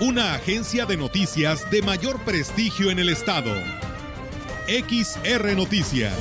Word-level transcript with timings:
una 0.00 0.34
agencia 0.34 0.86
de 0.86 0.96
noticias 0.96 1.70
de 1.70 1.80
mayor 1.80 2.20
prestigio 2.24 2.90
en 2.90 2.98
el 2.98 3.08
estado. 3.08 3.54
XR 4.66 5.54
Noticias. 5.54 6.12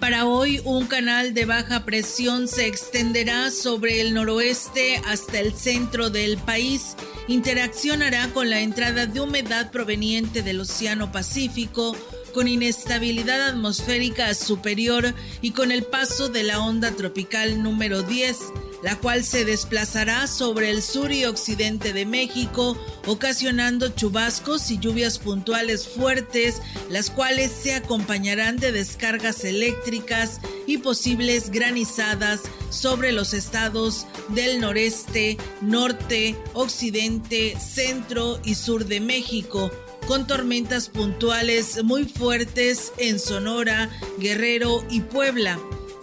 Para 0.00 0.26
hoy, 0.26 0.60
un 0.64 0.86
canal 0.86 1.32
de 1.32 1.44
baja 1.44 1.84
presión 1.84 2.48
se 2.48 2.66
extenderá 2.66 3.52
sobre 3.52 4.00
el 4.00 4.14
noroeste 4.14 5.00
hasta 5.06 5.38
el 5.38 5.52
centro 5.52 6.10
del 6.10 6.38
país. 6.38 6.96
Interaccionará 7.28 8.28
con 8.32 8.50
la 8.50 8.60
entrada 8.60 9.06
de 9.06 9.20
humedad 9.20 9.70
proveniente 9.70 10.42
del 10.42 10.60
Océano 10.60 11.12
Pacífico 11.12 11.96
con 12.36 12.48
inestabilidad 12.48 13.48
atmosférica 13.48 14.34
superior 14.34 15.14
y 15.40 15.52
con 15.52 15.72
el 15.72 15.84
paso 15.84 16.28
de 16.28 16.42
la 16.42 16.60
onda 16.60 16.90
tropical 16.90 17.62
número 17.62 18.02
10, 18.02 18.36
la 18.82 18.94
cual 18.96 19.24
se 19.24 19.46
desplazará 19.46 20.26
sobre 20.26 20.68
el 20.68 20.82
sur 20.82 21.12
y 21.12 21.24
occidente 21.24 21.94
de 21.94 22.04
México, 22.04 22.76
ocasionando 23.06 23.88
chubascos 23.88 24.70
y 24.70 24.78
lluvias 24.78 25.18
puntuales 25.18 25.88
fuertes, 25.88 26.60
las 26.90 27.08
cuales 27.08 27.50
se 27.52 27.72
acompañarán 27.72 28.58
de 28.58 28.70
descargas 28.70 29.42
eléctricas 29.42 30.42
y 30.66 30.76
posibles 30.76 31.48
granizadas 31.48 32.42
sobre 32.68 33.12
los 33.12 33.32
estados 33.32 34.06
del 34.28 34.60
noreste, 34.60 35.38
norte, 35.62 36.36
occidente, 36.52 37.58
centro 37.58 38.38
y 38.44 38.56
sur 38.56 38.84
de 38.84 39.00
México 39.00 39.70
con 40.06 40.26
tormentas 40.26 40.88
puntuales 40.88 41.82
muy 41.84 42.04
fuertes 42.04 42.92
en 42.98 43.18
Sonora, 43.18 43.90
Guerrero 44.18 44.84
y 44.88 45.00
Puebla. 45.00 45.58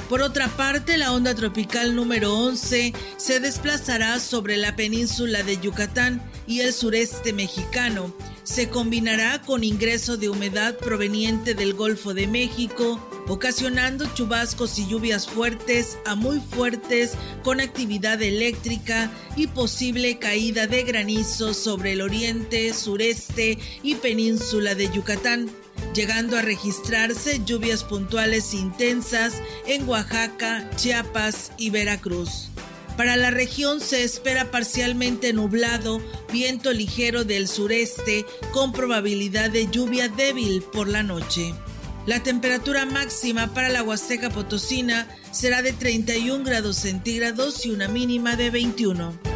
Por 0.09 0.21
otra 0.21 0.47
parte, 0.49 0.97
la 0.97 1.13
onda 1.13 1.33
tropical 1.33 1.95
número 1.95 2.37
11 2.37 2.93
se 3.17 3.39
desplazará 3.39 4.19
sobre 4.19 4.57
la 4.57 4.75
península 4.75 5.43
de 5.43 5.59
Yucatán 5.59 6.21
y 6.45 6.59
el 6.59 6.73
sureste 6.73 7.33
mexicano. 7.33 8.13
Se 8.43 8.69
combinará 8.69 9.41
con 9.41 9.63
ingreso 9.63 10.17
de 10.17 10.29
humedad 10.29 10.77
proveniente 10.77 11.53
del 11.53 11.73
Golfo 11.73 12.13
de 12.13 12.27
México, 12.27 12.99
ocasionando 13.27 14.05
chubascos 14.13 14.77
y 14.79 14.87
lluvias 14.87 15.27
fuertes 15.27 15.97
a 16.05 16.15
muy 16.15 16.39
fuertes 16.39 17.13
con 17.43 17.61
actividad 17.61 18.21
eléctrica 18.21 19.11
y 19.35 19.47
posible 19.47 20.19
caída 20.19 20.67
de 20.67 20.83
granizo 20.83 21.53
sobre 21.53 21.93
el 21.93 22.01
oriente, 22.01 22.73
sureste 22.73 23.57
y 23.81 23.95
península 23.95 24.75
de 24.75 24.91
Yucatán, 24.91 25.49
llegando 25.93 26.37
a 26.37 26.41
registrarse 26.41 27.41
lluvias 27.45 27.83
puntuales 27.83 28.53
intensas 28.53 29.41
en 29.65 29.87
Oaxaca, 29.87 30.69
Chiapas 30.75 31.51
y 31.57 31.69
Veracruz. 31.69 32.49
Para 32.97 33.17
la 33.17 33.31
región 33.31 33.79
se 33.79 34.03
espera 34.03 34.51
parcialmente 34.51 35.33
nublado, 35.33 35.99
viento 36.31 36.71
ligero 36.71 37.23
del 37.23 37.47
sureste 37.47 38.25
con 38.51 38.71
probabilidad 38.71 39.49
de 39.49 39.67
lluvia 39.67 40.09
débil 40.09 40.61
por 40.61 40.87
la 40.87 41.01
noche. 41.01 41.55
La 42.05 42.21
temperatura 42.21 42.85
máxima 42.85 43.53
para 43.53 43.69
la 43.69 43.81
Huasteca 43.81 44.29
Potosina 44.29 45.07
será 45.31 45.61
de 45.61 45.71
31 45.71 46.43
grados 46.43 46.77
centígrados 46.77 47.65
y 47.65 47.71
una 47.71 47.87
mínima 47.87 48.35
de 48.35 48.49
21. 48.49 49.32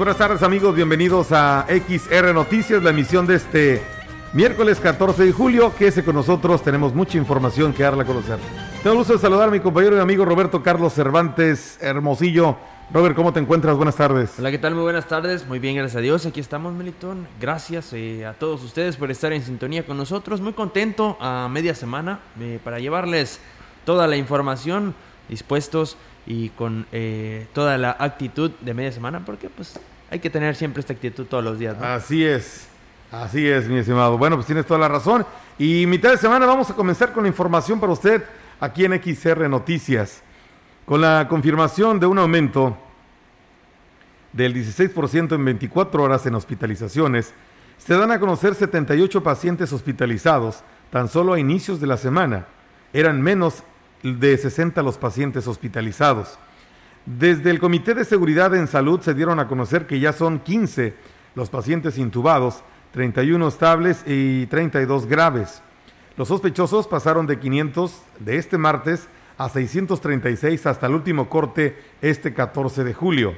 Buenas 0.00 0.16
tardes 0.16 0.42
amigos, 0.42 0.74
bienvenidos 0.74 1.30
a 1.30 1.66
XR 1.68 2.32
Noticias, 2.32 2.82
la 2.82 2.88
emisión 2.88 3.26
de 3.26 3.34
este 3.34 3.82
miércoles 4.32 4.80
14 4.80 5.26
de 5.26 5.30
julio. 5.30 5.74
Quédese 5.76 6.02
con 6.02 6.14
nosotros, 6.14 6.62
tenemos 6.62 6.94
mucha 6.94 7.18
información 7.18 7.74
que 7.74 7.82
darle 7.82 8.04
a 8.04 8.06
conocer. 8.06 8.38
Tengo 8.82 8.92
el 8.92 8.96
gusto 9.00 9.12
de 9.12 9.18
saludar 9.18 9.48
a 9.48 9.50
mi 9.50 9.60
compañero 9.60 9.98
y 9.98 10.00
amigo 10.00 10.24
Roberto 10.24 10.62
Carlos 10.62 10.94
Cervantes 10.94 11.76
Hermosillo. 11.82 12.56
Robert, 12.94 13.14
¿cómo 13.14 13.34
te 13.34 13.40
encuentras? 13.40 13.76
Buenas 13.76 13.94
tardes. 13.94 14.38
Hola, 14.38 14.50
¿qué 14.50 14.56
tal? 14.56 14.74
Muy 14.74 14.84
buenas 14.84 15.06
tardes. 15.06 15.46
Muy 15.46 15.58
bien, 15.58 15.76
gracias 15.76 15.98
a 15.98 16.00
Dios. 16.00 16.24
Aquí 16.24 16.40
estamos, 16.40 16.72
Melitón. 16.72 17.28
Gracias 17.38 17.92
eh, 17.92 18.24
a 18.24 18.32
todos 18.32 18.64
ustedes 18.64 18.96
por 18.96 19.10
estar 19.10 19.34
en 19.34 19.42
sintonía 19.42 19.84
con 19.84 19.98
nosotros. 19.98 20.40
Muy 20.40 20.54
contento 20.54 21.18
a 21.20 21.46
media 21.50 21.74
semana 21.74 22.20
eh, 22.40 22.58
para 22.64 22.78
llevarles 22.78 23.38
toda 23.84 24.06
la 24.06 24.16
información 24.16 24.94
dispuestos 25.28 25.98
y 26.26 26.50
con 26.50 26.86
eh, 26.92 27.46
toda 27.52 27.78
la 27.78 27.96
actitud 27.98 28.50
de 28.60 28.74
media 28.74 28.92
semana, 28.92 29.24
porque 29.24 29.48
pues 29.48 29.78
hay 30.10 30.18
que 30.18 30.28
tener 30.28 30.56
siempre 30.56 30.80
esta 30.80 30.92
actitud 30.92 31.24
todos 31.26 31.44
los 31.44 31.58
días. 31.58 31.80
Así 31.80 32.24
es, 32.24 32.66
así 33.12 33.46
es, 33.46 33.68
mi 33.68 33.78
estimado. 33.78 34.18
Bueno, 34.18 34.36
pues 34.36 34.46
tienes 34.46 34.66
toda 34.66 34.80
la 34.80 34.88
razón. 34.88 35.24
Y 35.56 35.86
mitad 35.86 36.10
de 36.10 36.18
semana 36.18 36.46
vamos 36.46 36.68
a 36.68 36.74
comenzar 36.74 37.12
con 37.12 37.22
la 37.22 37.28
información 37.28 37.78
para 37.78 37.92
usted 37.92 38.24
aquí 38.58 38.84
en 38.84 39.00
XR 39.00 39.48
Noticias, 39.48 40.22
con 40.84 41.00
la 41.00 41.28
confirmación 41.28 42.00
de 42.00 42.06
un 42.06 42.18
aumento 42.18 42.76
del 44.32 44.52
16% 44.52 45.34
en 45.34 45.44
24 45.44 46.02
horas 46.02 46.26
en 46.26 46.34
hospitalizaciones. 46.34 47.32
Se 47.78 47.94
dan 47.94 48.10
a 48.10 48.18
conocer 48.18 48.56
78 48.56 49.22
pacientes 49.22 49.72
hospitalizados 49.72 50.62
tan 50.90 51.08
solo 51.08 51.34
a 51.34 51.40
inicios 51.40 51.80
de 51.80 51.86
la 51.86 51.96
semana. 51.96 52.46
Eran 52.92 53.22
menos 53.22 53.62
de 54.02 54.36
60 54.36 54.82
los 54.82 54.98
pacientes 54.98 55.46
hospitalizados. 55.46 56.36
Desde 57.06 57.50
el 57.50 57.60
Comité 57.60 57.94
de 57.94 58.04
Seguridad 58.04 58.54
en 58.54 58.66
Salud 58.66 59.00
se 59.00 59.14
dieron 59.14 59.40
a 59.40 59.48
conocer 59.48 59.86
que 59.86 60.00
ya 60.00 60.12
son 60.12 60.40
15 60.40 60.94
los 61.34 61.48
pacientes 61.48 61.96
intubados, 61.96 62.62
31 62.92 63.48
estables 63.48 64.04
y 64.06 64.46
32 64.46 65.06
graves. 65.06 65.62
Los 66.16 66.28
sospechosos 66.28 66.86
pasaron 66.86 67.26
de 67.26 67.38
500 67.38 68.02
de 68.18 68.36
este 68.36 68.58
martes 68.58 69.08
a 69.38 69.48
636 69.48 70.66
hasta 70.66 70.86
el 70.86 70.94
último 70.94 71.30
corte 71.30 71.78
este 72.02 72.34
14 72.34 72.84
de 72.84 72.92
julio. 72.92 73.34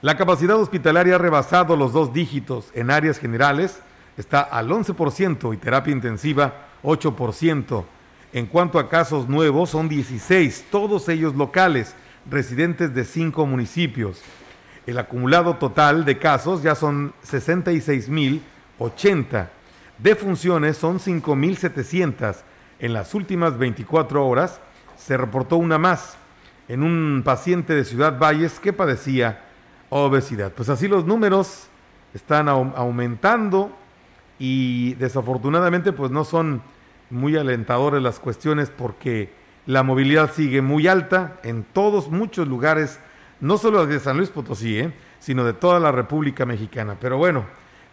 La 0.00 0.16
capacidad 0.16 0.56
hospitalaria 0.56 1.16
ha 1.16 1.18
rebasado 1.18 1.76
los 1.76 1.92
dos 1.92 2.12
dígitos 2.12 2.70
en 2.74 2.90
áreas 2.90 3.18
generales, 3.18 3.80
está 4.16 4.40
al 4.40 4.70
11% 4.70 5.52
y 5.52 5.56
terapia 5.58 5.92
intensiva 5.92 6.66
8%. 6.82 7.84
En 8.32 8.46
cuanto 8.46 8.78
a 8.78 8.88
casos 8.88 9.28
nuevos, 9.28 9.68
son 9.70 9.88
16, 9.90 10.66
todos 10.70 11.10
ellos 11.10 11.34
locales, 11.34 11.94
residentes 12.30 12.94
de 12.94 13.04
cinco 13.04 13.44
municipios. 13.44 14.22
El 14.86 14.96
acumulado 14.98 15.56
total 15.56 16.06
de 16.06 16.18
casos 16.18 16.62
ya 16.62 16.74
son 16.74 17.12
66.080. 17.24 19.48
De 19.98 20.16
funciones 20.16 20.78
son 20.78 20.98
5.700. 20.98 22.36
En 22.78 22.94
las 22.94 23.14
últimas 23.14 23.58
24 23.58 24.26
horas 24.26 24.62
se 24.96 25.18
reportó 25.18 25.56
una 25.56 25.78
más 25.78 26.16
en 26.68 26.82
un 26.82 27.22
paciente 27.24 27.74
de 27.74 27.84
Ciudad 27.84 28.18
Valles 28.18 28.58
que 28.58 28.72
padecía 28.72 29.44
obesidad. 29.90 30.52
Pues 30.52 30.70
así 30.70 30.88
los 30.88 31.04
números 31.04 31.68
están 32.14 32.48
aumentando 32.48 33.76
y 34.38 34.94
desafortunadamente 34.94 35.92
pues 35.92 36.10
no 36.10 36.24
son 36.24 36.62
muy 37.12 37.36
alentadores 37.36 38.02
las 38.02 38.18
cuestiones 38.18 38.70
porque 38.70 39.30
la 39.66 39.82
movilidad 39.82 40.32
sigue 40.32 40.62
muy 40.62 40.88
alta 40.88 41.36
en 41.44 41.62
todos, 41.62 42.10
muchos 42.10 42.48
lugares, 42.48 42.98
no 43.40 43.58
solo 43.58 43.86
de 43.86 44.00
San 44.00 44.16
Luis 44.16 44.30
Potosí, 44.30 44.78
¿eh? 44.78 44.92
sino 45.20 45.44
de 45.44 45.52
toda 45.52 45.78
la 45.78 45.92
República 45.92 46.46
Mexicana. 46.46 46.96
Pero 47.00 47.18
bueno, 47.18 47.44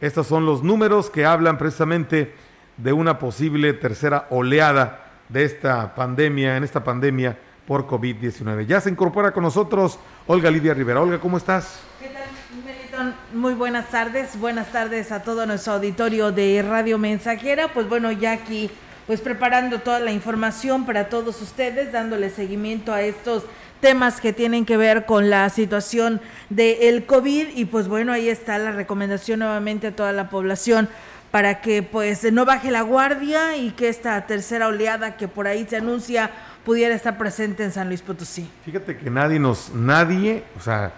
estos 0.02 0.26
son 0.26 0.46
los 0.46 0.64
números 0.64 1.10
que 1.10 1.26
hablan 1.26 1.58
precisamente 1.58 2.34
de 2.78 2.94
una 2.94 3.20
posible 3.20 3.74
tercera 3.74 4.26
oleada 4.30 5.06
de 5.28 5.44
esta 5.44 5.94
pandemia, 5.94 6.58
en 6.58 6.64
esta 6.64 6.84
pandemia 6.84 7.38
por 7.68 7.86
COVID-19. 7.86 8.66
Ya 8.66 8.82
se 8.82 8.90
incorpora 8.90 9.32
con 9.32 9.44
nosotros 9.44 10.00
Olga 10.28 10.50
Lidia 10.50 10.74
Rivera. 10.74 11.02
Olga, 11.02 11.20
¿cómo 11.20 11.38
estás? 11.38 11.82
¿Qué 12.00 12.08
tal? 12.08 13.16
Muy 13.34 13.54
buenas 13.54 13.90
tardes. 13.90 14.40
Buenas 14.40 14.72
tardes 14.72 15.12
a 15.12 15.22
todo 15.24 15.46
nuestro 15.46 15.74
auditorio 15.74 16.32
de 16.32 16.62
Radio 16.62 16.98
Mensajera. 16.98 17.68
Pues 17.74 17.88
bueno, 17.88 18.12
ya 18.12 18.32
aquí 18.32 18.72
pues 19.10 19.22
preparando 19.22 19.80
toda 19.80 20.00
la 20.00 20.12
información 20.12 20.86
para 20.86 21.10
todos 21.10 21.42
ustedes, 21.42 21.92
dándole 21.92 22.30
seguimiento 22.30 22.94
a 22.94 23.02
estos 23.02 23.44
temas 23.82 24.22
que 24.22 24.34
tienen 24.34 24.68
que 24.68 24.78
ver 24.78 25.08
con 25.08 25.32
la 25.32 25.50
situación 25.50 26.22
del 26.52 27.08
COVID 27.08 27.48
y 27.56 27.66
pues 27.66 27.88
bueno, 27.88 28.12
ahí 28.12 28.30
está 28.30 28.60
la 28.60 28.72
recomendación 28.72 29.40
nuevamente 29.40 29.88
a 29.88 29.96
toda 29.96 30.14
la 30.14 30.30
población 30.30 30.90
para 31.32 31.60
que 31.60 31.82
pues 31.82 32.32
no 32.32 32.46
baje 32.46 32.70
la 32.70 32.84
guardia 32.84 33.58
y 33.58 33.72
que 33.72 33.90
esta 33.90 34.28
tercera 34.28 34.68
oleada 34.68 35.18
que 35.18 35.28
por 35.28 35.48
ahí 35.48 35.66
se 35.68 35.78
anuncia 35.78 36.30
pudiera 36.64 36.94
estar 36.94 37.18
presente 37.18 37.64
en 37.64 37.72
San 37.72 37.88
Luis 37.88 38.04
Potosí. 38.04 38.48
Fíjate 38.64 38.96
que 38.96 39.10
nadie 39.10 39.40
nos, 39.40 39.74
nadie, 39.74 40.44
o 40.56 40.62
sea, 40.62 40.94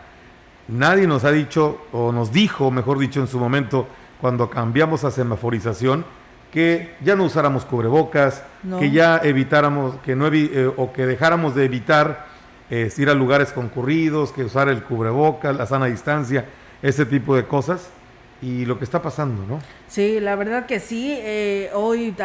nadie 0.68 1.08
nos 1.08 1.24
ha 1.24 1.32
dicho 1.32 1.80
o 1.94 2.12
nos 2.12 2.34
dijo, 2.34 2.72
mejor 2.72 3.00
dicho, 3.00 3.22
en 3.22 3.28
su 3.28 3.40
momento, 3.40 3.88
cuando 4.20 4.50
cambiamos 4.50 5.06
a 5.06 5.12
semaforización, 5.12 6.04
que 6.52 6.96
ya 7.04 7.16
no 7.16 7.24
usáramos 7.24 7.66
cubrebocas, 7.66 8.44
que 8.80 8.92
ya 8.92 9.20
evitáramos, 9.24 9.96
que 10.04 10.16
no 10.16 10.28
eh, 10.28 10.72
o 10.76 10.92
que 10.92 11.06
dejáramos 11.06 11.56
de 11.56 11.66
evitar 11.66 12.26
eh, 12.70 12.92
ir 12.98 13.10
a 13.10 13.14
lugares 13.14 13.52
concurridos, 13.52 14.32
que 14.32 14.44
usar 14.44 14.70
el 14.70 14.84
cubrebocas, 14.84 15.56
la 15.56 15.66
sana 15.66 15.86
distancia, 15.86 16.46
ese 16.82 17.06
tipo 17.06 17.36
de 17.36 17.46
cosas. 17.46 17.90
Y 18.42 18.66
lo 18.66 18.80
que 18.80 18.86
está 18.86 19.04
pasando, 19.04 19.46
¿no? 19.46 19.60
Sí, 19.88 20.20
la 20.20 20.36
verdad 20.36 20.66
que 20.66 20.80
sí. 20.80 21.16
Eh, 21.16 21.70
hoy 21.76 22.16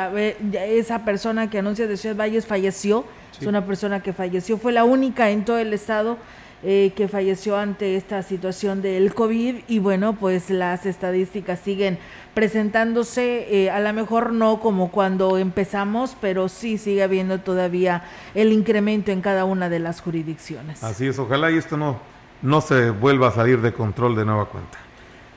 esa 0.54 1.04
persona 1.04 1.50
que 1.50 1.58
anuncia 1.58 1.86
de 1.86 1.98
Ciudad 1.98 2.16
Valles 2.16 2.46
falleció. 2.46 3.04
Es 3.38 3.46
una 3.46 3.66
persona 3.66 4.00
que 4.02 4.14
falleció. 4.14 4.56
Fue 4.56 4.72
la 4.72 4.84
única 4.84 5.28
en 5.28 5.44
todo 5.44 5.58
el 5.58 5.74
estado 5.74 6.16
eh, 6.62 6.92
que 6.96 7.06
falleció 7.06 7.58
ante 7.58 7.96
esta 7.96 8.22
situación 8.22 8.80
del 8.80 9.12
COVID 9.12 9.56
y 9.68 9.78
bueno, 9.78 10.14
pues 10.14 10.48
las 10.48 10.86
estadísticas 10.86 11.60
siguen 11.60 11.98
presentándose, 12.36 13.64
eh, 13.64 13.70
a 13.70 13.80
lo 13.80 13.90
mejor 13.94 14.34
no 14.34 14.60
como 14.60 14.90
cuando 14.90 15.38
empezamos, 15.38 16.18
pero 16.20 16.50
sí 16.50 16.76
sigue 16.76 17.02
habiendo 17.02 17.40
todavía 17.40 18.04
el 18.34 18.52
incremento 18.52 19.10
en 19.10 19.22
cada 19.22 19.46
una 19.46 19.70
de 19.70 19.78
las 19.78 20.02
jurisdicciones. 20.02 20.84
Así 20.84 21.06
es, 21.06 21.18
ojalá 21.18 21.50
y 21.50 21.56
esto 21.56 21.78
no, 21.78 21.98
no 22.42 22.60
se 22.60 22.90
vuelva 22.90 23.28
a 23.28 23.30
salir 23.30 23.62
de 23.62 23.72
control 23.72 24.14
de 24.16 24.26
nueva 24.26 24.44
cuenta. 24.50 24.76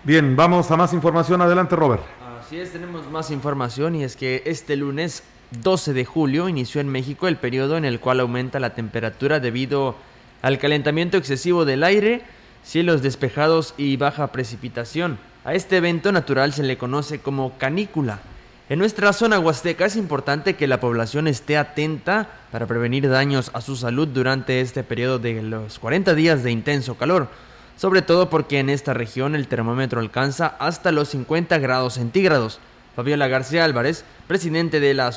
Bien, 0.04 0.36
vamos 0.36 0.70
a 0.72 0.76
más 0.76 0.92
información. 0.92 1.42
Adelante, 1.42 1.74
Robert. 1.78 2.04
Así 2.38 2.60
es, 2.60 2.74
tenemos 2.74 3.10
más 3.10 3.32
información 3.32 3.96
y 3.96 4.04
es 4.04 4.18
que 4.18 4.44
este 4.46 4.76
lunes 4.76 5.24
12 5.52 5.94
de 5.94 6.04
julio 6.04 6.50
inició 6.50 6.82
en 6.82 6.90
México 6.90 7.30
el 7.30 7.38
periodo 7.38 7.78
en 7.78 7.86
el 7.86 8.02
cual 8.02 8.20
aumenta 8.20 8.60
la 8.60 8.74
temperatura 8.76 9.40
debido 9.40 9.96
al 10.42 10.60
calentamiento 10.60 11.16
excesivo 11.16 11.64
del 11.64 11.86
aire, 11.86 12.24
cielos 12.62 13.02
despejados 13.02 13.74
y 13.78 13.96
baja 13.96 14.34
precipitación. 14.34 15.18
A 15.46 15.54
este 15.54 15.78
evento 15.78 16.12
natural 16.12 16.52
se 16.52 16.64
le 16.64 16.78
conoce 16.78 17.20
como 17.20 17.58
canícula. 17.58 18.20
En 18.68 18.78
nuestra 18.78 19.14
zona 19.14 19.40
huasteca 19.40 19.86
es 19.86 19.96
importante 19.96 20.58
que 20.58 20.68
la 20.68 20.82
población 20.82 21.28
esté 21.28 21.58
atenta 21.58 22.28
para 22.52 22.68
prevenir 22.68 23.10
daños 23.10 23.50
a 23.54 23.62
su 23.62 23.78
salud 23.78 24.10
durante 24.10 24.60
este 24.60 24.84
periodo 24.84 25.18
de 25.18 25.42
los 25.42 25.80
40 25.80 26.14
días 26.14 26.44
de 26.44 26.52
intenso 26.52 26.96
calor, 26.96 27.30
sobre 27.78 28.02
todo 28.02 28.30
porque 28.30 28.60
en 28.60 28.70
esta 28.70 28.94
región 28.94 29.34
el 29.34 29.48
termómetro 29.48 30.02
alcanza 30.02 30.58
hasta 30.60 30.92
los 30.92 31.08
50 31.10 31.58
grados 31.60 31.94
centígrados. 31.94 32.60
Fabiola 32.98 33.30
García 33.30 33.64
Álvarez, 33.64 34.04
presidente 34.28 34.82
de 34.82 34.94
la, 34.94 35.10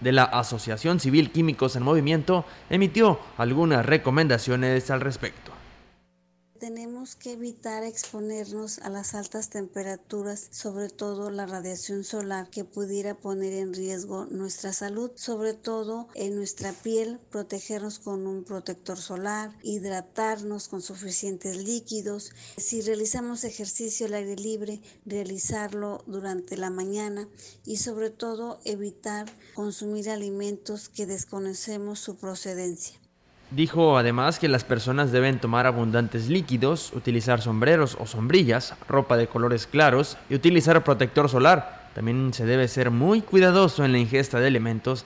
de 0.00 0.12
la 0.12 0.24
Asociación 0.24 1.00
Civil 1.00 1.30
Químicos 1.30 1.76
en 1.76 1.82
Movimiento, 1.82 2.46
emitió 2.70 3.20
algunas 3.36 3.84
recomendaciones 3.84 4.90
al 4.90 5.02
respecto. 5.02 5.55
Tenemos 6.58 7.16
que 7.16 7.32
evitar 7.32 7.82
exponernos 7.82 8.78
a 8.78 8.88
las 8.88 9.14
altas 9.14 9.50
temperaturas, 9.50 10.48
sobre 10.52 10.88
todo 10.88 11.30
la 11.30 11.44
radiación 11.44 12.02
solar 12.02 12.48
que 12.48 12.64
pudiera 12.64 13.14
poner 13.14 13.52
en 13.52 13.74
riesgo 13.74 14.24
nuestra 14.24 14.72
salud, 14.72 15.10
sobre 15.16 15.52
todo 15.52 16.08
en 16.14 16.34
nuestra 16.34 16.72
piel, 16.72 17.20
protegernos 17.30 17.98
con 17.98 18.26
un 18.26 18.42
protector 18.44 18.96
solar, 18.96 19.54
hidratarnos 19.62 20.68
con 20.68 20.80
suficientes 20.80 21.58
líquidos. 21.58 22.32
Si 22.56 22.80
realizamos 22.80 23.44
ejercicio 23.44 24.06
al 24.06 24.14
aire 24.14 24.36
libre, 24.36 24.80
realizarlo 25.04 26.04
durante 26.06 26.56
la 26.56 26.70
mañana 26.70 27.28
y 27.66 27.76
sobre 27.76 28.08
todo 28.08 28.60
evitar 28.64 29.26
consumir 29.54 30.08
alimentos 30.08 30.88
que 30.88 31.04
desconocemos 31.04 31.98
su 31.98 32.16
procedencia. 32.16 32.98
Dijo 33.50 33.96
además 33.96 34.40
que 34.40 34.48
las 34.48 34.64
personas 34.64 35.12
deben 35.12 35.38
tomar 35.38 35.66
abundantes 35.66 36.28
líquidos, 36.28 36.92
utilizar 36.92 37.40
sombreros 37.40 37.96
o 38.00 38.06
sombrillas, 38.06 38.74
ropa 38.88 39.16
de 39.16 39.28
colores 39.28 39.68
claros 39.68 40.16
y 40.28 40.34
utilizar 40.34 40.82
protector 40.82 41.28
solar. 41.28 41.90
También 41.94 42.34
se 42.34 42.44
debe 42.44 42.66
ser 42.66 42.90
muy 42.90 43.20
cuidadoso 43.20 43.84
en 43.84 43.92
la 43.92 43.98
ingesta 43.98 44.40
de 44.40 44.48
alimentos, 44.48 45.04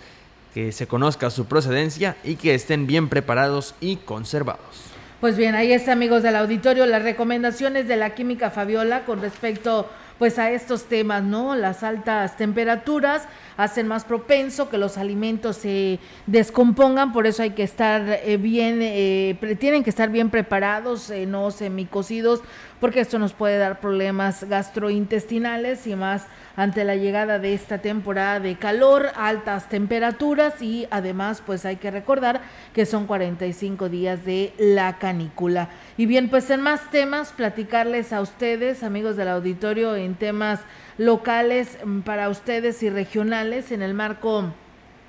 que 0.55 0.73
se 0.73 0.87
conozca 0.87 1.29
su 1.29 1.45
procedencia 1.45 2.17
y 2.25 2.37
que 2.37 2.55
estén 2.55 2.87
bien 2.87 3.11
preparados 3.11 3.75
y 3.79 3.97
conservados. 3.97 4.91
Pues 5.21 5.37
bien, 5.37 5.55
ahí 5.55 5.71
está 5.73 5.93
amigos 5.93 6.23
del 6.23 6.35
auditorio 6.35 6.87
las 6.87 7.03
recomendaciones 7.03 7.87
de 7.88 7.97
la 7.97 8.14
química 8.14 8.50
Fabiola 8.50 9.05
con 9.05 9.21
respecto 9.21 9.87
pues 10.21 10.39
a 10.39 10.50
estos 10.50 10.85
temas, 10.85 11.23
¿no? 11.23 11.57
Las 11.57 11.83
altas 11.83 12.37
temperaturas 12.37 13.27
hacen 13.57 13.89
más 13.89 14.05
propenso 14.05 14.69
que 14.69 14.77
los 14.77 14.99
alimentos 14.99 15.57
se 15.57 15.99
descompongan, 16.27 17.15
por 17.15 17.27
eso 17.27 17.43
hay 17.43 17.53
que 17.53 17.62
estar 17.62 18.03
eh, 18.07 18.37
bien, 18.37 18.81
eh, 18.83 19.57
tienen 19.59 19.83
que 19.83 19.89
estar 19.89 20.11
bien 20.11 20.29
preparados, 20.29 21.09
eh, 21.09 21.25
no 21.25 21.50
semicocidos, 21.50 22.43
porque 22.81 23.01
esto 23.01 23.19
nos 23.19 23.33
puede 23.33 23.59
dar 23.59 23.81
problemas 23.81 24.45
gastrointestinales 24.45 25.87
y 25.87 25.95
más 25.95 26.27
ante 26.57 26.85
la 26.85 26.97
llegada 26.97 27.39
de 27.39 27.55
esta 27.55 27.79
temporada 27.79 28.41
de 28.41 28.57
calor, 28.57 29.09
altas 29.15 29.69
temperaturas 29.69 30.61
y 30.61 30.87
además 30.91 31.43
pues 31.45 31.65
hay 31.65 31.77
que 31.77 31.91
recordar 31.91 32.41
que 32.75 32.87
son 32.87 33.07
45 33.07 33.89
días 33.89 34.25
de 34.25 34.53
la 34.59 34.99
canícula. 34.99 35.69
Y 35.97 36.07
bien, 36.07 36.29
pues 36.29 36.51
en 36.51 36.63
más 36.63 36.91
temas, 36.91 37.33
platicarles 37.33 38.13
a 38.13 38.21
ustedes, 38.21 38.83
amigos 38.83 39.17
del 39.17 39.29
auditorio, 39.29 39.95
en 39.97 40.15
temas 40.15 40.61
locales 40.99 41.79
mm, 41.85 42.01
para 42.01 42.29
ustedes 42.29 42.83
y 42.83 42.91
regionales 42.91 43.73
en 43.73 43.83
el 43.83 43.95
marco 43.95 44.53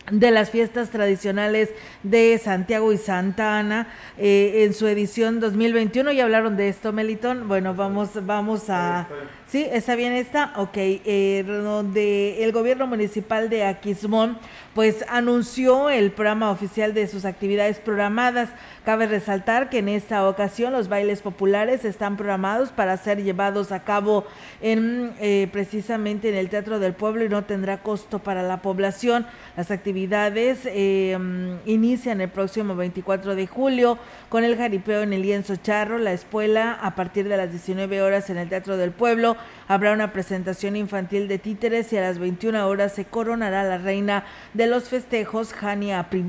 de 0.09 0.31
las 0.31 0.49
fiestas 0.49 0.89
tradicionales 0.89 1.69
de 2.03 2.39
Santiago 2.43 2.91
y 2.91 2.97
Santa 2.97 3.59
Ana 3.59 3.87
eh, 4.17 4.63
en 4.65 4.73
su 4.73 4.87
edición 4.87 5.39
2021. 5.39 6.11
Ya 6.11 6.23
hablaron 6.23 6.57
de 6.57 6.69
esto, 6.69 6.91
Melitón. 6.91 7.47
Bueno, 7.47 7.75
vamos, 7.75 8.09
vamos 8.25 8.69
a... 8.69 9.07
¿Está 9.53 9.95
bien 9.95 10.13
esta? 10.13 10.53
Ok. 10.55 10.77
Eh, 10.77 11.43
donde 11.45 12.41
el 12.43 12.53
gobierno 12.53 12.87
municipal 12.87 13.49
de 13.49 13.65
Aquismón 13.65 14.37
pues 14.73 15.03
anunció 15.09 15.89
el 15.89 16.11
programa 16.11 16.51
oficial 16.51 16.93
de 16.93 17.07
sus 17.07 17.25
actividades 17.25 17.79
programadas. 17.79 18.49
Cabe 18.85 19.05
resaltar 19.05 19.69
que 19.69 19.79
en 19.79 19.89
esta 19.89 20.27
ocasión 20.27 20.71
los 20.71 20.87
bailes 20.87 21.21
populares 21.21 21.83
están 21.83 22.15
programados 22.15 22.71
para 22.71 22.95
ser 22.95 23.21
llevados 23.21 23.73
a 23.73 23.83
cabo 23.83 24.25
en 24.61 25.13
eh, 25.19 25.49
precisamente 25.51 26.29
en 26.29 26.35
el 26.35 26.49
Teatro 26.49 26.79
del 26.79 26.93
Pueblo 26.93 27.25
y 27.25 27.29
no 27.29 27.43
tendrá 27.43 27.83
costo 27.83 28.19
para 28.19 28.43
la 28.43 28.61
población. 28.61 29.27
Las 29.57 29.71
actividades 29.71 30.61
em, 30.65 31.59
inician 31.65 32.21
el 32.21 32.29
próximo 32.29 32.75
24 32.75 33.35
de 33.35 33.47
julio 33.47 33.97
con 34.29 34.45
el 34.45 34.55
jaripeo 34.55 35.01
en 35.01 35.11
el 35.11 35.23
lienzo 35.23 35.57
charro. 35.57 35.97
La 35.97 36.13
escuela 36.13 36.79
a 36.81 36.95
partir 36.95 37.27
de 37.27 37.35
las 37.35 37.51
19 37.51 38.01
horas 38.01 38.29
en 38.29 38.37
el 38.37 38.47
Teatro 38.47 38.77
del 38.77 38.91
Pueblo 38.91 39.35
habrá 39.67 39.93
una 39.93 40.11
presentación 40.11 40.75
infantil 40.75 41.27
de 41.27 41.39
títeres 41.39 41.91
y 41.93 41.97
a 41.97 42.01
las 42.01 42.19
21 42.19 42.67
horas 42.67 42.93
se 42.93 43.05
coronará 43.05 43.63
la 43.63 43.77
reina 43.77 44.25
de 44.53 44.67
los 44.67 44.89
festejos, 44.89 45.53
Jania 45.53 46.07
I 46.11 46.23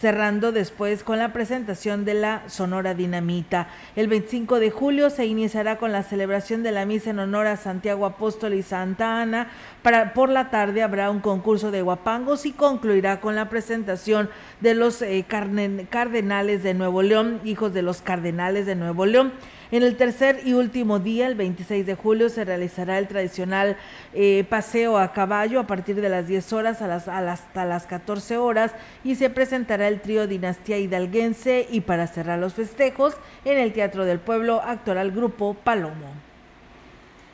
cerrando 0.00 0.52
después 0.52 1.02
con 1.02 1.18
la 1.18 1.32
presentación 1.32 2.04
de 2.04 2.14
la 2.14 2.42
Sonora 2.46 2.94
Dinamita. 2.94 3.68
El 3.96 4.06
25 4.06 4.60
de 4.60 4.70
julio 4.70 5.10
se 5.10 5.26
iniciará 5.26 5.76
con 5.76 5.90
la 5.90 6.04
celebración 6.04 6.62
de 6.62 6.70
la 6.70 6.84
misa 6.84 7.10
en 7.10 7.18
honor 7.18 7.48
a 7.48 7.56
Santiago 7.56 8.06
Apóstol 8.06 8.54
y 8.54 8.62
Santa 8.62 9.20
Ana. 9.20 9.48
Para, 9.82 10.14
por 10.14 10.28
la 10.28 10.50
tarde 10.50 10.82
habrá 10.82 11.10
un 11.10 11.20
concurso 11.20 11.70
de 11.70 11.82
guapangos 11.82 12.46
y 12.46 12.52
concluirá 12.52 13.20
con 13.20 13.34
la 13.34 13.48
presentación 13.48 14.30
de 14.60 14.74
los 14.74 15.02
eh, 15.02 15.24
cardenales 15.28 16.62
de 16.62 16.74
Nuevo 16.74 17.02
León, 17.02 17.40
hijos 17.44 17.74
de 17.74 17.82
los 17.82 18.00
cardenales 18.00 18.66
de 18.66 18.76
Nuevo 18.76 19.04
León. 19.04 19.32
En 19.70 19.82
el 19.82 19.96
tercer 19.96 20.40
y 20.46 20.54
último 20.54 20.98
día, 20.98 21.26
el 21.26 21.34
26 21.34 21.84
de 21.84 21.94
julio, 21.94 22.30
se 22.30 22.42
realizará 22.46 22.98
el 22.98 23.06
tradicional 23.06 23.76
eh, 24.14 24.46
paseo 24.48 24.96
a 24.96 25.12
caballo 25.12 25.60
a 25.60 25.66
partir 25.66 25.96
de 25.96 26.08
las 26.08 26.26
10 26.26 26.54
horas 26.54 26.80
a 26.80 26.86
las, 26.86 27.06
hasta 27.06 27.66
las 27.66 27.86
14 27.86 28.38
horas 28.38 28.72
y 29.04 29.16
se 29.16 29.28
presentará 29.28 29.86
el 29.88 30.00
trío 30.00 30.26
Dinastía 30.26 30.78
Hidalguense 30.78 31.66
y 31.70 31.82
para 31.82 32.06
cerrar 32.06 32.38
los 32.38 32.54
festejos, 32.54 33.14
en 33.44 33.58
el 33.58 33.74
Teatro 33.74 34.06
del 34.06 34.20
Pueblo 34.20 34.62
actuará 34.64 35.02
el 35.02 35.12
grupo 35.12 35.52
Palomo. 35.52 36.14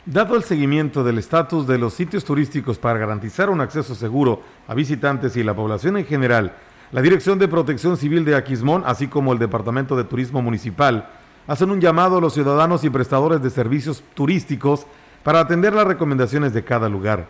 Dado 0.04 0.34
el 0.34 0.42
seguimiento 0.42 1.04
del 1.04 1.18
estatus 1.18 1.68
de 1.68 1.78
los 1.78 1.94
sitios 1.94 2.24
turísticos 2.24 2.78
para 2.78 2.98
garantizar 2.98 3.48
un 3.48 3.60
acceso 3.60 3.94
seguro 3.94 4.42
a 4.66 4.74
visitantes 4.74 5.36
y 5.36 5.44
la 5.44 5.54
población 5.54 5.98
en 5.98 6.04
general, 6.04 6.52
la 6.90 7.00
Dirección 7.00 7.38
de 7.38 7.46
Protección 7.46 7.96
Civil 7.96 8.24
de 8.24 8.34
Aquismón, 8.34 8.82
así 8.86 9.06
como 9.06 9.32
el 9.32 9.38
Departamento 9.38 9.96
de 9.96 10.04
Turismo 10.04 10.42
Municipal, 10.42 11.08
hacen 11.46 11.70
un 11.70 11.80
llamado 11.80 12.18
a 12.18 12.20
los 12.20 12.34
ciudadanos 12.34 12.84
y 12.84 12.90
prestadores 12.90 13.42
de 13.42 13.50
servicios 13.50 14.02
turísticos 14.14 14.86
para 15.22 15.40
atender 15.40 15.74
las 15.74 15.86
recomendaciones 15.86 16.52
de 16.52 16.64
cada 16.64 16.88
lugar. 16.88 17.26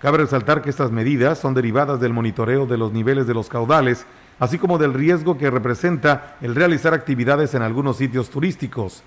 Cabe 0.00 0.18
resaltar 0.18 0.60
que 0.60 0.70
estas 0.70 0.90
medidas 0.90 1.38
son 1.38 1.54
derivadas 1.54 2.00
del 2.00 2.12
monitoreo 2.12 2.66
de 2.66 2.76
los 2.76 2.92
niveles 2.92 3.26
de 3.26 3.34
los 3.34 3.48
caudales, 3.48 4.06
así 4.38 4.58
como 4.58 4.76
del 4.76 4.92
riesgo 4.92 5.38
que 5.38 5.50
representa 5.50 6.36
el 6.42 6.54
realizar 6.54 6.92
actividades 6.92 7.54
en 7.54 7.62
algunos 7.62 7.96
sitios 7.96 8.28
turísticos. 8.28 9.02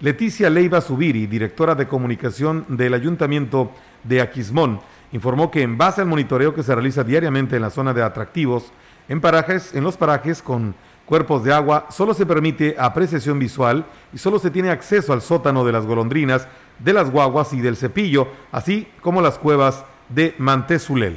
Leticia 0.00 0.48
Leiva 0.48 0.80
Subiri, 0.80 1.26
directora 1.26 1.74
de 1.74 1.88
comunicación 1.88 2.64
del 2.68 2.94
Ayuntamiento 2.94 3.72
de 4.04 4.20
Aquismón, 4.20 4.80
informó 5.12 5.50
que 5.50 5.62
en 5.62 5.76
base 5.76 6.00
al 6.00 6.06
monitoreo 6.06 6.54
que 6.54 6.62
se 6.62 6.74
realiza 6.74 7.02
diariamente 7.02 7.56
en 7.56 7.62
la 7.62 7.70
zona 7.70 7.92
de 7.92 8.02
atractivos, 8.02 8.72
en 9.08 9.20
parajes, 9.20 9.74
en 9.74 9.84
los 9.84 9.96
parajes 9.96 10.40
con 10.40 10.74
cuerpos 11.08 11.42
de 11.42 11.54
agua, 11.54 11.86
solo 11.90 12.12
se 12.12 12.26
permite 12.26 12.76
apreciación 12.78 13.38
visual 13.38 13.86
y 14.12 14.18
solo 14.18 14.38
se 14.38 14.50
tiene 14.50 14.68
acceso 14.68 15.14
al 15.14 15.22
sótano 15.22 15.64
de 15.64 15.72
las 15.72 15.86
golondrinas, 15.86 16.46
de 16.78 16.92
las 16.92 17.10
guaguas 17.10 17.54
y 17.54 17.62
del 17.62 17.76
cepillo, 17.76 18.28
así 18.52 18.86
como 19.00 19.22
las 19.22 19.38
cuevas 19.38 19.84
de 20.10 20.34
Mantezulel. 20.36 21.16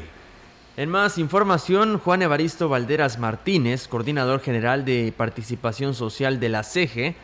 En 0.78 0.90
más 0.90 1.18
información, 1.18 2.00
Juan 2.00 2.22
Evaristo 2.22 2.70
Valderas 2.70 3.20
Martínez, 3.20 3.90
coordinador 3.90 4.40
general 4.40 4.86
de 4.86 5.14
participación 5.16 5.94
social 5.94 6.40
de 6.40 6.48
la 6.48 6.64
CEGE, 6.64 7.16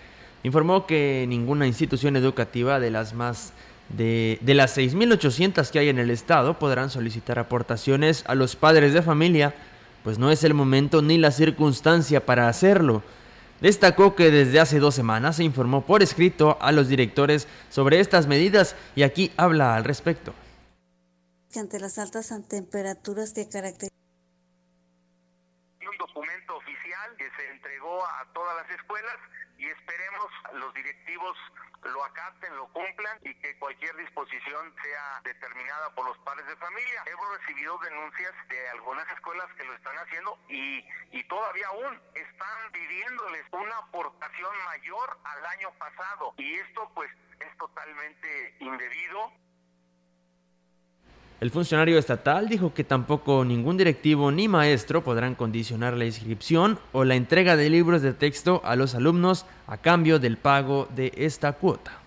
informó 0.44 0.86
que 0.86 1.26
ninguna 1.30 1.68
institución 1.68 2.18
educativa 2.18 2.82
de 2.82 2.92
las 2.92 3.14
más 3.14 3.54
de, 3.88 4.40
de 4.42 4.54
las 4.54 4.78
6.800 4.78 5.70
que 5.72 5.80
hay 5.80 5.88
en 5.88 6.00
el 6.00 6.12
estado 6.12 6.60
podrán 6.60 6.90
solicitar 6.90 7.40
aportaciones 7.40 8.26
a 8.28 8.36
los 8.36 8.58
padres 8.58 8.94
de 8.94 9.02
familia 9.02 9.56
pues 10.04 10.18
no 10.20 10.32
es 10.32 10.44
el 10.44 10.54
momento 10.54 11.02
ni 11.02 11.18
la 11.18 11.32
circunstancia 11.32 12.26
para 12.26 12.48
hacerlo. 12.48 13.04
Destacó 13.62 14.16
que 14.16 14.30
desde 14.30 14.60
hace 14.60 14.80
dos 14.80 14.94
semanas 14.94 15.38
se 15.38 15.44
informó 15.44 15.86
por 15.86 16.04
escrito 16.04 16.58
a 16.62 16.72
los 16.72 16.88
directores 16.88 17.48
sobre 17.70 18.00
estas 18.00 18.28
medidas 18.28 18.76
y 18.96 19.04
aquí 19.04 19.32
habla 19.38 19.76
al 19.76 19.84
respecto. 19.84 20.34
ante 21.56 21.80
las 21.80 21.98
altas 21.98 22.32
temperaturas 22.48 23.34
que 23.34 23.50
caracterizan 23.50 23.98
un 25.90 25.98
documento 25.98 26.56
oficial 26.56 27.16
que 27.18 27.26
se 27.36 27.52
entregó 27.52 28.06
a 28.06 28.28
todas 28.32 28.56
las 28.58 28.70
escuelas 28.80 29.16
y 29.58 29.68
esperemos 29.68 30.32
los 30.54 30.74
directivos 30.74 31.38
lo 31.84 32.04
acaten, 32.04 32.56
lo 32.56 32.68
cumplan 32.70 33.20
y 33.24 33.34
que 33.36 33.58
cualquier 33.60 33.96
disposición 33.98 34.74
sea 34.84 35.22
determinada 35.24 35.94
por 35.96 36.06
los 36.06 36.18
padres 36.20 36.46
de 36.48 36.56
familia. 36.58 37.04
Hemos 37.06 37.38
recibido 37.38 37.78
denuncias 37.80 38.34
de 38.50 38.70
algunas 38.70 39.10
escuelas 39.12 39.48
que 39.56 39.64
lo 39.64 39.74
están 39.74 39.98
haciendo 39.98 40.38
y, 40.50 40.86
y 41.12 41.24
todavía 41.26 41.68
aún 41.68 42.02
están 42.14 42.72
pidiéndoles 42.72 43.46
una 43.52 43.78
aportación 43.78 44.52
mayor 44.66 45.18
al 45.24 45.46
año 45.46 45.72
pasado 45.78 46.34
y 46.38 46.56
esto 46.56 46.92
pues 46.94 47.12
es 47.40 47.58
totalmente 47.58 48.56
indebido. 48.60 49.32
El 51.40 51.52
funcionario 51.52 52.00
estatal 52.00 52.50
dijo 52.50 52.74
que 52.74 52.84
tampoco 52.84 53.46
ningún 53.46 53.78
directivo 53.78 54.32
ni 54.32 54.48
maestro 54.48 55.04
podrán 55.04 55.36
condicionar 55.36 55.96
la 55.96 56.06
inscripción 56.06 56.80
o 56.94 57.04
la 57.04 57.14
entrega 57.14 57.56
de 57.56 57.70
libros 57.70 58.02
de 58.02 58.14
texto 58.14 58.60
a 58.66 58.76
los 58.76 58.96
alumnos 58.96 59.46
a 59.68 59.78
cambio 59.78 60.18
del 60.18 60.38
pago 60.38 60.88
de 60.96 61.14
esta 61.16 61.54
cuota. 61.54 62.07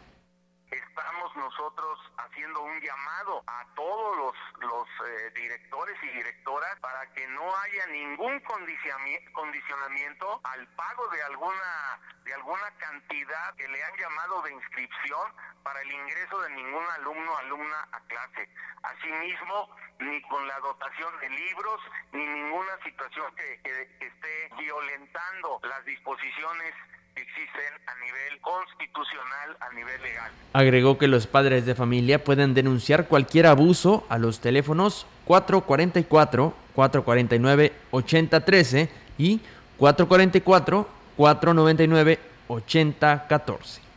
Llamado 2.80 3.42
a 3.46 3.66
todos 3.74 4.16
los, 4.16 4.34
los 4.60 4.88
eh, 5.06 5.30
directores 5.34 5.96
y 6.02 6.08
directoras 6.08 6.78
para 6.80 7.06
que 7.12 7.26
no 7.28 7.56
haya 7.56 7.86
ningún 7.86 8.40
condicionamiento 8.40 10.40
al 10.44 10.66
pago 10.68 11.08
de 11.08 11.22
alguna 11.24 12.00
de 12.24 12.34
alguna 12.34 12.70
cantidad 12.78 13.54
que 13.56 13.68
le 13.68 13.82
han 13.82 13.96
llamado 13.96 14.42
de 14.42 14.52
inscripción 14.52 15.32
para 15.62 15.80
el 15.82 15.90
ingreso 15.90 16.40
de 16.40 16.50
ningún 16.50 16.84
alumno 16.96 17.32
o 17.32 17.36
alumna 17.38 17.88
a 17.92 18.00
clase. 18.00 18.48
Asimismo, 18.82 19.76
ni 19.98 20.20
con 20.22 20.46
la 20.46 20.58
dotación 20.60 21.18
de 21.20 21.30
libros, 21.30 21.80
ni 22.12 22.26
ninguna 22.26 22.78
situación 22.84 23.34
que, 23.34 23.60
que 23.62 24.06
esté 24.06 24.50
violentando 24.58 25.60
las 25.64 25.84
disposiciones 25.84 26.74
existen 27.16 27.72
a 27.86 27.94
nivel 28.04 28.40
constitucional, 28.40 29.56
a 29.60 29.74
nivel 29.74 30.02
legal. 30.02 30.30
Agregó 30.52 30.98
que 30.98 31.08
los 31.08 31.26
padres 31.26 31.66
de 31.66 31.74
familia 31.74 32.22
pueden 32.22 32.54
denunciar 32.54 33.06
cualquier 33.08 33.46
abuso 33.46 34.04
a 34.08 34.18
los 34.18 34.40
teléfonos 34.40 35.06
444 35.26 36.54
449 36.74 37.72
8013 37.90 38.90
y 39.18 39.40
444 39.78 40.88
499 41.16 42.18
8014. 42.48 43.89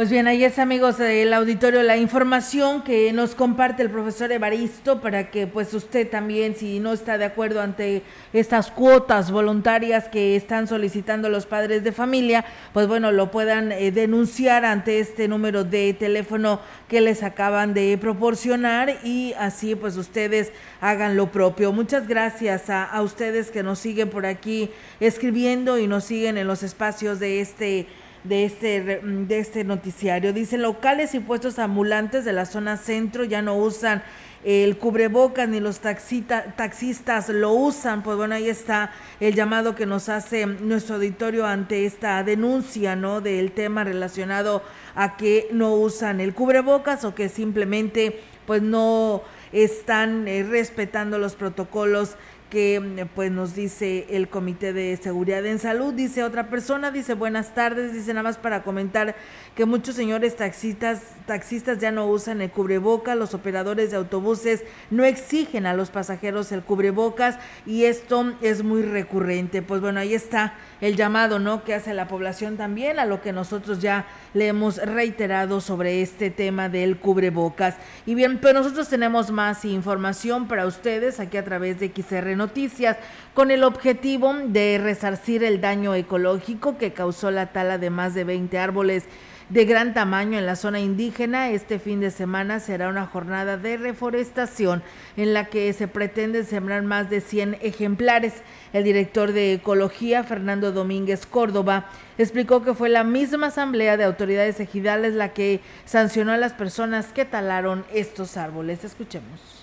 Pues 0.00 0.08
bien, 0.08 0.28
ahí 0.28 0.44
es 0.44 0.58
amigos 0.58 0.96
del 0.96 1.30
auditorio 1.34 1.82
la 1.82 1.98
información 1.98 2.82
que 2.82 3.12
nos 3.12 3.34
comparte 3.34 3.82
el 3.82 3.90
profesor 3.90 4.32
Evaristo 4.32 5.02
para 5.02 5.30
que 5.30 5.46
pues 5.46 5.74
usted 5.74 6.08
también 6.08 6.56
si 6.56 6.80
no 6.80 6.94
está 6.94 7.18
de 7.18 7.26
acuerdo 7.26 7.60
ante 7.60 8.02
estas 8.32 8.70
cuotas 8.70 9.30
voluntarias 9.30 10.08
que 10.08 10.36
están 10.36 10.68
solicitando 10.68 11.28
los 11.28 11.44
padres 11.44 11.84
de 11.84 11.92
familia, 11.92 12.46
pues 12.72 12.88
bueno, 12.88 13.12
lo 13.12 13.30
puedan 13.30 13.72
eh, 13.72 13.90
denunciar 13.90 14.64
ante 14.64 15.00
este 15.00 15.28
número 15.28 15.64
de 15.64 15.92
teléfono 15.92 16.60
que 16.88 17.02
les 17.02 17.22
acaban 17.22 17.74
de 17.74 17.98
proporcionar 17.98 19.00
y 19.04 19.34
así 19.34 19.74
pues 19.74 19.98
ustedes 19.98 20.50
hagan 20.80 21.14
lo 21.14 21.30
propio. 21.30 21.72
Muchas 21.72 22.08
gracias 22.08 22.70
a, 22.70 22.84
a 22.84 23.02
ustedes 23.02 23.50
que 23.50 23.62
nos 23.62 23.78
siguen 23.78 24.08
por 24.08 24.24
aquí 24.24 24.70
escribiendo 24.98 25.76
y 25.76 25.86
nos 25.86 26.04
siguen 26.04 26.38
en 26.38 26.46
los 26.46 26.62
espacios 26.62 27.20
de 27.20 27.42
este 27.42 27.86
de 28.24 28.44
este, 28.44 28.80
de 28.80 29.38
este 29.38 29.64
noticiario. 29.64 30.32
Dice, 30.32 30.58
locales 30.58 31.14
y 31.14 31.20
puestos 31.20 31.58
ambulantes 31.58 32.24
de 32.24 32.32
la 32.32 32.46
zona 32.46 32.76
centro 32.76 33.24
ya 33.24 33.42
no 33.42 33.56
usan 33.56 34.02
el 34.42 34.78
cubrebocas 34.78 35.48
ni 35.48 35.60
los 35.60 35.80
taxita, 35.80 36.54
taxistas 36.56 37.28
lo 37.28 37.52
usan. 37.52 38.02
Pues 38.02 38.16
bueno, 38.16 38.34
ahí 38.34 38.48
está 38.48 38.92
el 39.20 39.34
llamado 39.34 39.74
que 39.74 39.86
nos 39.86 40.08
hace 40.08 40.46
nuestro 40.46 40.96
auditorio 40.96 41.46
ante 41.46 41.84
esta 41.84 42.22
denuncia, 42.24 42.96
¿no? 42.96 43.20
Del 43.20 43.52
tema 43.52 43.84
relacionado 43.84 44.62
a 44.94 45.16
que 45.16 45.48
no 45.52 45.74
usan 45.74 46.20
el 46.20 46.34
cubrebocas 46.34 47.04
o 47.04 47.14
que 47.14 47.28
simplemente 47.28 48.20
pues 48.46 48.62
no 48.62 49.22
están 49.52 50.26
eh, 50.26 50.42
respetando 50.42 51.18
los 51.18 51.34
protocolos 51.34 52.16
que 52.50 52.80
mm, 52.80 53.08
pues 53.14 53.30
nos 53.30 53.54
dice 53.54 54.06
el 54.10 54.28
Comité 54.28 54.72
de 54.72 54.96
Seguridad 54.96 55.46
en 55.46 55.58
Salud. 55.58 55.94
Dice 55.94 56.24
otra 56.24 56.50
persona, 56.50 56.90
dice 56.90 57.14
buenas 57.14 57.54
tardes, 57.54 57.94
dice 57.94 58.12
nada 58.12 58.24
más 58.24 58.36
para 58.36 58.62
comentar 58.62 59.16
que 59.54 59.64
muchos 59.64 59.94
señores 59.94 60.36
taxistas, 60.36 61.00
taxistas 61.26 61.78
ya 61.78 61.90
no 61.92 62.06
usan 62.06 62.42
el 62.42 62.50
cubreboca, 62.50 63.14
los 63.14 63.32
operadores 63.32 63.90
de 63.90 63.96
autobuses 63.96 64.64
no 64.90 65.04
exigen 65.04 65.64
a 65.64 65.74
los 65.74 65.90
pasajeros 65.90 66.52
el 66.52 66.62
cubrebocas 66.62 67.38
y 67.64 67.84
esto 67.84 68.34
es 68.42 68.62
muy 68.62 68.82
recurrente. 68.82 69.62
Pues 69.62 69.80
bueno, 69.80 70.00
ahí 70.00 70.12
está 70.12 70.54
el 70.80 70.96
llamado, 70.96 71.38
¿no? 71.38 71.64
Que 71.64 71.74
hace 71.74 71.94
la 71.94 72.08
población 72.08 72.56
también 72.56 72.98
a 72.98 73.04
lo 73.04 73.20
que 73.20 73.32
nosotros 73.32 73.80
ya 73.80 74.06
le 74.34 74.48
hemos 74.48 74.76
reiterado 74.78 75.60
sobre 75.60 76.02
este 76.02 76.30
tema 76.30 76.68
del 76.68 76.98
cubrebocas. 76.98 77.76
Y 78.06 78.14
bien, 78.14 78.38
pero 78.40 78.60
nosotros 78.60 78.88
tenemos 78.88 79.30
más 79.30 79.64
información 79.64 80.48
para 80.48 80.66
ustedes 80.66 81.20
aquí 81.20 81.36
a 81.36 81.44
través 81.44 81.80
de 81.80 81.92
XR 81.94 82.36
Noticias 82.36 82.96
con 83.34 83.50
el 83.50 83.64
objetivo 83.64 84.34
de 84.46 84.80
resarcir 84.82 85.44
el 85.44 85.60
daño 85.60 85.94
ecológico 85.94 86.78
que 86.78 86.92
causó 86.92 87.30
la 87.30 87.52
tala 87.52 87.78
de 87.78 87.90
más 87.90 88.14
de 88.14 88.24
20 88.24 88.58
árboles 88.58 89.04
de 89.50 89.64
gran 89.64 89.94
tamaño 89.94 90.38
en 90.38 90.46
la 90.46 90.56
zona 90.56 90.80
indígena. 90.80 91.50
Este 91.50 91.78
fin 91.78 92.00
de 92.00 92.10
semana 92.10 92.60
será 92.60 92.88
una 92.88 93.06
jornada 93.06 93.56
de 93.56 93.76
reforestación 93.76 94.82
en 95.16 95.34
la 95.34 95.46
que 95.46 95.72
se 95.72 95.88
pretende 95.88 96.44
sembrar 96.44 96.82
más 96.82 97.10
de 97.10 97.20
100 97.20 97.58
ejemplares. 97.60 98.34
El 98.72 98.84
director 98.84 99.32
de 99.32 99.54
Ecología, 99.54 100.22
Fernando 100.24 100.72
Domínguez 100.72 101.26
Córdoba, 101.26 101.86
explicó 102.16 102.62
que 102.62 102.74
fue 102.74 102.88
la 102.88 103.04
misma 103.04 103.48
asamblea 103.48 103.96
de 103.96 104.04
autoridades 104.04 104.60
ejidales 104.60 105.14
la 105.14 105.32
que 105.32 105.60
sancionó 105.84 106.32
a 106.32 106.36
las 106.36 106.52
personas 106.52 107.12
que 107.12 107.24
talaron 107.24 107.84
estos 107.92 108.36
árboles. 108.36 108.84
Escuchemos. 108.84 109.59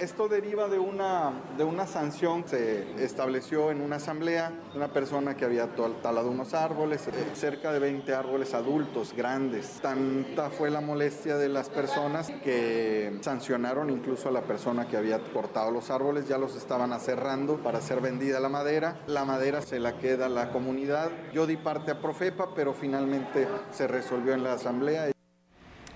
Esto 0.00 0.28
deriva 0.28 0.68
de 0.68 0.78
una, 0.78 1.32
de 1.56 1.64
una 1.64 1.86
sanción 1.86 2.44
se 2.46 3.02
estableció 3.02 3.70
en 3.70 3.80
una 3.80 3.96
asamblea 3.96 4.52
una 4.74 4.88
persona 4.88 5.36
que 5.36 5.46
había 5.46 5.74
talado 6.02 6.30
unos 6.30 6.52
árboles, 6.52 7.08
eh, 7.08 7.12
cerca 7.34 7.72
de 7.72 7.78
20 7.78 8.14
árboles 8.14 8.52
adultos, 8.52 9.14
grandes. 9.16 9.78
Tanta 9.80 10.50
fue 10.50 10.70
la 10.70 10.82
molestia 10.82 11.38
de 11.38 11.48
las 11.48 11.70
personas 11.70 12.30
que 12.44 13.18
sancionaron 13.22 13.88
incluso 13.88 14.28
a 14.28 14.32
la 14.32 14.42
persona 14.42 14.86
que 14.86 14.98
había 14.98 15.18
cortado 15.32 15.70
los 15.70 15.90
árboles, 15.90 16.28
ya 16.28 16.36
los 16.36 16.56
estaban 16.56 16.92
aserrando 16.92 17.56
para 17.56 17.80
ser 17.80 18.02
vendida 18.02 18.38
la 18.38 18.50
madera. 18.50 19.00
La 19.06 19.24
madera 19.24 19.62
se 19.62 19.80
la 19.80 19.98
queda 19.98 20.28
la 20.28 20.50
comunidad. 20.52 21.10
Yo 21.32 21.46
di 21.46 21.56
parte 21.56 21.90
a 21.92 22.00
Profepa, 22.00 22.54
pero 22.54 22.74
finalmente 22.74 23.48
se 23.70 23.86
resolvió 23.86 24.34
en 24.34 24.44
la 24.44 24.52
asamblea. 24.52 25.15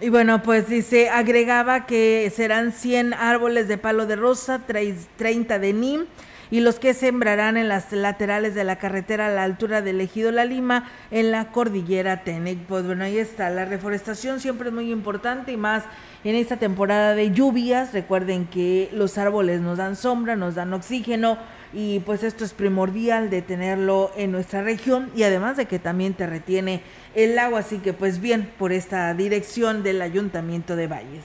Y 0.02 0.08
bueno, 0.08 0.42
pues 0.42 0.66
dice, 0.66 1.10
agregaba 1.10 1.84
que 1.84 2.32
serán 2.34 2.72
100 2.72 3.12
árboles 3.12 3.68
de 3.68 3.76
palo 3.76 4.06
de 4.06 4.16
rosa, 4.16 4.62
30 4.66 5.58
de 5.58 5.72
nim 5.74 6.06
y 6.50 6.60
los 6.60 6.78
que 6.78 6.94
sembrarán 6.94 7.58
en 7.58 7.68
las 7.68 7.92
laterales 7.92 8.54
de 8.54 8.64
la 8.64 8.76
carretera 8.76 9.26
a 9.26 9.30
la 9.30 9.44
altura 9.44 9.82
del 9.82 10.00
ejido 10.00 10.32
La 10.32 10.46
Lima 10.46 10.88
en 11.10 11.30
la 11.30 11.52
cordillera 11.52 12.24
Tenec. 12.24 12.60
Pues 12.60 12.86
bueno, 12.86 13.04
ahí 13.04 13.18
está, 13.18 13.50
la 13.50 13.66
reforestación 13.66 14.40
siempre 14.40 14.68
es 14.68 14.74
muy 14.74 14.90
importante 14.90 15.52
y 15.52 15.58
más 15.58 15.84
en 16.24 16.34
esta 16.34 16.56
temporada 16.56 17.14
de 17.14 17.32
lluvias. 17.32 17.92
Recuerden 17.92 18.46
que 18.46 18.88
los 18.94 19.18
árboles 19.18 19.60
nos 19.60 19.76
dan 19.76 19.96
sombra, 19.96 20.34
nos 20.34 20.54
dan 20.54 20.72
oxígeno 20.72 21.36
y 21.72 22.00
pues 22.00 22.22
esto 22.22 22.44
es 22.44 22.52
primordial 22.52 23.30
de 23.30 23.42
tenerlo 23.42 24.10
en 24.16 24.32
nuestra 24.32 24.62
región 24.62 25.10
y 25.14 25.22
además 25.22 25.56
de 25.56 25.66
que 25.66 25.78
también 25.78 26.14
te 26.14 26.26
retiene 26.26 26.82
el 27.14 27.38
agua, 27.38 27.60
así 27.60 27.78
que 27.78 27.92
pues 27.92 28.20
bien 28.20 28.50
por 28.58 28.72
esta 28.72 29.12
dirección 29.14 29.82
del 29.82 30.02
Ayuntamiento 30.02 30.76
de 30.76 30.86
Valles. 30.86 31.24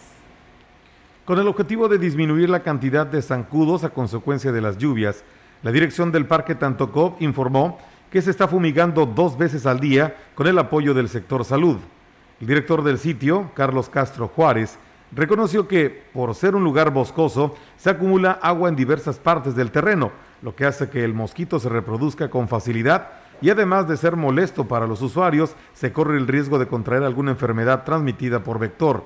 Con 1.25 1.39
el 1.39 1.47
objetivo 1.47 1.87
de 1.87 1.97
disminuir 1.97 2.49
la 2.49 2.61
cantidad 2.61 3.07
de 3.07 3.21
zancudos 3.21 3.83
a 3.83 3.89
consecuencia 3.89 4.51
de 4.51 4.61
las 4.61 4.77
lluvias, 4.77 5.23
la 5.63 5.71
dirección 5.71 6.11
del 6.11 6.27
Parque 6.27 6.53
Tantocop 6.53 7.21
informó 7.21 7.79
que 8.11 8.21
se 8.21 8.29
está 8.29 8.47
fumigando 8.47 9.07
dos 9.07 9.35
veces 9.37 9.65
al 9.65 9.79
día 9.79 10.15
con 10.35 10.45
el 10.45 10.59
apoyo 10.59 10.93
del 10.93 11.09
sector 11.09 11.43
salud. 11.43 11.77
El 12.39 12.47
director 12.47 12.83
del 12.83 12.99
sitio, 12.99 13.49
Carlos 13.55 13.89
Castro 13.89 14.27
Juárez, 14.27 14.77
reconoció 15.11 15.67
que, 15.67 16.03
por 16.13 16.35
ser 16.35 16.55
un 16.55 16.63
lugar 16.63 16.91
boscoso, 16.91 17.55
se 17.77 17.89
acumula 17.89 18.39
agua 18.41 18.69
en 18.69 18.75
diversas 18.75 19.17
partes 19.17 19.55
del 19.55 19.71
terreno, 19.71 20.11
lo 20.45 20.55
que 20.55 20.67
hace 20.67 20.91
que 20.91 21.03
el 21.03 21.15
mosquito 21.15 21.59
se 21.59 21.69
reproduzca 21.69 22.29
con 22.29 22.47
facilidad 22.47 23.07
y 23.41 23.49
además 23.49 23.87
de 23.87 23.97
ser 23.97 24.15
molesto 24.15 24.67
para 24.67 24.85
los 24.85 25.01
usuarios, 25.01 25.55
se 25.73 25.91
corre 25.91 26.17
el 26.17 26.27
riesgo 26.27 26.59
de 26.59 26.67
contraer 26.67 27.01
alguna 27.01 27.31
enfermedad 27.31 27.83
transmitida 27.83 28.43
por 28.43 28.59
vector. 28.59 29.05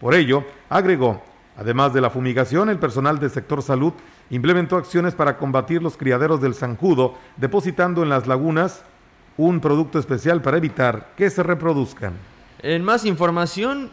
Por 0.00 0.12
ello, 0.12 0.42
agregó, 0.68 1.22
además 1.56 1.94
de 1.94 2.00
la 2.00 2.10
fumigación, 2.10 2.68
el 2.68 2.80
personal 2.80 3.20
del 3.20 3.30
sector 3.30 3.62
salud 3.62 3.92
implementó 4.30 4.76
acciones 4.76 5.14
para 5.14 5.38
combatir 5.38 5.80
los 5.80 5.96
criaderos 5.96 6.40
del 6.40 6.56
zancudo, 6.56 7.14
depositando 7.36 8.02
en 8.02 8.08
las 8.08 8.26
lagunas 8.26 8.82
un 9.36 9.60
producto 9.60 10.00
especial 10.00 10.42
para 10.42 10.56
evitar 10.56 11.12
que 11.16 11.30
se 11.30 11.44
reproduzcan. 11.44 12.14
En 12.58 12.82
más 12.82 13.04
información, 13.04 13.92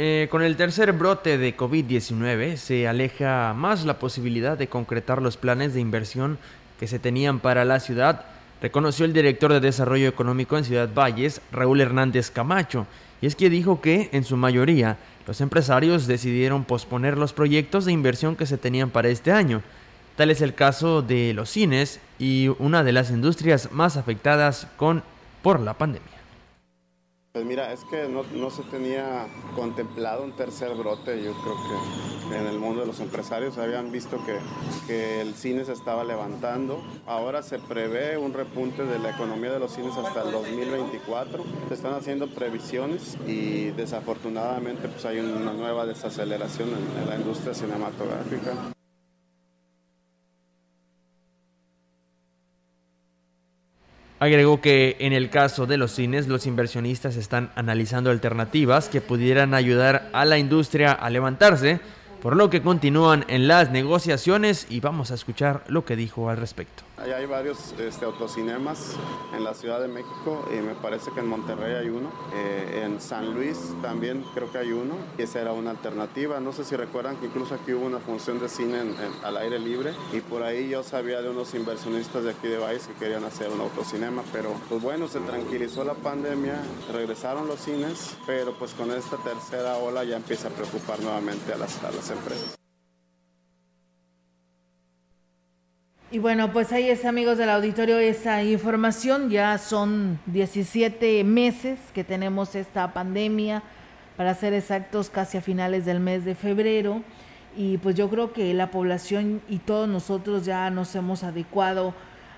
eh, 0.00 0.28
con 0.30 0.42
el 0.42 0.56
tercer 0.56 0.92
brote 0.92 1.38
de 1.38 1.56
COVID-19 1.56 2.54
se 2.54 2.86
aleja 2.86 3.52
más 3.52 3.84
la 3.84 3.98
posibilidad 3.98 4.56
de 4.56 4.68
concretar 4.68 5.20
los 5.20 5.36
planes 5.36 5.74
de 5.74 5.80
inversión 5.80 6.38
que 6.78 6.86
se 6.86 7.00
tenían 7.00 7.40
para 7.40 7.64
la 7.64 7.80
ciudad, 7.80 8.24
reconoció 8.62 9.04
el 9.04 9.12
director 9.12 9.52
de 9.52 9.58
Desarrollo 9.58 10.06
Económico 10.06 10.56
en 10.56 10.62
Ciudad 10.62 10.88
Valles, 10.94 11.40
Raúl 11.50 11.80
Hernández 11.80 12.30
Camacho, 12.30 12.86
y 13.20 13.26
es 13.26 13.34
que 13.34 13.50
dijo 13.50 13.80
que, 13.80 14.08
en 14.12 14.22
su 14.22 14.36
mayoría, 14.36 14.98
los 15.26 15.40
empresarios 15.40 16.06
decidieron 16.06 16.62
posponer 16.62 17.18
los 17.18 17.32
proyectos 17.32 17.84
de 17.84 17.90
inversión 17.90 18.36
que 18.36 18.46
se 18.46 18.56
tenían 18.56 18.90
para 18.90 19.08
este 19.08 19.32
año. 19.32 19.62
Tal 20.14 20.30
es 20.30 20.42
el 20.42 20.54
caso 20.54 21.02
de 21.02 21.34
los 21.34 21.50
cines 21.50 21.98
y 22.20 22.52
una 22.60 22.84
de 22.84 22.92
las 22.92 23.10
industrias 23.10 23.72
más 23.72 23.96
afectadas 23.96 24.68
con, 24.76 25.02
por 25.42 25.58
la 25.58 25.74
pandemia. 25.74 26.17
Pues 27.38 27.46
mira, 27.46 27.72
es 27.72 27.84
que 27.84 28.08
no, 28.08 28.50
se 28.50 28.64
tenía 28.64 29.28
contemplado 29.54 30.24
un 30.24 30.32
tercer 30.32 30.74
brote. 30.74 31.22
Yo 31.22 31.34
creo 31.34 31.54
que 31.54 32.36
en 32.36 32.48
el 32.48 32.58
mundo 32.58 32.80
de 32.80 32.88
los 32.88 32.98
empresarios 32.98 33.58
habían 33.58 33.92
visto 33.92 34.18
que, 34.26 35.20
el 35.20 35.34
cine 35.34 35.64
se 35.64 35.72
estaba 35.72 36.02
levantando. 36.02 36.82
Ahora 37.06 37.44
se 37.44 37.60
prevé 37.60 38.18
un 38.18 38.32
repunte 38.32 38.84
de 38.84 38.98
la 38.98 39.10
economía 39.10 39.52
de 39.52 39.60
los 39.60 39.72
cines 39.72 39.96
hasta 39.96 40.22
el 40.22 40.32
2024. 40.32 41.44
Se 41.68 41.74
están 41.74 41.94
haciendo 41.94 42.26
previsiones 42.26 43.16
y 43.24 43.66
desafortunadamente 43.70 44.88
pues 44.88 45.04
hay 45.04 45.20
una 45.20 45.52
nueva 45.52 45.86
desaceleración 45.86 46.70
en 47.00 47.08
la 47.08 47.14
industria 47.14 47.54
cinematográfica. 47.54 48.74
Agregó 54.20 54.60
que 54.60 54.96
en 54.98 55.12
el 55.12 55.30
caso 55.30 55.66
de 55.66 55.76
los 55.76 55.92
cines, 55.92 56.26
los 56.26 56.46
inversionistas 56.46 57.16
están 57.16 57.50
analizando 57.54 58.10
alternativas 58.10 58.88
que 58.88 59.00
pudieran 59.00 59.54
ayudar 59.54 60.10
a 60.12 60.24
la 60.24 60.38
industria 60.38 60.92
a 60.92 61.08
levantarse, 61.08 61.80
por 62.20 62.34
lo 62.34 62.50
que 62.50 62.62
continúan 62.62 63.24
en 63.28 63.46
las 63.46 63.70
negociaciones 63.70 64.66
y 64.68 64.80
vamos 64.80 65.12
a 65.12 65.14
escuchar 65.14 65.62
lo 65.68 65.84
que 65.84 65.94
dijo 65.94 66.30
al 66.30 66.36
respecto. 66.36 66.87
Ahí 67.00 67.12
hay 67.12 67.26
varios 67.26 67.72
este, 67.78 68.04
autocinemas 68.04 68.94
en 69.32 69.44
la 69.44 69.54
Ciudad 69.54 69.80
de 69.80 69.86
México 69.86 70.44
y 70.52 70.56
me 70.56 70.74
parece 70.74 71.12
que 71.12 71.20
en 71.20 71.28
Monterrey 71.28 71.74
hay 71.74 71.88
uno. 71.90 72.10
Eh, 72.34 72.82
en 72.84 73.00
San 73.00 73.34
Luis 73.34 73.56
también 73.82 74.24
creo 74.34 74.50
que 74.50 74.58
hay 74.58 74.72
uno 74.72 74.94
y 75.16 75.22
esa 75.22 75.40
era 75.40 75.52
una 75.52 75.70
alternativa. 75.70 76.40
No 76.40 76.52
sé 76.52 76.64
si 76.64 76.74
recuerdan 76.74 77.16
que 77.16 77.26
incluso 77.26 77.54
aquí 77.54 77.72
hubo 77.72 77.86
una 77.86 78.00
función 78.00 78.40
de 78.40 78.48
cine 78.48 78.78
al 79.22 79.36
aire 79.36 79.60
libre 79.60 79.92
y 80.12 80.20
por 80.20 80.42
ahí 80.42 80.68
yo 80.68 80.82
sabía 80.82 81.22
de 81.22 81.30
unos 81.30 81.54
inversionistas 81.54 82.24
de 82.24 82.30
aquí 82.30 82.48
de 82.48 82.58
Valles 82.58 82.88
que 82.88 82.94
querían 82.94 83.24
hacer 83.24 83.48
un 83.50 83.60
autocinema, 83.60 84.22
pero 84.32 84.52
pues 84.68 84.82
bueno, 84.82 85.06
se 85.06 85.20
tranquilizó 85.20 85.84
la 85.84 85.94
pandemia, 85.94 86.60
regresaron 86.92 87.46
los 87.46 87.60
cines, 87.60 88.16
pero 88.26 88.54
pues 88.58 88.72
con 88.72 88.90
esta 88.90 89.16
tercera 89.18 89.76
ola 89.76 90.02
ya 90.02 90.16
empieza 90.16 90.48
a 90.48 90.50
preocupar 90.50 91.00
nuevamente 91.00 91.52
a 91.52 91.58
las, 91.58 91.82
a 91.84 91.92
las 91.92 92.10
empresas. 92.10 92.58
Y 96.10 96.20
bueno, 96.20 96.54
pues 96.54 96.72
ahí 96.72 96.88
es 96.88 97.04
amigos 97.04 97.36
del 97.36 97.50
auditorio 97.50 97.98
esa 97.98 98.42
información. 98.42 99.28
Ya 99.28 99.58
son 99.58 100.18
17 100.24 101.22
meses 101.22 101.78
que 101.92 102.02
tenemos 102.02 102.54
esta 102.54 102.94
pandemia, 102.94 103.62
para 104.16 104.34
ser 104.34 104.54
exactos 104.54 105.10
casi 105.10 105.36
a 105.36 105.42
finales 105.42 105.84
del 105.84 106.00
mes 106.00 106.24
de 106.24 106.34
febrero. 106.34 107.02
Y 107.54 107.76
pues 107.76 107.94
yo 107.94 108.08
creo 108.08 108.32
que 108.32 108.54
la 108.54 108.70
población 108.70 109.42
y 109.50 109.58
todos 109.58 109.86
nosotros 109.86 110.46
ya 110.46 110.70
nos 110.70 110.94
hemos 110.94 111.24
adecuado 111.24 111.92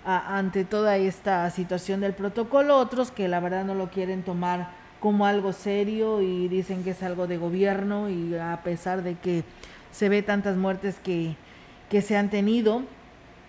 ante 0.05 0.65
toda 0.65 0.97
esta 0.97 1.49
situación 1.51 2.01
del 2.01 2.15
protocolo. 2.15 2.77
Otros 2.77 3.13
que 3.13 3.29
la 3.29 3.39
verdad 3.39 3.65
no 3.65 3.77
lo 3.77 3.89
quieren 3.89 4.25
tomar 4.25 4.73
como 4.99 5.27
algo 5.27 5.53
serio 5.53 6.21
y 6.23 6.49
dicen 6.49 6.83
que 6.83 6.91
es 6.91 7.05
algo 7.05 7.29
de 7.29 7.39
gobierno 7.39 8.11
y 8.11 8.35
a 8.35 8.63
pesar 8.65 9.05
de 9.05 9.15
que 9.15 9.45
se 9.93 10.09
ve 10.09 10.23
tantas 10.23 10.57
muertes 10.57 10.97
que, 10.99 11.37
que 11.89 12.03
se 12.03 12.17
han 12.17 12.31
tenido, 12.31 12.83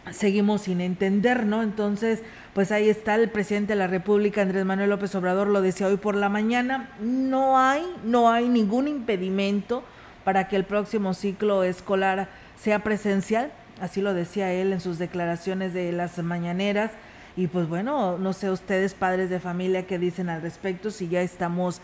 seguimos 0.09 0.61
sin 0.61 0.81
entender, 0.81 1.45
¿no? 1.45 1.61
Entonces, 1.61 2.23
pues 2.53 2.71
ahí 2.71 2.89
está 2.89 3.15
el 3.15 3.29
presidente 3.29 3.73
de 3.73 3.79
la 3.79 3.87
República, 3.87 4.41
Andrés 4.41 4.65
Manuel 4.65 4.89
López 4.89 5.13
Obrador, 5.15 5.47
lo 5.47 5.61
decía 5.61 5.87
hoy 5.87 5.97
por 5.97 6.15
la 6.15 6.29
mañana, 6.29 6.89
no 6.99 7.59
hay, 7.59 7.85
no 8.03 8.31
hay 8.31 8.49
ningún 8.49 8.87
impedimento 8.87 9.83
para 10.23 10.47
que 10.47 10.55
el 10.55 10.65
próximo 10.65 11.13
ciclo 11.13 11.63
escolar 11.63 12.29
sea 12.59 12.79
presencial, 12.79 13.51
así 13.79 14.01
lo 14.01 14.13
decía 14.13 14.51
él 14.51 14.73
en 14.73 14.81
sus 14.81 14.97
declaraciones 14.97 15.73
de 15.73 15.91
las 15.91 16.17
mañaneras, 16.17 16.91
y 17.37 17.47
pues 17.47 17.69
bueno, 17.69 18.17
no 18.17 18.33
sé 18.33 18.49
ustedes, 18.49 18.93
padres 18.93 19.29
de 19.29 19.39
familia, 19.39 19.87
qué 19.87 19.97
dicen 19.97 20.29
al 20.29 20.41
respecto, 20.41 20.91
si 20.91 21.07
ya 21.07 21.21
estamos 21.21 21.79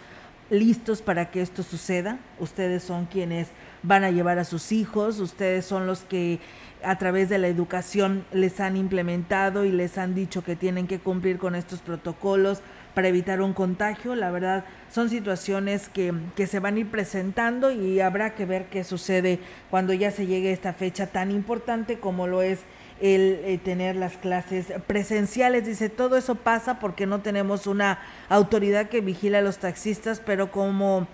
listos 0.50 1.02
para 1.02 1.30
que 1.30 1.42
esto 1.42 1.64
suceda, 1.64 2.20
ustedes 2.40 2.84
son 2.84 3.06
quienes 3.06 3.50
van 3.84 4.04
a 4.04 4.12
llevar 4.12 4.40
a 4.40 4.44
sus 4.44 4.72
hijos, 4.72 5.20
ustedes 5.20 5.66
son 5.66 5.88
los 5.88 6.02
que 6.02 6.40
a 6.84 6.98
través 6.98 7.30
de 7.30 7.38
la 7.38 7.48
educación 7.48 8.26
les 8.32 8.60
han 8.60 8.78
implementado 8.78 9.66
y 9.66 9.72
les 9.72 9.98
han 9.98 10.16
dicho 10.16 10.44
que 10.44 10.56
tienen 10.56 10.88
que 10.88 11.00
cumplir 11.00 11.38
con 11.38 11.56
estos 11.56 11.80
protocolos 11.80 12.62
para 12.94 13.08
evitar 13.08 13.42
un 13.42 13.54
contagio. 13.54 14.16
La 14.16 14.32
verdad, 14.32 14.66
son 14.92 15.10
situaciones 15.10 15.90
que, 15.90 16.14
que 16.36 16.48
se 16.48 16.60
van 16.60 16.76
a 16.76 16.80
ir 16.80 16.90
presentando 16.90 17.72
y 17.72 18.00
habrá 18.00 18.36
que 18.36 18.46
ver 18.46 18.66
qué 18.66 18.84
sucede 18.84 19.40
cuando 19.70 19.94
ya 19.94 20.12
se 20.12 20.28
llegue 20.28 20.50
a 20.50 20.54
esta 20.54 20.74
fecha 20.74 21.08
tan 21.08 21.32
importante 21.32 22.00
como 22.00 22.28
lo 22.28 22.42
es 22.42 22.60
el 23.02 23.40
eh, 23.44 23.60
tener 23.64 23.96
las 23.96 24.18
clases 24.18 24.68
presenciales. 24.88 25.66
Dice, 25.66 25.90
todo 25.90 26.18
eso 26.18 26.36
pasa 26.36 26.80
porque 26.80 27.06
no 27.06 27.22
tenemos 27.22 27.68
una 27.68 28.00
autoridad 28.30 28.90
que 28.90 29.02
vigila 29.02 29.40
a 29.40 29.42
los 29.42 29.60
taxistas, 29.60 30.20
pero 30.20 30.52
como 30.52 31.08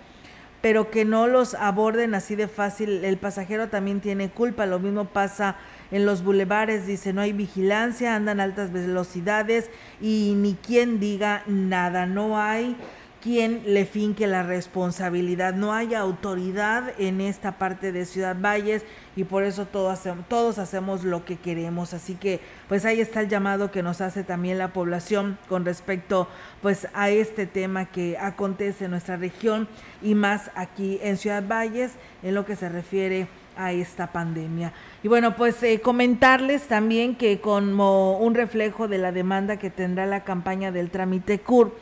pero 0.64 0.90
que 0.90 1.04
no 1.04 1.26
los 1.26 1.52
aborden 1.52 2.14
así 2.14 2.36
de 2.36 2.48
fácil. 2.48 3.04
El 3.04 3.18
pasajero 3.18 3.68
también 3.68 4.00
tiene 4.00 4.30
culpa. 4.30 4.64
Lo 4.64 4.78
mismo 4.78 5.04
pasa 5.04 5.56
en 5.90 6.06
los 6.06 6.24
bulevares. 6.24 6.86
Dice, 6.86 7.12
no 7.12 7.20
hay 7.20 7.34
vigilancia, 7.34 8.16
andan 8.16 8.40
altas 8.40 8.72
velocidades 8.72 9.68
y 10.00 10.32
ni 10.38 10.54
quien 10.54 11.00
diga 11.00 11.42
nada. 11.46 12.06
No 12.06 12.40
hay 12.40 12.78
quien 13.24 13.62
le 13.64 13.86
finque 13.86 14.26
la 14.26 14.42
responsabilidad. 14.42 15.54
No 15.54 15.72
hay 15.72 15.94
autoridad 15.94 16.92
en 16.98 17.22
esta 17.22 17.52
parte 17.52 17.90
de 17.90 18.04
Ciudad 18.04 18.36
Valles 18.38 18.82
y 19.16 19.24
por 19.24 19.44
eso 19.44 19.64
todos 19.64 19.98
hacemos, 19.98 20.28
todos 20.28 20.58
hacemos 20.58 21.04
lo 21.04 21.24
que 21.24 21.36
queremos. 21.36 21.94
Así 21.94 22.16
que 22.16 22.40
pues 22.68 22.84
ahí 22.84 23.00
está 23.00 23.22
el 23.22 23.30
llamado 23.30 23.70
que 23.70 23.82
nos 23.82 24.02
hace 24.02 24.24
también 24.24 24.58
la 24.58 24.74
población 24.74 25.38
con 25.48 25.64
respecto 25.64 26.28
pues 26.60 26.86
a 26.92 27.08
este 27.08 27.46
tema 27.46 27.86
que 27.86 28.18
acontece 28.18 28.84
en 28.84 28.90
nuestra 28.90 29.16
región 29.16 29.68
y 30.02 30.14
más 30.14 30.50
aquí 30.54 30.98
en 31.02 31.16
Ciudad 31.16 31.44
Valles 31.48 31.92
en 32.22 32.34
lo 32.34 32.44
que 32.44 32.56
se 32.56 32.68
refiere 32.68 33.26
a 33.56 33.72
esta 33.72 34.12
pandemia. 34.12 34.74
Y 35.02 35.08
bueno, 35.08 35.34
pues 35.34 35.62
eh, 35.62 35.80
comentarles 35.80 36.64
también 36.64 37.16
que 37.16 37.40
como 37.40 38.18
un 38.18 38.34
reflejo 38.34 38.86
de 38.86 38.98
la 38.98 39.12
demanda 39.12 39.56
que 39.56 39.70
tendrá 39.70 40.04
la 40.04 40.24
campaña 40.24 40.72
del 40.72 40.90
trámite 40.90 41.38
CUR, 41.38 41.74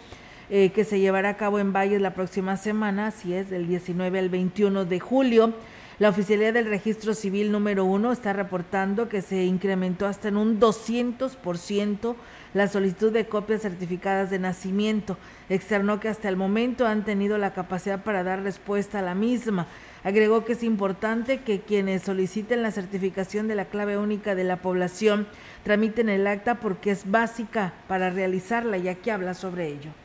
eh, 0.55 0.71
que 0.71 0.85
se 0.85 1.01
llevará 1.01 1.31
a 1.31 1.37
cabo 1.38 1.59
en 1.61 1.73
Valles 1.73 2.03
la 2.03 2.12
próxima 2.12 2.59
semana, 2.59 3.07
así 3.07 3.33
es, 3.33 3.49
del 3.49 3.67
19 3.67 4.19
al 4.19 4.29
21 4.29 4.85
de 4.85 5.01
julio. 5.01 5.55
La 5.99 6.11
Oficialía 6.11 6.53
del 6.53 6.67
Registro 6.67 7.15
Civil 7.15 7.51
número 7.51 7.87
uno 7.87 8.12
está 8.12 8.35
reportando 8.35 9.09
que 9.09 9.23
se 9.23 9.45
incrementó 9.45 10.07
hasta 10.07 10.29
en 10.29 10.37
un 10.37 10.61
200% 10.61 12.17
la 12.53 12.69
solicitud 12.69 13.11
de 13.11 13.25
copias 13.25 13.62
certificadas 13.62 14.29
de 14.29 14.41
nacimiento. 14.41 15.17
Externó 15.49 16.01
que 16.01 16.11
hasta 16.11 16.29
el 16.29 16.37
momento 16.37 16.87
han 16.87 17.07
tenido 17.07 17.38
la 17.38 17.55
capacidad 17.55 18.05
para 18.05 18.23
dar 18.23 18.43
respuesta 18.43 18.99
a 18.99 19.03
la 19.03 19.15
misma. 19.15 19.69
Agregó 20.05 20.45
que 20.45 20.53
es 20.53 20.62
importante 20.62 21.41
que 21.41 21.61
quienes 21.61 22.03
soliciten 22.03 22.62
la 22.62 22.73
certificación 22.73 23.49
de 23.49 23.55
la 23.55 23.65
clave 23.65 23.97
única 23.97 24.35
de 24.35 24.45
la 24.45 24.59
población 24.59 25.27
tramiten 25.65 26.11
el 26.11 26.27
acta 26.27 26.57
porque 26.57 26.91
es 26.91 27.11
básica 27.11 27.73
para 27.88 28.11
realizarla 28.11 28.77
y 28.77 28.88
aquí 28.88 29.09
habla 29.09 29.33
sobre 29.33 29.69
ello. 29.69 30.02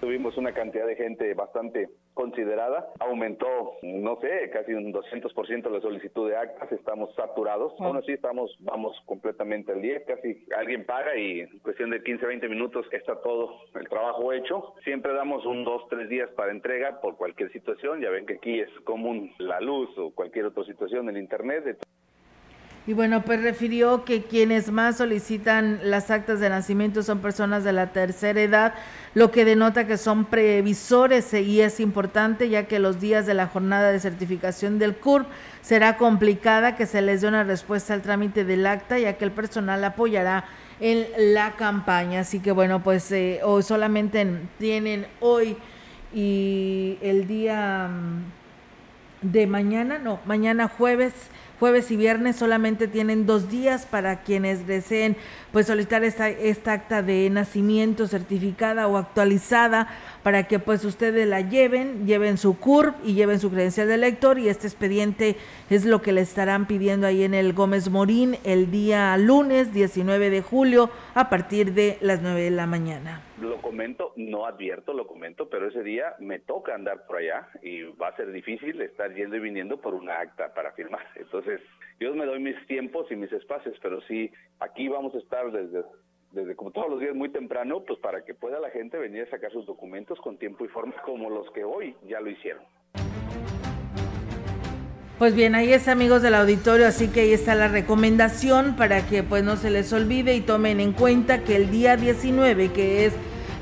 Tuvimos 0.00 0.34
una 0.38 0.54
cantidad 0.54 0.86
de 0.86 0.96
gente 0.96 1.34
bastante 1.34 1.90
considerada. 2.14 2.88
Aumentó, 3.00 3.74
no 3.82 4.18
sé, 4.20 4.48
casi 4.50 4.72
un 4.72 4.94
200% 4.94 5.70
la 5.70 5.80
solicitud 5.82 6.28
de 6.28 6.36
actas. 6.36 6.72
Estamos 6.72 7.14
saturados. 7.14 7.74
Aún 7.80 7.98
así 7.98 8.12
estamos, 8.12 8.56
vamos 8.60 8.96
completamente 9.04 9.72
al 9.72 9.82
día. 9.82 10.02
Casi 10.06 10.46
alguien 10.56 10.86
paga 10.86 11.16
y 11.16 11.40
en 11.40 11.58
cuestión 11.58 11.90
de 11.90 12.02
15, 12.02 12.26
20 12.26 12.48
minutos 12.48 12.86
está 12.92 13.20
todo 13.20 13.60
el 13.74 13.88
trabajo 13.88 14.32
hecho. 14.32 14.74
Siempre 14.84 15.12
damos 15.12 15.44
un 15.44 15.64
2, 15.64 15.88
3 15.90 16.08
días 16.08 16.30
para 16.30 16.50
entrega 16.50 17.00
por 17.02 17.18
cualquier 17.18 17.52
situación. 17.52 18.00
Ya 18.00 18.08
ven 18.08 18.24
que 18.24 18.34
aquí 18.34 18.58
es 18.58 18.70
común 18.84 19.30
la 19.38 19.60
luz 19.60 19.90
o 19.98 20.14
cualquier 20.14 20.46
otra 20.46 20.64
situación 20.64 21.10
en 21.10 21.18
Internet. 21.18 21.78
Y 22.86 22.94
bueno, 22.94 23.22
pues 23.22 23.42
refirió 23.42 24.04
que 24.04 24.22
quienes 24.22 24.70
más 24.72 24.96
solicitan 24.96 25.80
las 25.84 26.10
actas 26.10 26.40
de 26.40 26.48
nacimiento 26.48 27.02
son 27.02 27.20
personas 27.20 27.62
de 27.62 27.72
la 27.72 27.92
tercera 27.92 28.40
edad, 28.40 28.74
lo 29.14 29.30
que 29.30 29.44
denota 29.44 29.86
que 29.86 29.98
son 29.98 30.24
previsores 30.24 31.32
y 31.34 31.60
es 31.60 31.78
importante 31.78 32.48
ya 32.48 32.66
que 32.66 32.78
los 32.78 32.98
días 32.98 33.26
de 33.26 33.34
la 33.34 33.48
jornada 33.48 33.92
de 33.92 34.00
certificación 34.00 34.78
del 34.78 34.96
CURP 34.96 35.26
será 35.60 35.98
complicada 35.98 36.74
que 36.74 36.86
se 36.86 37.02
les 37.02 37.20
dé 37.20 37.28
una 37.28 37.44
respuesta 37.44 37.92
al 37.92 38.00
trámite 38.00 38.44
del 38.44 38.66
acta 38.66 38.98
ya 38.98 39.18
que 39.18 39.26
el 39.26 39.30
personal 39.30 39.84
apoyará 39.84 40.46
en 40.80 41.06
la 41.34 41.52
campaña. 41.52 42.20
Así 42.20 42.40
que 42.40 42.50
bueno, 42.50 42.82
pues 42.82 43.12
eh, 43.12 43.40
solamente 43.62 44.26
tienen 44.58 45.06
hoy 45.20 45.56
y 46.14 46.98
el 47.02 47.26
día 47.26 47.88
mm, 47.88 49.28
de 49.30 49.46
mañana, 49.46 49.98
no, 49.98 50.18
mañana 50.24 50.66
jueves 50.66 51.12
jueves 51.60 51.90
y 51.90 51.96
viernes 51.96 52.36
solamente 52.36 52.88
tienen 52.88 53.26
dos 53.26 53.50
días 53.50 53.84
para 53.84 54.22
quienes 54.22 54.66
deseen 54.66 55.14
pues 55.52 55.66
solicitar 55.66 56.02
esta, 56.04 56.30
esta 56.30 56.72
acta 56.72 57.02
de 57.02 57.28
nacimiento 57.28 58.08
certificada 58.08 58.88
o 58.88 58.96
actualizada 58.96 59.86
para 60.22 60.48
que 60.48 60.58
pues 60.58 60.84
ustedes 60.86 61.28
la 61.28 61.42
lleven, 61.42 62.06
lleven 62.06 62.38
su 62.38 62.56
CURP 62.56 62.96
y 63.04 63.12
lleven 63.12 63.40
su 63.40 63.50
credencial 63.50 63.88
de 63.88 63.98
lector 63.98 64.38
y 64.38 64.48
este 64.48 64.66
expediente 64.66 65.36
es 65.68 65.84
lo 65.84 66.00
que 66.00 66.12
le 66.12 66.22
estarán 66.22 66.66
pidiendo 66.66 67.06
ahí 67.06 67.24
en 67.24 67.34
el 67.34 67.52
Gómez 67.52 67.90
Morín 67.90 68.38
el 68.42 68.70
día 68.70 69.14
lunes 69.18 69.74
19 69.74 70.30
de 70.30 70.40
julio 70.40 70.90
a 71.14 71.28
partir 71.28 71.74
de 71.74 71.98
las 72.00 72.22
9 72.22 72.40
de 72.40 72.50
la 72.50 72.66
mañana. 72.66 73.29
Lo 73.40 73.56
comento, 73.62 74.12
no 74.16 74.44
advierto, 74.44 74.92
lo 74.92 75.06
comento, 75.06 75.48
pero 75.48 75.68
ese 75.68 75.82
día 75.82 76.14
me 76.18 76.38
toca 76.40 76.74
andar 76.74 77.06
por 77.06 77.16
allá 77.16 77.48
y 77.62 77.84
va 77.84 78.08
a 78.08 78.16
ser 78.16 78.30
difícil 78.32 78.78
estar 78.82 79.14
yendo 79.14 79.36
y 79.36 79.40
viniendo 79.40 79.80
por 79.80 79.94
una 79.94 80.20
acta 80.20 80.52
para 80.52 80.72
firmar. 80.72 81.06
Entonces, 81.16 81.58
yo 81.98 82.14
me 82.14 82.26
doy 82.26 82.38
mis 82.38 82.66
tiempos 82.66 83.10
y 83.10 83.16
mis 83.16 83.32
espacios, 83.32 83.78
pero 83.80 84.02
sí, 84.02 84.30
aquí 84.58 84.88
vamos 84.88 85.14
a 85.14 85.18
estar 85.18 85.50
desde, 85.52 85.84
desde 86.32 86.54
como 86.54 86.70
todos 86.70 86.90
los 86.90 87.00
días 87.00 87.14
muy 87.14 87.30
temprano, 87.30 87.82
pues 87.86 87.98
para 88.00 88.26
que 88.26 88.34
pueda 88.34 88.60
la 88.60 88.68
gente 88.70 88.98
venir 88.98 89.22
a 89.22 89.30
sacar 89.30 89.50
sus 89.52 89.64
documentos 89.64 90.20
con 90.20 90.36
tiempo 90.36 90.66
y 90.66 90.68
forma 90.68 91.00
como 91.02 91.30
los 91.30 91.50
que 91.52 91.64
hoy 91.64 91.96
ya 92.06 92.20
lo 92.20 92.28
hicieron. 92.28 92.62
Pues 95.20 95.34
bien, 95.34 95.54
ahí 95.54 95.70
es 95.70 95.86
amigos 95.86 96.22
del 96.22 96.34
auditorio, 96.34 96.88
así 96.88 97.08
que 97.08 97.20
ahí 97.20 97.34
está 97.34 97.54
la 97.54 97.68
recomendación 97.68 98.74
para 98.74 99.06
que 99.06 99.22
pues 99.22 99.44
no 99.44 99.58
se 99.58 99.68
les 99.68 99.92
olvide 99.92 100.34
y 100.34 100.40
tomen 100.40 100.80
en 100.80 100.94
cuenta 100.94 101.40
que 101.44 101.56
el 101.56 101.70
día 101.70 101.98
19, 101.98 102.72
que 102.72 103.04
es 103.04 103.12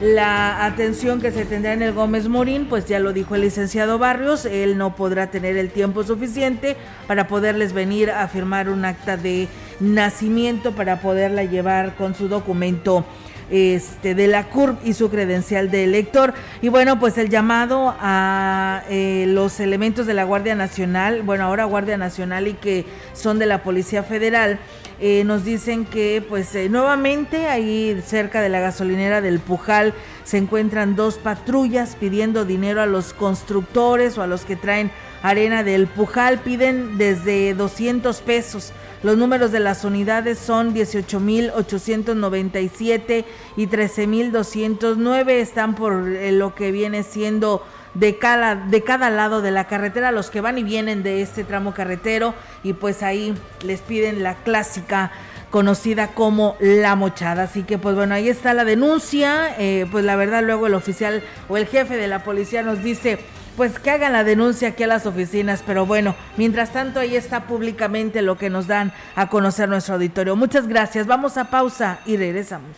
la 0.01 0.65
atención 0.67 1.21
que 1.21 1.33
se 1.33 1.45
tendrá 1.45 1.73
en 1.73 1.83
el 1.83 1.93
Gómez 1.93 2.29
Morín, 2.29 2.67
pues 2.67 2.87
ya 2.87 3.01
lo 3.01 3.13
dijo 3.13 3.35
el 3.35 3.41
licenciado 3.41 3.99
Barrios, 3.99 4.45
él 4.45 4.79
no 4.79 4.95
podrá 4.95 5.33
tener 5.33 5.57
el 5.57 5.71
tiempo 5.71 6.05
suficiente 6.05 6.77
para 7.09 7.27
poderles 7.27 7.73
venir 7.73 8.13
a 8.13 8.29
firmar 8.29 8.69
un 8.69 8.85
acta 8.85 9.17
de 9.17 9.49
nacimiento 9.81 10.77
para 10.77 11.01
poderla 11.01 11.43
llevar 11.43 11.97
con 11.97 12.15
su 12.15 12.29
documento 12.29 13.05
este, 13.51 14.15
de 14.15 14.27
la 14.27 14.45
CURP 14.45 14.85
y 14.85 14.95
su 14.95 15.11
credencial 15.11 15.71
de 15.71 15.85
elector. 15.85 16.35
Y 16.63 16.69
bueno, 16.69 16.99
pues 16.99 17.19
el 17.19 17.29
llamado 17.29 17.95
a 18.01 18.83
eh, 18.89 19.25
los 19.29 19.61
elementos 19.61 20.07
de 20.07 20.15
la 20.15 20.25
Guardia 20.25 20.55
Nacional, 20.55 21.23
bueno, 21.23 21.45
ahora 21.45 21.65
Guardia 21.65 21.97
Nacional 21.97 22.49
y 22.49 22.55
que 22.55 22.85
son 23.13 23.39
de 23.39 23.47
la 23.47 23.63
Policía 23.63 24.03
Federal, 24.03 24.59
eh, 25.01 25.23
nos 25.25 25.45
dicen 25.45 25.85
que 25.85 26.25
pues 26.29 26.53
eh, 26.55 26.69
nuevamente 26.69 27.49
ahí 27.49 28.03
cerca 28.05 28.41
de 28.41 28.49
la 28.49 28.59
gasolinera 28.59 29.21
del 29.21 29.39
Pujal 29.39 29.95
se 30.25 30.39
encuentran 30.39 30.97
dos 30.97 31.19
patrullas 31.19 31.97
pidiendo 31.99 32.45
dinero 32.45 32.83
a 32.83 32.87
los 32.87 33.13
constructores 33.13 34.19
o 34.19 34.23
a 34.23 34.27
los 34.27 34.45
que 34.45 34.57
traen 34.57 34.91
arena 35.23 35.63
del 35.63 35.87
Pujal, 35.87 36.41
piden 36.41 36.99
desde 36.99 37.55
200 37.55 38.21
pesos. 38.23 38.73
Los 39.03 39.17
números 39.17 39.53
de 39.53 39.61
las 39.61 39.85
unidades 39.85 40.41
son 40.41 40.75
18.897 40.75 43.25
y 43.57 43.69
13.209. 43.69 45.31
Están 45.31 45.77
por 45.77 46.09
eh, 46.09 46.33
lo 46.33 46.57
que 46.57 46.73
viene 46.73 47.05
siendo 47.05 47.63
de 47.95 48.19
cada, 48.19 48.55
de 48.55 48.83
cada 48.83 49.11
lado 49.11 49.43
de 49.43 49.51
la 49.51 49.67
carretera, 49.67 50.13
los 50.13 50.31
que 50.31 50.41
van 50.41 50.59
y 50.59 50.63
vienen 50.63 51.03
de 51.03 51.23
este 51.23 51.45
tramo 51.45 51.75
carretero, 51.75 52.35
y 52.63 52.73
pues 52.73 53.03
ahí 53.03 53.35
les 53.63 53.81
piden 53.81 54.23
la 54.23 54.35
clásica 54.35 55.11
conocida 55.51 56.09
como 56.09 56.57
la 56.61 56.95
mochada. 56.95 57.45
Así 57.45 57.63
que 57.63 57.79
pues 57.79 57.95
bueno, 57.95 58.15
ahí 58.15 58.29
está 58.29 58.55
la 58.55 58.65
denuncia. 58.65 59.55
Eh, 59.59 59.87
pues 59.91 60.05
la 60.05 60.17
verdad 60.17 60.43
luego 60.43 60.67
el 60.67 60.75
oficial 60.75 61.23
o 61.49 61.57
el 61.57 61.67
jefe 61.67 61.97
de 61.97 62.09
la 62.09 62.23
policía 62.23 62.63
nos 62.63 62.83
dice 62.83 63.19
pues 63.57 63.81
que 63.81 63.91
hagan 63.91 64.13
la 64.13 64.23
denuncia 64.23 64.69
aquí 64.69 64.85
a 64.85 64.87
las 64.87 65.05
oficinas, 65.05 65.65
pero 65.67 65.85
bueno, 65.85 66.15
mientras 66.37 66.73
tanto 66.73 67.01
ahí 67.01 67.17
está 67.17 67.49
públicamente 67.49 68.23
lo 68.23 68.39
que 68.39 68.51
nos 68.51 68.69
dan 68.69 68.93
a 69.17 69.29
conocer 69.29 69.69
nuestro 69.69 69.95
auditorio. 69.95 70.37
Muchas 70.37 70.69
gracias, 70.69 71.09
vamos 71.09 71.37
a 71.37 71.51
pausa 71.51 71.99
y 72.07 72.17
regresamos. 72.17 72.77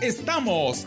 Estamos 0.00 0.86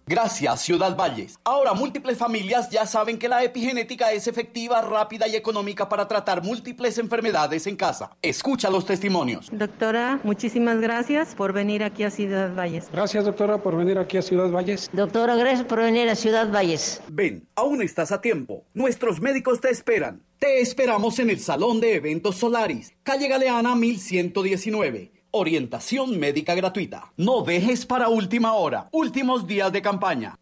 Gracias, 0.06 0.62
Ciudad 0.62 0.98
Valles. 0.98 1.40
Ahora 1.46 1.74
múltiples 1.74 2.18
familias 2.18 2.70
ya 2.70 2.86
saben 2.86 3.18
que 3.18 3.30
la 3.30 3.42
epigenética 3.42 4.12
es 4.12 4.28
efectiva, 4.28 4.82
rápida 4.82 5.30
y 5.30 5.36
económica 5.36 5.88
para 5.88 6.10
tratar 6.10 6.44
múltiples 6.44 6.98
enfermedades 6.98 7.68
en 7.68 7.78
casa. 7.78 8.12
Escucha 8.22 8.70
los 8.70 8.86
testimonios. 8.86 9.50
Doctora, 9.54 10.20
muchísimas 10.24 10.82
gracias 10.82 11.36
por 11.36 11.54
venir 11.54 11.86
aquí 11.86 12.04
a 12.04 12.10
Ciudad 12.10 12.54
Valles. 12.54 12.90
Gracias, 12.92 13.24
doctora, 13.24 13.60
por 13.60 13.78
venir 13.78 13.98
aquí 13.98 14.18
a 14.18 14.22
Ciudad 14.22 14.50
Valles. 14.50 14.90
Doctora, 14.92 15.36
gracias 15.36 15.66
por 15.66 15.80
venir 15.80 16.10
a 16.10 16.16
Ciudad 16.16 16.52
Valles. 16.52 17.02
Ven, 17.08 17.48
aún 17.56 17.82
estás 17.82 18.12
a 18.12 18.20
tiempo. 18.20 18.66
Nuestros 18.74 19.22
médicos 19.22 19.62
te 19.62 19.70
esperan. 19.70 20.22
Te 20.38 20.60
esperamos 20.60 21.18
en 21.20 21.30
el 21.30 21.40
Salón 21.40 21.80
de 21.80 21.96
Eventos 21.96 22.36
Solaris, 22.36 22.92
calle 23.04 23.30
Galeana 23.30 23.76
1119. 23.76 25.23
Orientación 25.36 26.20
médica 26.20 26.54
gratuita. 26.54 27.12
No 27.18 27.42
dejes 27.42 27.88
para 27.88 28.08
última 28.08 28.54
hora. 28.54 28.88
Últimos 28.92 29.48
días 29.48 29.72
de 29.72 29.82
campaña. 29.82 30.38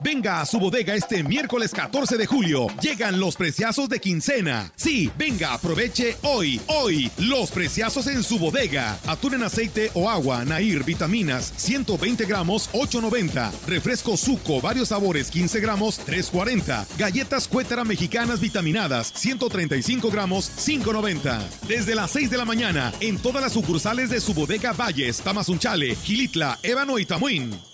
Venga 0.00 0.40
a 0.40 0.46
su 0.46 0.58
bodega 0.58 0.94
este 0.94 1.22
miércoles 1.22 1.72
14 1.72 2.16
de 2.16 2.26
julio. 2.26 2.66
Llegan 2.80 3.20
los 3.20 3.36
preciazos 3.36 3.88
de 3.88 4.00
quincena. 4.00 4.72
Sí, 4.76 5.10
venga, 5.16 5.54
aproveche 5.54 6.16
hoy, 6.22 6.60
hoy, 6.66 7.10
los 7.18 7.50
preciazos 7.50 8.06
en 8.08 8.22
su 8.22 8.38
bodega. 8.38 8.98
Atún 9.06 9.34
en 9.34 9.44
aceite 9.44 9.90
o 9.94 10.10
agua, 10.10 10.44
Nair, 10.44 10.84
vitaminas, 10.84 11.52
120 11.56 12.24
gramos, 12.26 12.70
8.90. 12.72 13.50
Refresco 13.66 14.16
Suco, 14.16 14.60
varios 14.60 14.88
sabores, 14.88 15.30
15 15.30 15.60
gramos, 15.60 16.00
3.40. 16.06 16.86
Galletas 16.98 17.48
Cuétara 17.48 17.84
mexicanas 17.84 18.40
vitaminadas, 18.40 19.12
135 19.14 20.10
gramos, 20.10 20.50
5.90. 20.56 21.40
Desde 21.68 21.94
las 21.94 22.10
6 22.10 22.30
de 22.30 22.36
la 22.36 22.44
mañana, 22.44 22.92
en 23.00 23.18
todas 23.18 23.42
las 23.42 23.52
sucursales 23.52 24.10
de 24.10 24.20
su 24.20 24.34
bodega 24.34 24.72
Valles, 24.72 25.18
Tamazunchale, 25.20 25.94
Gilitla, 25.96 26.58
Ébano 26.62 26.98
y 26.98 27.06
Tamuín. 27.06 27.73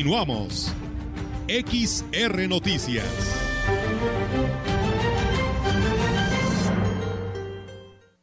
Continuamos. 0.00 0.74
XR 1.46 2.48
Noticias. 2.48 3.04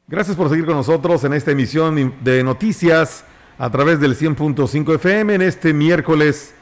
Gracias 0.07 0.35
por 0.35 0.49
seguir 0.49 0.65
con 0.65 0.73
nosotros 0.73 1.23
en 1.23 1.33
esta 1.33 1.51
emisión 1.51 2.15
de 2.21 2.43
noticias 2.43 3.25
a 3.59 3.69
través 3.69 3.99
del 3.99 4.17
100.5 4.17 4.95
FM 4.95 5.35
en 5.35 5.43
este 5.43 5.71
miércoles 5.71 6.55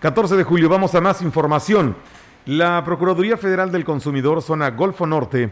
14 0.00 0.36
de 0.36 0.44
julio. 0.44 0.68
Vamos 0.68 0.94
a 0.94 1.00
más 1.00 1.22
información. 1.22 1.96
La 2.44 2.84
Procuraduría 2.84 3.38
Federal 3.38 3.72
del 3.72 3.86
Consumidor 3.86 4.42
Zona 4.42 4.70
Golfo 4.72 5.06
Norte, 5.06 5.50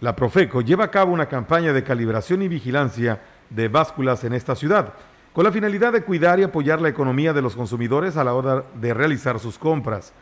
la 0.00 0.16
Profeco, 0.16 0.62
lleva 0.62 0.84
a 0.84 0.90
cabo 0.90 1.12
una 1.12 1.28
campaña 1.28 1.74
de 1.74 1.84
calibración 1.84 2.40
y 2.40 2.48
vigilancia 2.48 3.20
de 3.50 3.68
básculas 3.68 4.24
en 4.24 4.32
esta 4.32 4.56
ciudad 4.56 4.94
con 5.32 5.44
la 5.44 5.52
finalidad 5.52 5.92
de 5.92 6.02
cuidar 6.02 6.40
y 6.40 6.42
apoyar 6.42 6.80
la 6.80 6.88
economía 6.88 7.32
de 7.32 7.42
los 7.42 7.54
consumidores 7.54 8.16
a 8.16 8.24
la 8.24 8.34
hora 8.34 8.64
de 8.80 8.94
realizar 8.94 9.38
sus 9.38 9.58
compras. 9.58 10.12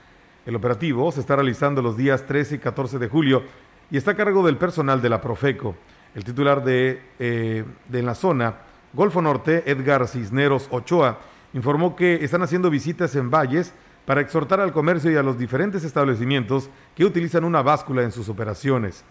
El 0.44 0.54
operativo 0.54 1.10
se 1.12 1.20
está 1.20 1.36
realizando 1.36 1.80
los 1.80 1.96
días 1.96 2.26
13 2.26 2.56
y 2.56 2.58
14 2.58 2.98
de 2.98 3.08
julio 3.08 3.42
y 3.90 3.96
está 3.96 4.10
a 4.10 4.16
cargo 4.16 4.44
del 4.44 4.58
personal 4.58 5.00
de 5.00 5.08
la 5.08 5.20
Profeco. 5.20 5.76
El 6.14 6.24
titular 6.24 6.62
de, 6.62 7.02
eh, 7.18 7.64
de 7.88 8.02
la 8.02 8.14
zona, 8.14 8.56
Golfo 8.92 9.22
Norte, 9.22 9.62
Edgar 9.70 10.06
Cisneros 10.08 10.68
Ochoa, 10.70 11.18
informó 11.54 11.96
que 11.96 12.22
están 12.22 12.42
haciendo 12.42 12.68
visitas 12.68 13.14
en 13.16 13.30
valles 13.30 13.72
para 14.04 14.20
exhortar 14.20 14.60
al 14.60 14.72
comercio 14.72 15.10
y 15.10 15.16
a 15.16 15.22
los 15.22 15.38
diferentes 15.38 15.84
establecimientos 15.84 16.70
que 16.94 17.04
utilizan 17.04 17.44
una 17.44 17.62
báscula 17.62 18.02
en 18.02 18.12
sus 18.12 18.28
operaciones. 18.28 19.04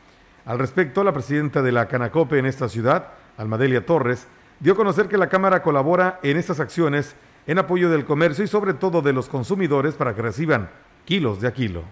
Al 0.45 0.59
respecto, 0.59 1.03
la 1.03 1.13
presidenta 1.13 1.61
de 1.61 1.71
la 1.71 1.87
Canacope 1.87 2.39
en 2.39 2.45
esta 2.45 2.69
ciudad, 2.69 3.09
Almadelia 3.37 3.85
Torres, 3.85 4.27
dio 4.59 4.73
a 4.73 4.75
conocer 4.75 5.07
que 5.07 5.17
la 5.17 5.29
Cámara 5.29 5.61
colabora 5.61 6.19
en 6.23 6.37
estas 6.37 6.59
acciones 6.59 7.15
en 7.45 7.59
apoyo 7.59 7.89
del 7.89 8.05
comercio 8.05 8.43
y 8.43 8.47
sobre 8.47 8.73
todo 8.73 9.01
de 9.01 9.13
los 9.13 9.29
consumidores 9.29 9.95
para 9.95 10.15
que 10.15 10.21
reciban 10.21 10.69
kilos 11.05 11.39
de 11.41 11.47
a 11.47 11.53
kilo. 11.53 11.83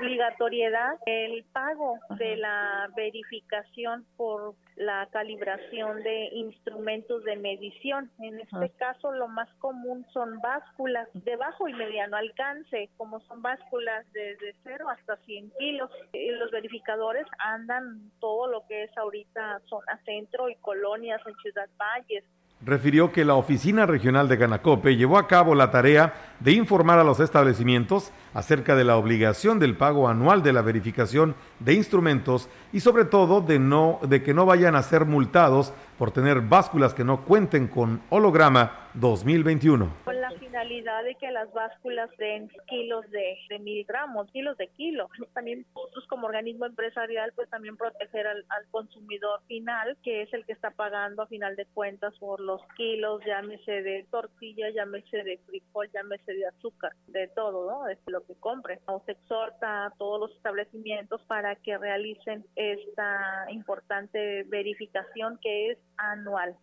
Obligatoriedad 0.00 0.98
el 1.04 1.44
pago 1.52 1.98
de 2.18 2.36
la 2.36 2.88
verificación 2.96 4.06
por 4.16 4.54
la 4.76 5.06
calibración 5.12 6.02
de 6.02 6.30
instrumentos 6.32 7.22
de 7.24 7.36
medición. 7.36 8.10
En 8.18 8.40
este 8.40 8.70
caso, 8.78 9.12
lo 9.12 9.28
más 9.28 9.52
común 9.58 10.06
son 10.12 10.40
básculas 10.40 11.06
de 11.12 11.36
bajo 11.36 11.68
y 11.68 11.74
mediano 11.74 12.16
alcance, 12.16 12.88
como 12.96 13.20
son 13.20 13.42
básculas 13.42 14.10
desde 14.12 14.54
0 14.62 14.88
hasta 14.88 15.16
100 15.18 15.52
kilos. 15.58 15.90
Y 16.14 16.30
los 16.30 16.50
verificadores 16.50 17.26
andan 17.38 18.10
todo 18.20 18.46
lo 18.46 18.66
que 18.66 18.84
es 18.84 18.96
ahorita 18.96 19.60
zona 19.66 20.00
centro 20.06 20.48
y 20.48 20.54
colonias 20.56 21.20
en 21.26 21.34
Ciudad 21.42 21.68
Valles, 21.76 22.24
refirió 22.62 23.10
que 23.10 23.24
la 23.24 23.34
Oficina 23.34 23.86
Regional 23.86 24.28
de 24.28 24.36
Ganacope 24.36 24.96
llevó 24.96 25.18
a 25.18 25.26
cabo 25.26 25.54
la 25.54 25.70
tarea 25.70 26.34
de 26.40 26.52
informar 26.52 26.98
a 26.98 27.04
los 27.04 27.18
establecimientos 27.20 28.12
acerca 28.34 28.76
de 28.76 28.84
la 28.84 28.96
obligación 28.96 29.58
del 29.58 29.76
pago 29.76 30.08
anual 30.08 30.42
de 30.42 30.52
la 30.52 30.62
verificación 30.62 31.34
de 31.58 31.74
instrumentos 31.74 32.48
y 32.72 32.80
sobre 32.80 33.04
todo 33.04 33.40
de, 33.40 33.58
no, 33.58 33.98
de 34.02 34.22
que 34.22 34.34
no 34.34 34.46
vayan 34.46 34.76
a 34.76 34.82
ser 34.82 35.06
multados 35.06 35.72
por 35.98 36.10
tener 36.10 36.42
básculas 36.42 36.94
que 36.94 37.04
no 37.04 37.22
cuenten 37.22 37.66
con 37.66 38.02
holograma 38.10 38.88
2021. 38.94 39.88
Con 40.04 40.20
la 40.20 40.30
finalidad 40.60 41.04
de 41.04 41.14
que 41.14 41.30
las 41.30 41.50
básculas 41.52 42.10
den 42.18 42.50
kilos 42.68 43.08
de, 43.10 43.38
de 43.48 43.58
miligramos, 43.58 44.30
kilos 44.30 44.56
de 44.58 44.68
kilo. 44.68 45.08
También 45.32 45.64
nosotros 45.74 46.06
como 46.08 46.26
organismo 46.26 46.66
empresarial, 46.66 47.32
pues 47.34 47.48
también 47.48 47.76
proteger 47.76 48.26
al, 48.26 48.44
consumidor 48.70 49.40
final, 49.46 49.96
que 50.02 50.22
es 50.22 50.32
el 50.32 50.44
que 50.44 50.52
está 50.52 50.70
pagando 50.70 51.22
a 51.22 51.26
final 51.26 51.56
de 51.56 51.66
cuentas 51.66 52.14
por 52.18 52.40
los 52.40 52.60
kilos, 52.76 53.22
llámese 53.26 53.82
de 53.82 54.06
tortilla, 54.10 54.70
llámese 54.70 55.22
de 55.24 55.38
frijol, 55.46 55.90
llámese 55.92 56.32
de 56.32 56.46
azúcar, 56.46 56.92
de 57.06 57.28
todo, 57.28 57.70
¿no? 57.70 57.88
Es 57.88 57.98
lo 58.06 58.24
que 58.24 58.34
compre. 58.34 58.80
Nos 58.86 59.08
exhorta 59.08 59.86
a 59.86 59.90
todos 59.98 60.20
los 60.20 60.36
establecimientos 60.36 61.22
para 61.22 61.56
que 61.56 61.78
realicen 61.78 62.44
esta 62.54 63.46
importante 63.50 64.44
verificación 64.44 65.38
que 65.42 65.70
es 65.70 65.78
anual. 65.96 66.56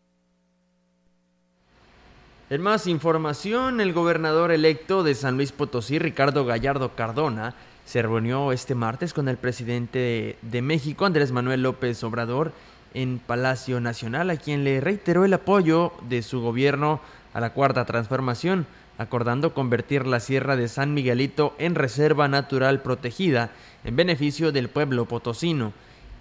En 2.49 2.61
más 2.61 2.87
información, 2.87 3.81
el 3.81 3.91
gobernador 3.91 4.53
electo 4.53 5.03
de 5.03 5.15
San 5.15 5.35
Luis 5.35 5.51
Potosí, 5.51 5.99
Ricardo 5.99 6.45
Gallardo 6.45 6.95
Cardona, 6.95 7.55
se 7.83 8.01
reunió 8.01 8.53
este 8.53 8.73
martes 8.73 9.13
con 9.13 9.27
el 9.27 9.35
presidente 9.35 10.37
de 10.41 10.61
México, 10.61 11.05
Andrés 11.05 11.33
Manuel 11.33 11.63
López 11.63 12.01
Obrador, 12.05 12.53
en 12.93 13.19
Palacio 13.19 13.81
Nacional, 13.81 14.29
a 14.29 14.37
quien 14.37 14.63
le 14.63 14.79
reiteró 14.79 15.25
el 15.25 15.33
apoyo 15.33 15.91
de 16.07 16.21
su 16.21 16.39
gobierno 16.39 17.01
a 17.33 17.41
la 17.41 17.51
cuarta 17.51 17.83
transformación, 17.83 18.65
acordando 18.97 19.53
convertir 19.53 20.07
la 20.07 20.21
Sierra 20.21 20.55
de 20.55 20.69
San 20.69 20.93
Miguelito 20.93 21.53
en 21.57 21.75
reserva 21.75 22.29
natural 22.29 22.81
protegida 22.81 23.49
en 23.83 23.97
beneficio 23.97 24.53
del 24.53 24.69
pueblo 24.69 25.03
potosino. 25.03 25.73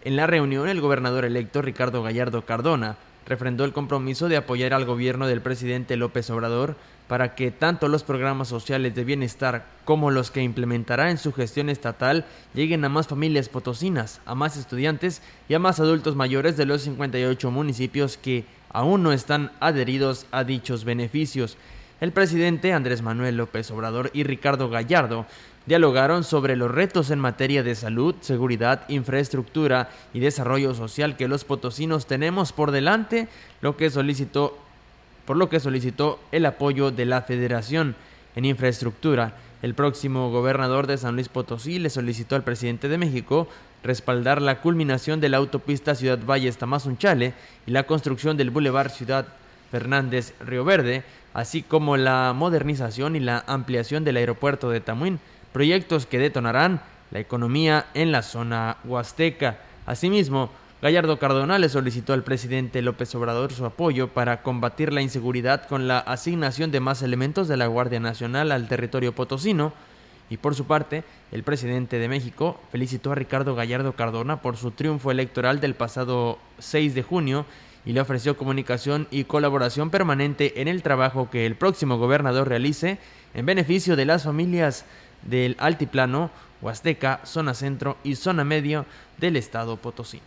En 0.02 0.16
la 0.16 0.26
reunión, 0.26 0.68
el 0.68 0.80
gobernador 0.80 1.24
electo 1.24 1.62
Ricardo 1.62 2.02
Gallardo 2.02 2.44
Cardona 2.44 2.96
refrendó 3.26 3.64
el 3.64 3.72
compromiso 3.72 4.28
de 4.28 4.36
apoyar 4.36 4.72
al 4.72 4.84
gobierno 4.84 5.26
del 5.26 5.40
presidente 5.40 5.96
López 5.96 6.30
Obrador 6.30 6.76
para 7.08 7.34
que 7.34 7.50
tanto 7.50 7.88
los 7.88 8.02
programas 8.02 8.48
sociales 8.48 8.94
de 8.94 9.04
bienestar 9.04 9.66
como 9.84 10.10
los 10.10 10.30
que 10.30 10.42
implementará 10.42 11.10
en 11.10 11.18
su 11.18 11.32
gestión 11.32 11.68
estatal 11.68 12.24
lleguen 12.54 12.84
a 12.84 12.88
más 12.88 13.06
familias 13.06 13.48
potosinas, 13.48 14.20
a 14.26 14.34
más 14.34 14.56
estudiantes 14.56 15.22
y 15.48 15.54
a 15.54 15.58
más 15.58 15.78
adultos 15.78 16.16
mayores 16.16 16.56
de 16.56 16.66
los 16.66 16.82
58 16.82 17.50
municipios 17.50 18.16
que 18.16 18.44
aún 18.70 19.02
no 19.02 19.12
están 19.12 19.52
adheridos 19.60 20.26
a 20.32 20.44
dichos 20.44 20.84
beneficios. 20.84 21.56
El 22.00 22.12
presidente 22.12 22.72
Andrés 22.72 23.02
Manuel 23.02 23.36
López 23.36 23.70
Obrador 23.70 24.10
y 24.12 24.24
Ricardo 24.24 24.68
Gallardo 24.68 25.26
dialogaron 25.66 26.24
sobre 26.24 26.56
los 26.56 26.70
retos 26.70 27.10
en 27.10 27.18
materia 27.18 27.62
de 27.62 27.74
salud, 27.74 28.14
seguridad, 28.20 28.82
infraestructura 28.88 29.90
y 30.14 30.20
desarrollo 30.20 30.74
social 30.74 31.16
que 31.16 31.28
los 31.28 31.44
potosinos 31.44 32.06
tenemos 32.06 32.52
por 32.52 32.70
delante, 32.70 33.28
lo 33.60 33.76
que 33.76 33.90
solicitó, 33.90 34.56
por 35.26 35.36
lo 35.36 35.48
que 35.48 35.60
solicitó 35.60 36.20
el 36.30 36.46
apoyo 36.46 36.92
de 36.92 37.04
la 37.04 37.22
Federación 37.22 37.96
en 38.36 38.44
infraestructura. 38.44 39.34
El 39.62 39.74
próximo 39.74 40.30
gobernador 40.30 40.86
de 40.86 40.98
San 40.98 41.14
Luis 41.14 41.28
Potosí 41.28 41.78
le 41.78 41.90
solicitó 41.90 42.36
al 42.36 42.44
presidente 42.44 42.88
de 42.88 42.98
México 42.98 43.48
respaldar 43.82 44.40
la 44.40 44.60
culminación 44.60 45.20
de 45.20 45.28
la 45.28 45.38
autopista 45.38 45.94
Ciudad 45.94 46.18
Valles 46.24 46.58
Tamazunchale 46.58 47.34
y 47.66 47.70
la 47.72 47.84
construcción 47.84 48.36
del 48.36 48.50
Boulevard 48.50 48.90
Ciudad 48.90 49.26
Fernández 49.70 50.34
Río 50.40 50.64
Verde, 50.64 51.02
así 51.34 51.62
como 51.62 51.96
la 51.96 52.32
modernización 52.34 53.16
y 53.16 53.20
la 53.20 53.44
ampliación 53.46 54.04
del 54.04 54.18
aeropuerto 54.18 54.70
de 54.70 54.80
Tamuín 54.80 55.18
proyectos 55.56 56.04
que 56.04 56.18
detonarán 56.18 56.82
la 57.10 57.18
economía 57.18 57.86
en 57.94 58.12
la 58.12 58.20
zona 58.20 58.76
huasteca. 58.84 59.56
Asimismo, 59.86 60.50
Gallardo 60.82 61.18
Cardona 61.18 61.58
le 61.58 61.70
solicitó 61.70 62.12
al 62.12 62.24
presidente 62.24 62.82
López 62.82 63.14
Obrador 63.14 63.54
su 63.54 63.64
apoyo 63.64 64.08
para 64.08 64.42
combatir 64.42 64.92
la 64.92 65.00
inseguridad 65.00 65.66
con 65.66 65.88
la 65.88 65.98
asignación 65.98 66.72
de 66.72 66.80
más 66.80 67.00
elementos 67.00 67.48
de 67.48 67.56
la 67.56 67.68
Guardia 67.68 68.00
Nacional 68.00 68.52
al 68.52 68.68
territorio 68.68 69.14
potosino. 69.14 69.72
Y 70.28 70.36
por 70.36 70.54
su 70.54 70.66
parte, 70.66 71.04
el 71.32 71.42
presidente 71.42 71.98
de 71.98 72.08
México 72.08 72.60
felicitó 72.70 73.12
a 73.12 73.14
Ricardo 73.14 73.54
Gallardo 73.54 73.94
Cardona 73.94 74.42
por 74.42 74.58
su 74.58 74.72
triunfo 74.72 75.10
electoral 75.10 75.60
del 75.60 75.74
pasado 75.74 76.38
6 76.58 76.94
de 76.94 77.02
junio 77.02 77.46
y 77.86 77.94
le 77.94 78.02
ofreció 78.02 78.36
comunicación 78.36 79.08
y 79.10 79.24
colaboración 79.24 79.88
permanente 79.88 80.60
en 80.60 80.68
el 80.68 80.82
trabajo 80.82 81.30
que 81.30 81.46
el 81.46 81.54
próximo 81.54 81.96
gobernador 81.96 82.46
realice 82.46 82.98
en 83.32 83.46
beneficio 83.46 83.96
de 83.96 84.04
las 84.04 84.24
familias 84.24 84.84
del 85.26 85.56
altiplano, 85.58 86.30
Huasteca, 86.62 87.20
zona 87.24 87.54
centro 87.54 87.96
y 88.02 88.16
zona 88.16 88.44
medio 88.44 88.86
del 89.18 89.36
estado 89.36 89.76
potosino. 89.76 90.24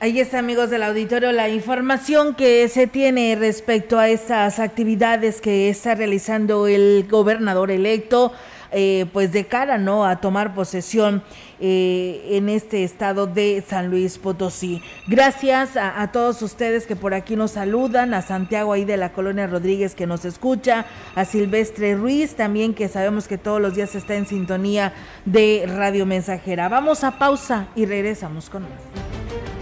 Ahí 0.00 0.18
está, 0.18 0.40
amigos 0.40 0.68
del 0.70 0.82
auditorio, 0.82 1.30
la 1.30 1.48
información 1.48 2.34
que 2.34 2.68
se 2.68 2.88
tiene 2.88 3.36
respecto 3.36 4.00
a 4.00 4.08
estas 4.08 4.58
actividades 4.58 5.40
que 5.40 5.68
está 5.68 5.94
realizando 5.94 6.66
el 6.66 7.06
gobernador 7.08 7.70
electo 7.70 8.32
eh, 8.72 9.06
pues 9.12 9.32
de 9.32 9.46
cara 9.46 9.78
no 9.78 10.04
a 10.04 10.16
tomar 10.16 10.54
posesión 10.54 11.22
eh, 11.60 12.28
en 12.30 12.48
este 12.48 12.84
estado 12.84 13.26
de 13.26 13.62
San 13.66 13.88
Luis 13.88 14.18
Potosí. 14.18 14.82
Gracias 15.06 15.76
a, 15.76 16.10
todos 16.10 16.42
ustedes 16.42 16.86
que 16.86 16.96
por 16.96 17.14
aquí 17.14 17.36
nos 17.36 17.52
saludan, 17.52 18.14
a 18.14 18.22
Santiago 18.22 18.72
ahí 18.72 18.84
de 18.84 18.96
la 18.96 19.12
colonia 19.12 19.46
Rodríguez 19.46 19.94
que 19.94 20.06
nos 20.06 20.24
escucha, 20.24 20.86
a 21.14 21.24
Silvestre 21.24 21.94
Ruiz 21.94 22.34
también 22.34 22.74
que 22.74 22.88
sabemos 22.88 23.28
que 23.28 23.38
todos 23.38 23.60
los 23.60 23.74
días 23.74 23.94
está 23.94 24.14
en 24.16 24.26
sintonía 24.26 24.92
de 25.24 25.64
Radio 25.66 26.04
Mensajera. 26.04 26.68
Vamos 26.68 27.04
a 27.04 27.18
pausa 27.18 27.68
y 27.76 27.86
regresamos 27.86 28.50
con 28.50 28.62
más. 28.62 29.61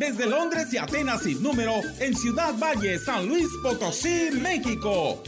desde 0.00 0.26
Londres 0.26 0.66
y 0.72 0.78
Atenas 0.78 1.22
sin 1.22 1.40
número 1.42 1.82
en 1.98 2.16
Ciudad 2.16 2.54
Valle, 2.58 2.98
San 2.98 3.28
Luis 3.28 3.48
Potosí, 3.62 4.30
México. 4.32 5.22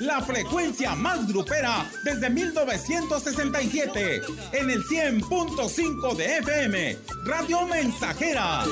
La 0.00 0.20
frecuencia 0.20 0.96
más 0.96 1.28
grupera 1.28 1.88
desde 2.02 2.28
1967 2.30 4.22
en 4.54 4.70
el 4.70 4.82
100.5 4.82 6.16
de 6.16 6.38
FM, 6.38 6.96
Radio 7.24 7.64
Mensajera. 7.66 8.64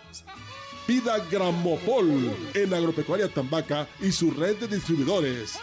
Pida 0.87 1.19
Gramopol 1.31 2.37
en 2.53 2.75
Agropecuaria 2.75 3.29
Tambaca 3.29 3.89
y 4.01 4.13
su 4.13 4.31
red 4.31 4.57
de 4.57 4.69
distribuidores. 4.69 5.59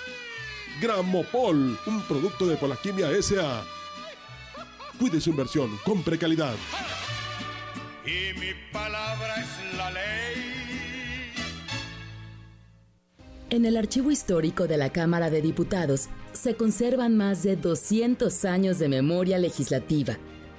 Gramopol, 0.82 1.78
un 1.86 2.02
producto 2.08 2.48
de 2.48 2.58
Polaquimia 2.58 3.08
SA. 3.22 3.64
Cuide 4.98 5.22
su 5.22 5.30
inversión, 5.30 5.78
compre 5.86 6.18
calidad. 6.18 6.56
Y 8.04 8.40
mi 8.40 8.54
palabra 8.74 9.36
es 9.42 9.78
la 9.78 9.92
ley. 9.92 10.02
En 13.52 13.66
el 13.66 13.78
archivo 13.78 14.10
histórico 14.10 14.68
de 14.68 14.78
la 14.78 14.92
Cámara 14.92 15.30
de 15.30 15.44
Diputados 15.44 16.08
se 16.34 16.56
conservan 16.56 17.16
más 17.16 17.44
de 17.44 17.58
200 17.58 18.44
años 18.46 18.80
de 18.80 18.90
memoria 18.90 19.38
legislativa. 19.38 20.18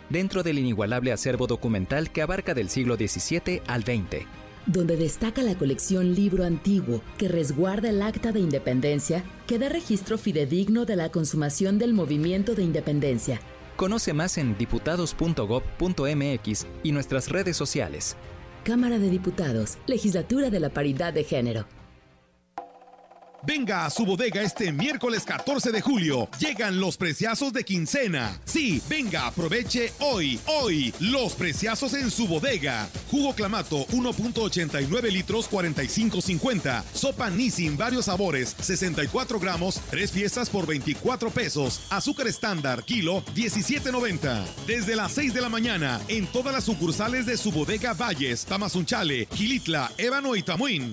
Dentro 0.08 0.44
del 0.44 0.58
inigualable 0.60 1.10
acervo 1.10 1.48
documental 1.48 2.12
que 2.12 2.22
abarca 2.22 2.54
del 2.54 2.68
siglo 2.68 2.96
XVII 2.96 3.62
al 3.66 3.82
XX 3.82 4.41
donde 4.66 4.96
destaca 4.96 5.42
la 5.42 5.56
colección 5.56 6.14
Libro 6.14 6.44
Antiguo, 6.44 7.02
que 7.18 7.28
resguarda 7.28 7.90
el 7.90 8.02
Acta 8.02 8.32
de 8.32 8.40
Independencia, 8.40 9.24
que 9.46 9.58
da 9.58 9.68
registro 9.68 10.18
fidedigno 10.18 10.84
de 10.84 10.96
la 10.96 11.10
consumación 11.10 11.78
del 11.78 11.94
movimiento 11.94 12.54
de 12.54 12.62
independencia. 12.62 13.40
Conoce 13.76 14.12
más 14.12 14.38
en 14.38 14.58
diputados.gov.mx 14.58 16.66
y 16.82 16.92
nuestras 16.92 17.28
redes 17.28 17.56
sociales. 17.56 18.16
Cámara 18.64 18.98
de 18.98 19.10
Diputados, 19.10 19.78
Legislatura 19.86 20.50
de 20.50 20.60
la 20.60 20.70
Paridad 20.70 21.12
de 21.12 21.24
Género. 21.24 21.66
Venga 23.44 23.84
a 23.86 23.90
su 23.90 24.06
bodega 24.06 24.40
este 24.40 24.70
miércoles 24.70 25.24
14 25.24 25.72
de 25.72 25.80
julio. 25.80 26.28
Llegan 26.38 26.78
los 26.78 26.96
preciazos 26.96 27.52
de 27.52 27.64
quincena. 27.64 28.40
Sí, 28.44 28.80
venga, 28.88 29.26
aproveche 29.26 29.92
hoy, 29.98 30.38
hoy, 30.46 30.94
los 31.00 31.34
preciazos 31.34 31.94
en 31.94 32.12
su 32.12 32.28
bodega. 32.28 32.88
Jugo 33.10 33.34
Clamato 33.34 33.84
1.89 33.88 35.10
litros 35.10 35.50
45.50. 35.50 36.84
Sopa 36.94 37.30
Nissin 37.30 37.76
varios 37.76 38.04
sabores 38.04 38.54
64 38.60 39.40
gramos, 39.40 39.80
3 39.90 40.10
piezas 40.12 40.48
por 40.48 40.66
24 40.68 41.30
pesos. 41.30 41.80
Azúcar 41.90 42.28
estándar 42.28 42.84
kilo 42.84 43.24
17.90. 43.34 44.44
Desde 44.68 44.94
las 44.94 45.12
6 45.12 45.34
de 45.34 45.40
la 45.40 45.48
mañana 45.48 46.00
en 46.06 46.28
todas 46.28 46.54
las 46.54 46.62
sucursales 46.64 47.26
de 47.26 47.36
su 47.36 47.50
bodega 47.50 47.92
Valles, 47.94 48.44
Tamazunchale, 48.44 49.26
Gilitla, 49.34 49.90
Ébano 49.98 50.36
y 50.36 50.42
Tamuín. 50.42 50.92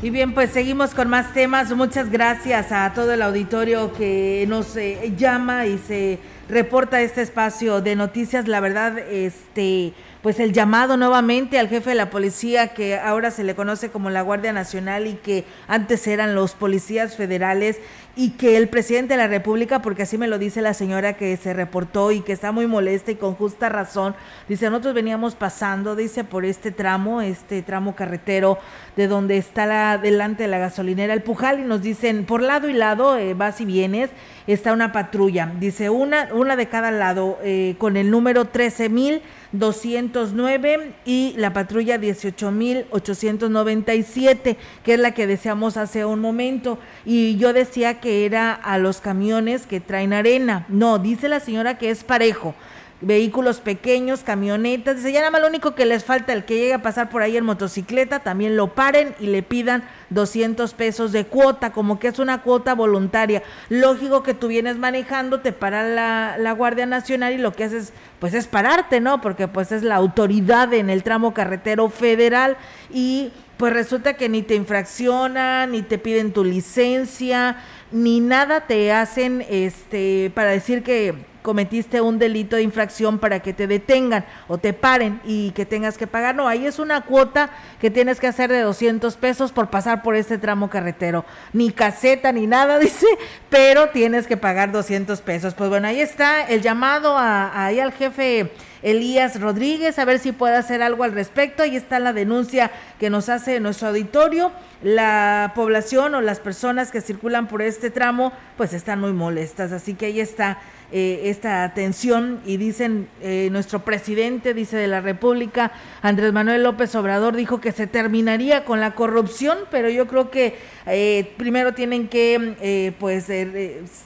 Y 0.00 0.10
bien, 0.10 0.32
pues 0.32 0.50
seguimos 0.50 0.94
con 0.94 1.08
más 1.08 1.34
temas. 1.34 1.74
Muchas 1.74 2.08
gracias 2.08 2.70
a 2.70 2.92
todo 2.94 3.14
el 3.14 3.20
auditorio 3.20 3.92
que 3.92 4.44
nos 4.46 4.76
eh, 4.76 5.12
llama 5.16 5.66
y 5.66 5.76
se 5.76 6.20
reporta 6.48 7.00
este 7.00 7.20
espacio 7.20 7.80
de 7.80 7.96
noticias. 7.96 8.46
La 8.46 8.60
verdad, 8.60 8.96
este, 8.96 9.94
pues 10.22 10.38
el 10.38 10.52
llamado 10.52 10.96
nuevamente 10.96 11.58
al 11.58 11.68
jefe 11.68 11.90
de 11.90 11.96
la 11.96 12.10
policía 12.10 12.68
que 12.68 12.96
ahora 12.96 13.32
se 13.32 13.42
le 13.42 13.56
conoce 13.56 13.90
como 13.90 14.08
la 14.08 14.22
Guardia 14.22 14.52
Nacional 14.52 15.08
y 15.08 15.14
que 15.14 15.44
antes 15.66 16.06
eran 16.06 16.36
los 16.36 16.52
policías 16.52 17.16
federales 17.16 17.80
y 18.16 18.30
que 18.30 18.56
el 18.56 18.68
presidente 18.68 19.14
de 19.14 19.18
la 19.18 19.28
República, 19.28 19.80
porque 19.80 20.02
así 20.02 20.18
me 20.18 20.26
lo 20.26 20.40
dice 20.40 20.60
la 20.60 20.74
señora 20.74 21.12
que 21.12 21.36
se 21.36 21.54
reportó 21.54 22.10
y 22.10 22.20
que 22.20 22.32
está 22.32 22.50
muy 22.50 22.66
molesta 22.66 23.12
y 23.12 23.14
con 23.14 23.36
justa 23.36 23.68
razón, 23.68 24.16
dice, 24.48 24.70
nosotros 24.70 24.94
veníamos 24.94 25.36
pasando, 25.36 25.94
dice, 25.94 26.24
por 26.24 26.44
este 26.44 26.72
tramo, 26.72 27.22
este 27.22 27.62
tramo 27.62 27.94
carretero 27.94 28.58
de 28.96 29.06
donde 29.06 29.36
está 29.36 29.66
la, 29.66 29.98
delante 29.98 30.42
de 30.42 30.48
la 30.48 30.58
gasolinera 30.58 31.14
El 31.14 31.22
Pujal 31.22 31.60
y 31.60 31.62
nos 31.62 31.80
dicen, 31.80 32.24
por 32.24 32.42
lado 32.42 32.68
y 32.68 32.72
lado, 32.72 33.16
eh, 33.16 33.34
vas 33.34 33.60
y 33.60 33.64
vienes, 33.64 34.10
está 34.48 34.72
una 34.72 34.90
patrulla, 34.90 35.52
dice, 35.60 35.88
una, 35.88 36.30
una 36.32 36.56
de 36.56 36.66
cada 36.66 36.90
lado, 36.90 37.38
eh, 37.44 37.76
con 37.78 37.96
el 37.96 38.10
número 38.10 38.50
13.209 38.50 40.94
y 41.04 41.34
la 41.36 41.52
patrulla 41.52 42.00
18.897, 42.00 44.56
que 44.82 44.94
es 44.94 44.98
la 44.98 45.12
que 45.12 45.28
deseamos 45.28 45.76
hace 45.76 46.04
un 46.04 46.18
momento. 46.18 46.80
Y 47.04 47.36
yo 47.36 47.52
decía 47.52 48.00
que 48.00 48.07
era 48.08 48.52
a 48.52 48.78
los 48.78 49.00
camiones 49.00 49.66
que 49.66 49.80
traen 49.80 50.12
arena. 50.12 50.66
No, 50.68 50.98
dice 50.98 51.28
la 51.28 51.40
señora 51.40 51.78
que 51.78 51.90
es 51.90 52.04
parejo. 52.04 52.54
Vehículos 53.00 53.60
pequeños, 53.60 54.24
camionetas, 54.24 54.96
dice, 54.96 55.12
ya 55.12 55.20
nada 55.20 55.30
más 55.30 55.40
lo 55.40 55.46
único 55.46 55.76
que 55.76 55.86
les 55.86 56.04
falta 56.04 56.32
el 56.32 56.44
que 56.44 56.56
llegue 56.56 56.74
a 56.74 56.82
pasar 56.82 57.10
por 57.10 57.22
ahí 57.22 57.36
en 57.36 57.44
motocicleta, 57.44 58.18
también 58.18 58.56
lo 58.56 58.74
paren 58.74 59.14
y 59.20 59.26
le 59.28 59.44
pidan 59.44 59.84
200 60.10 60.74
pesos 60.74 61.12
de 61.12 61.24
cuota, 61.24 61.70
como 61.70 62.00
que 62.00 62.08
es 62.08 62.18
una 62.18 62.42
cuota 62.42 62.74
voluntaria. 62.74 63.44
Lógico 63.68 64.24
que 64.24 64.34
tú 64.34 64.48
vienes 64.48 64.78
manejando, 64.78 65.40
te 65.40 65.52
para 65.52 65.84
la, 65.84 66.36
la 66.38 66.50
Guardia 66.50 66.86
Nacional 66.86 67.34
y 67.34 67.38
lo 67.38 67.52
que 67.52 67.64
haces 67.64 67.92
pues 68.18 68.34
es 68.34 68.48
pararte, 68.48 68.98
¿no? 69.00 69.20
Porque 69.20 69.46
pues 69.46 69.70
es 69.70 69.84
la 69.84 69.94
autoridad 69.94 70.74
en 70.74 70.90
el 70.90 71.04
tramo 71.04 71.32
carretero 71.34 71.90
federal 71.90 72.56
y 72.90 73.30
pues 73.58 73.72
resulta 73.72 74.14
que 74.14 74.28
ni 74.28 74.42
te 74.42 74.54
infraccionan, 74.54 75.72
ni 75.72 75.82
te 75.82 75.98
piden 75.98 76.32
tu 76.32 76.44
licencia, 76.44 77.56
ni 77.90 78.20
nada 78.20 78.66
te 78.66 78.92
hacen 78.92 79.44
este 79.48 80.30
para 80.34 80.50
decir 80.50 80.82
que 80.82 81.14
cometiste 81.42 82.02
un 82.02 82.18
delito 82.18 82.56
de 82.56 82.62
infracción 82.62 83.18
para 83.18 83.40
que 83.40 83.54
te 83.54 83.66
detengan 83.66 84.26
o 84.48 84.58
te 84.58 84.74
paren 84.74 85.20
y 85.24 85.52
que 85.52 85.64
tengas 85.64 85.96
que 85.96 86.06
pagar. 86.06 86.34
No, 86.34 86.46
ahí 86.46 86.66
es 86.66 86.78
una 86.78 87.02
cuota 87.02 87.48
que 87.80 87.90
tienes 87.90 88.20
que 88.20 88.26
hacer 88.26 88.50
de 88.50 88.60
200 88.60 89.16
pesos 89.16 89.50
por 89.52 89.70
pasar 89.70 90.02
por 90.02 90.14
este 90.14 90.36
tramo 90.36 90.68
carretero. 90.68 91.24
Ni 91.54 91.70
caseta 91.70 92.32
ni 92.32 92.46
nada, 92.46 92.78
dice, 92.80 93.06
pero 93.48 93.88
tienes 93.88 94.26
que 94.26 94.36
pagar 94.36 94.72
200 94.72 95.20
pesos. 95.22 95.54
Pues 95.54 95.70
bueno, 95.70 95.88
ahí 95.88 96.00
está 96.00 96.42
el 96.42 96.60
llamado 96.60 97.16
a, 97.16 97.64
ahí 97.64 97.80
al 97.80 97.92
jefe 97.92 98.52
Elías 98.82 99.40
Rodríguez, 99.40 99.98
a 99.98 100.04
ver 100.04 100.18
si 100.18 100.32
puede 100.32 100.56
hacer 100.56 100.82
algo 100.82 101.04
al 101.04 101.12
respecto. 101.12 101.62
Ahí 101.62 101.76
está 101.76 101.98
la 101.98 102.12
denuncia 102.12 102.70
que 102.98 103.10
nos 103.10 103.28
hace 103.28 103.60
nuestro 103.60 103.88
auditorio. 103.88 104.52
La 104.82 105.52
población 105.54 106.14
o 106.14 106.20
las 106.20 106.40
personas 106.40 106.90
que 106.90 107.00
circulan 107.00 107.48
por 107.48 107.62
este 107.62 107.90
tramo, 107.90 108.32
pues 108.56 108.72
están 108.72 109.00
muy 109.00 109.12
molestas. 109.12 109.72
Así 109.72 109.94
que 109.94 110.06
ahí 110.06 110.20
está 110.20 110.58
eh, 110.90 111.22
esta 111.24 111.64
atención 111.64 112.40
y 112.46 112.56
dicen, 112.56 113.08
eh, 113.20 113.50
nuestro 113.52 113.84
presidente, 113.84 114.54
dice 114.54 114.78
de 114.78 114.86
la 114.86 115.02
República, 115.02 115.70
Andrés 116.00 116.32
Manuel 116.32 116.62
López 116.62 116.94
Obrador, 116.94 117.36
dijo 117.36 117.60
que 117.60 117.72
se 117.72 117.86
terminaría 117.86 118.64
con 118.64 118.80
la 118.80 118.94
corrupción, 118.94 119.58
pero 119.70 119.90
yo 119.90 120.06
creo 120.06 120.30
que 120.30 120.56
eh, 120.86 121.34
primero 121.36 121.74
tienen 121.74 122.08
que 122.08 122.94
pues 122.98 123.28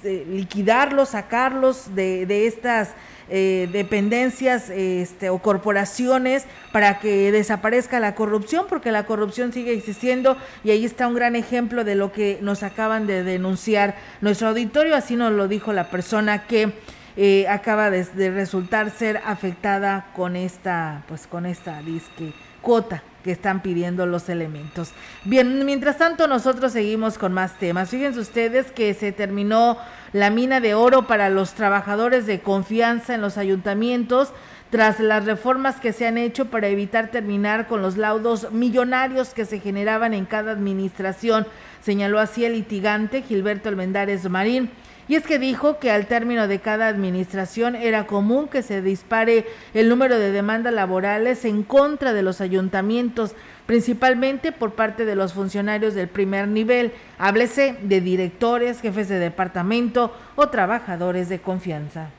liquidarlos, 0.02 1.10
sacarlos 1.10 1.94
de, 1.94 2.26
de 2.26 2.48
estas 2.48 2.94
eh, 3.34 3.66
dependencias 3.72 4.68
este, 4.68 5.30
o 5.30 5.38
corporaciones 5.38 6.44
para 6.70 6.98
que 6.98 7.32
desaparezca 7.32 7.98
la 7.98 8.14
corrupción, 8.14 8.66
porque 8.68 8.92
la 8.92 9.06
corrupción 9.06 9.54
sigue 9.54 9.72
existiendo 9.72 10.36
y 10.64 10.70
ahí 10.70 10.84
está 10.84 11.08
un 11.08 11.14
gran 11.14 11.34
ejemplo 11.34 11.82
de 11.82 11.94
lo 11.94 12.12
que 12.12 12.38
nos 12.42 12.62
acaban 12.62 13.06
de 13.06 13.24
denunciar 13.24 13.96
nuestro 14.20 14.48
auditorio, 14.48 14.94
así 14.94 15.16
nos 15.16 15.32
lo 15.32 15.48
dijo 15.48 15.72
la 15.72 15.88
persona 15.88 16.46
que 16.46 16.74
eh, 17.16 17.48
acaba 17.48 17.88
de, 17.88 18.04
de, 18.04 18.30
resultar 18.30 18.90
ser 18.90 19.22
afectada 19.24 20.08
con 20.14 20.36
esta, 20.36 21.02
pues 21.08 21.26
con 21.26 21.46
esta 21.46 21.80
disque 21.80 22.34
cuota 22.60 23.02
que 23.24 23.32
están 23.32 23.62
pidiendo 23.62 24.04
los 24.04 24.28
elementos. 24.28 24.92
Bien, 25.24 25.64
mientras 25.64 25.96
tanto 25.96 26.26
nosotros 26.28 26.72
seguimos 26.72 27.16
con 27.16 27.32
más 27.32 27.58
temas. 27.58 27.88
Fíjense 27.88 28.20
ustedes 28.20 28.70
que 28.72 28.92
se 28.92 29.12
terminó 29.12 29.78
la 30.12 30.30
mina 30.30 30.60
de 30.60 30.74
oro 30.74 31.06
para 31.06 31.30
los 31.30 31.54
trabajadores 31.54 32.26
de 32.26 32.40
confianza 32.40 33.14
en 33.14 33.20
los 33.20 33.38
ayuntamientos 33.38 34.32
tras 34.70 35.00
las 35.00 35.26
reformas 35.26 35.80
que 35.80 35.92
se 35.92 36.06
han 36.06 36.16
hecho 36.16 36.46
para 36.46 36.68
evitar 36.68 37.10
terminar 37.10 37.68
con 37.68 37.82
los 37.82 37.98
laudos 37.98 38.52
millonarios 38.52 39.34
que 39.34 39.44
se 39.44 39.60
generaban 39.60 40.14
en 40.14 40.24
cada 40.24 40.52
administración, 40.52 41.46
señaló 41.82 42.18
así 42.18 42.46
el 42.46 42.54
litigante 42.54 43.20
Gilberto 43.20 43.68
Almendares 43.68 44.28
Marín. 44.30 44.70
Y 45.08 45.16
es 45.16 45.26
que 45.26 45.38
dijo 45.38 45.78
que 45.78 45.90
al 45.90 46.06
término 46.06 46.48
de 46.48 46.60
cada 46.60 46.86
administración 46.86 47.74
era 47.74 48.06
común 48.06 48.48
que 48.48 48.62
se 48.62 48.80
dispare 48.80 49.46
el 49.74 49.90
número 49.90 50.18
de 50.18 50.32
demandas 50.32 50.72
laborales 50.72 51.44
en 51.44 51.64
contra 51.64 52.14
de 52.14 52.22
los 52.22 52.40
ayuntamientos, 52.40 53.34
principalmente 53.66 54.52
por 54.52 54.72
parte 54.72 55.04
de 55.04 55.14
los 55.14 55.32
funcionarios 55.32 55.94
del 55.94 56.08
primer 56.08 56.48
nivel, 56.48 56.92
háblese 57.18 57.76
de 57.82 58.00
directores, 58.00 58.80
jefes 58.80 59.08
de 59.08 59.18
departamento 59.18 60.14
o 60.36 60.48
trabajadores 60.48 61.28
de 61.28 61.40
confianza 61.40 62.10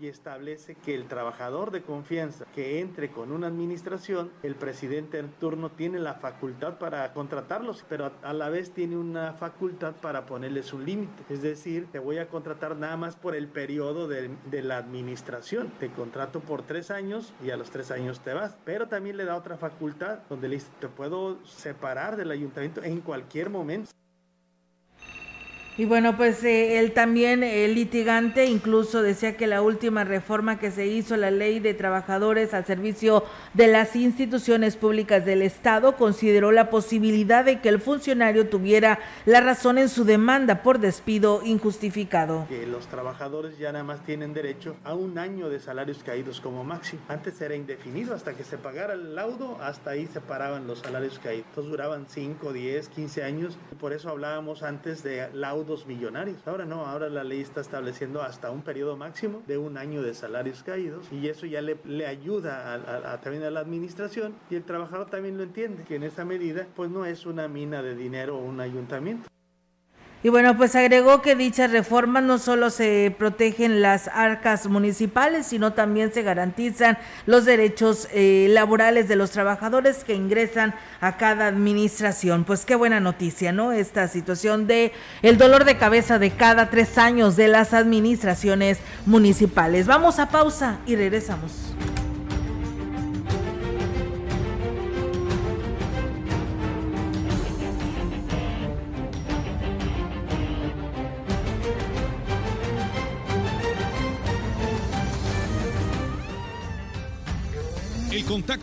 y 0.00 0.08
establece 0.08 0.74
que 0.74 0.94
el 0.94 1.06
trabajador 1.06 1.70
de 1.70 1.82
confianza 1.82 2.46
que 2.54 2.80
entre 2.80 3.10
con 3.10 3.32
una 3.32 3.48
administración, 3.48 4.30
el 4.42 4.54
presidente 4.54 5.18
en 5.18 5.30
turno 5.30 5.70
tiene 5.70 5.98
la 5.98 6.14
facultad 6.14 6.78
para 6.78 7.12
contratarlos, 7.12 7.84
pero 7.88 8.12
a 8.22 8.32
la 8.32 8.48
vez 8.48 8.70
tiene 8.70 8.96
una 8.96 9.34
facultad 9.34 9.94
para 9.94 10.26
ponerles 10.26 10.72
un 10.72 10.84
límite. 10.84 11.22
Es 11.28 11.42
decir, 11.42 11.88
te 11.92 11.98
voy 11.98 12.18
a 12.18 12.28
contratar 12.28 12.76
nada 12.76 12.96
más 12.96 13.16
por 13.16 13.34
el 13.34 13.48
periodo 13.48 14.08
de, 14.08 14.30
de, 14.50 14.62
la 14.62 14.78
administración. 14.78 15.70
Te 15.78 15.90
contrato 15.90 16.40
por 16.40 16.62
tres 16.62 16.90
años 16.90 17.32
y 17.44 17.50
a 17.50 17.56
los 17.56 17.70
tres 17.70 17.90
años 17.90 18.20
te 18.20 18.34
vas. 18.34 18.56
Pero 18.64 18.88
también 18.88 19.16
le 19.16 19.24
da 19.24 19.36
otra 19.36 19.56
facultad 19.56 20.20
donde 20.28 20.48
le 20.48 20.56
dice, 20.56 20.68
te 20.80 20.88
puedo 20.88 21.44
separar 21.44 22.16
del 22.16 22.30
ayuntamiento 22.30 22.82
en 22.82 23.00
cualquier 23.00 23.50
momento. 23.50 23.90
Y 25.80 25.86
bueno, 25.86 26.14
pues 26.14 26.44
eh, 26.44 26.78
él 26.78 26.92
también, 26.92 27.42
el 27.42 27.74
litigante, 27.74 28.44
incluso 28.44 29.00
decía 29.00 29.38
que 29.38 29.46
la 29.46 29.62
última 29.62 30.04
reforma 30.04 30.58
que 30.58 30.70
se 30.70 30.86
hizo, 30.86 31.16
la 31.16 31.30
ley 31.30 31.58
de 31.58 31.72
trabajadores 31.72 32.52
al 32.52 32.66
servicio 32.66 33.24
de 33.54 33.66
las 33.66 33.96
instituciones 33.96 34.76
públicas 34.76 35.24
del 35.24 35.40
Estado, 35.40 35.96
consideró 35.96 36.52
la 36.52 36.68
posibilidad 36.68 37.46
de 37.46 37.62
que 37.62 37.70
el 37.70 37.80
funcionario 37.80 38.50
tuviera 38.50 38.98
la 39.24 39.40
razón 39.40 39.78
en 39.78 39.88
su 39.88 40.04
demanda 40.04 40.62
por 40.62 40.80
despido 40.80 41.40
injustificado. 41.46 42.44
Que 42.50 42.66
los 42.66 42.86
trabajadores 42.88 43.56
ya 43.56 43.72
nada 43.72 43.84
más 43.84 44.04
tienen 44.04 44.34
derecho 44.34 44.76
a 44.84 44.92
un 44.92 45.16
año 45.16 45.48
de 45.48 45.60
salarios 45.60 46.02
caídos 46.04 46.42
como 46.42 46.62
máximo. 46.62 47.00
Antes 47.08 47.40
era 47.40 47.54
indefinido, 47.54 48.14
hasta 48.14 48.34
que 48.34 48.44
se 48.44 48.58
pagara 48.58 48.92
el 48.92 49.14
laudo, 49.14 49.56
hasta 49.62 49.92
ahí 49.92 50.06
se 50.06 50.20
paraban 50.20 50.66
los 50.66 50.80
salarios 50.80 51.18
caídos. 51.18 51.46
Entonces 51.48 51.70
duraban 51.70 52.04
5, 52.06 52.52
10, 52.52 52.88
15 52.90 53.24
años. 53.24 53.56
Por 53.80 53.94
eso 53.94 54.10
hablábamos 54.10 54.62
antes 54.62 55.02
de 55.02 55.30
laudo 55.32 55.69
millonarios. 55.86 56.46
Ahora 56.46 56.64
no, 56.64 56.86
ahora 56.86 57.08
la 57.08 57.24
ley 57.24 57.40
está 57.40 57.60
estableciendo 57.60 58.22
hasta 58.22 58.50
un 58.50 58.62
periodo 58.62 58.96
máximo 58.96 59.42
de 59.46 59.58
un 59.58 59.78
año 59.78 60.02
de 60.02 60.14
salarios 60.14 60.62
caídos 60.62 61.06
y 61.12 61.28
eso 61.28 61.46
ya 61.46 61.62
le, 61.62 61.78
le 61.84 62.06
ayuda 62.06 62.74
a, 62.74 63.12
a, 63.12 63.20
también 63.20 63.44
a 63.44 63.50
la 63.50 63.60
administración 63.60 64.34
y 64.50 64.56
el 64.56 64.64
trabajador 64.64 65.08
también 65.08 65.36
lo 65.36 65.44
entiende, 65.44 65.84
que 65.84 65.96
en 65.96 66.02
esa 66.02 66.24
medida 66.24 66.66
pues 66.74 66.90
no 66.90 67.04
es 67.06 67.26
una 67.26 67.48
mina 67.48 67.82
de 67.82 67.94
dinero 67.94 68.36
o 68.36 68.40
un 68.40 68.60
ayuntamiento. 68.60 69.28
Y 70.22 70.28
bueno, 70.28 70.54
pues 70.54 70.76
agregó 70.76 71.22
que 71.22 71.34
dichas 71.34 71.70
reformas 71.70 72.22
no 72.22 72.38
solo 72.38 72.68
se 72.68 73.14
protegen 73.18 73.80
las 73.80 74.08
arcas 74.08 74.66
municipales, 74.66 75.46
sino 75.46 75.72
también 75.72 76.12
se 76.12 76.22
garantizan 76.22 76.98
los 77.24 77.46
derechos 77.46 78.06
eh, 78.12 78.48
laborales 78.50 79.08
de 79.08 79.16
los 79.16 79.30
trabajadores 79.30 80.04
que 80.04 80.14
ingresan 80.14 80.74
a 81.00 81.16
cada 81.16 81.46
administración. 81.46 82.44
Pues 82.44 82.66
qué 82.66 82.74
buena 82.74 83.00
noticia, 83.00 83.52
¿no? 83.52 83.72
Esta 83.72 84.08
situación 84.08 84.66
de 84.66 84.92
el 85.22 85.38
dolor 85.38 85.64
de 85.64 85.78
cabeza 85.78 86.18
de 86.18 86.30
cada 86.32 86.68
tres 86.68 86.98
años 86.98 87.36
de 87.36 87.48
las 87.48 87.72
administraciones 87.72 88.78
municipales. 89.06 89.86
Vamos 89.86 90.18
a 90.18 90.28
pausa 90.28 90.80
y 90.84 90.96
regresamos. 90.96 91.69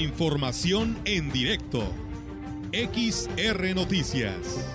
Información 0.00 0.96
en 1.04 1.30
directo. 1.30 1.80
XR 2.72 3.74
Noticias. 3.74 4.66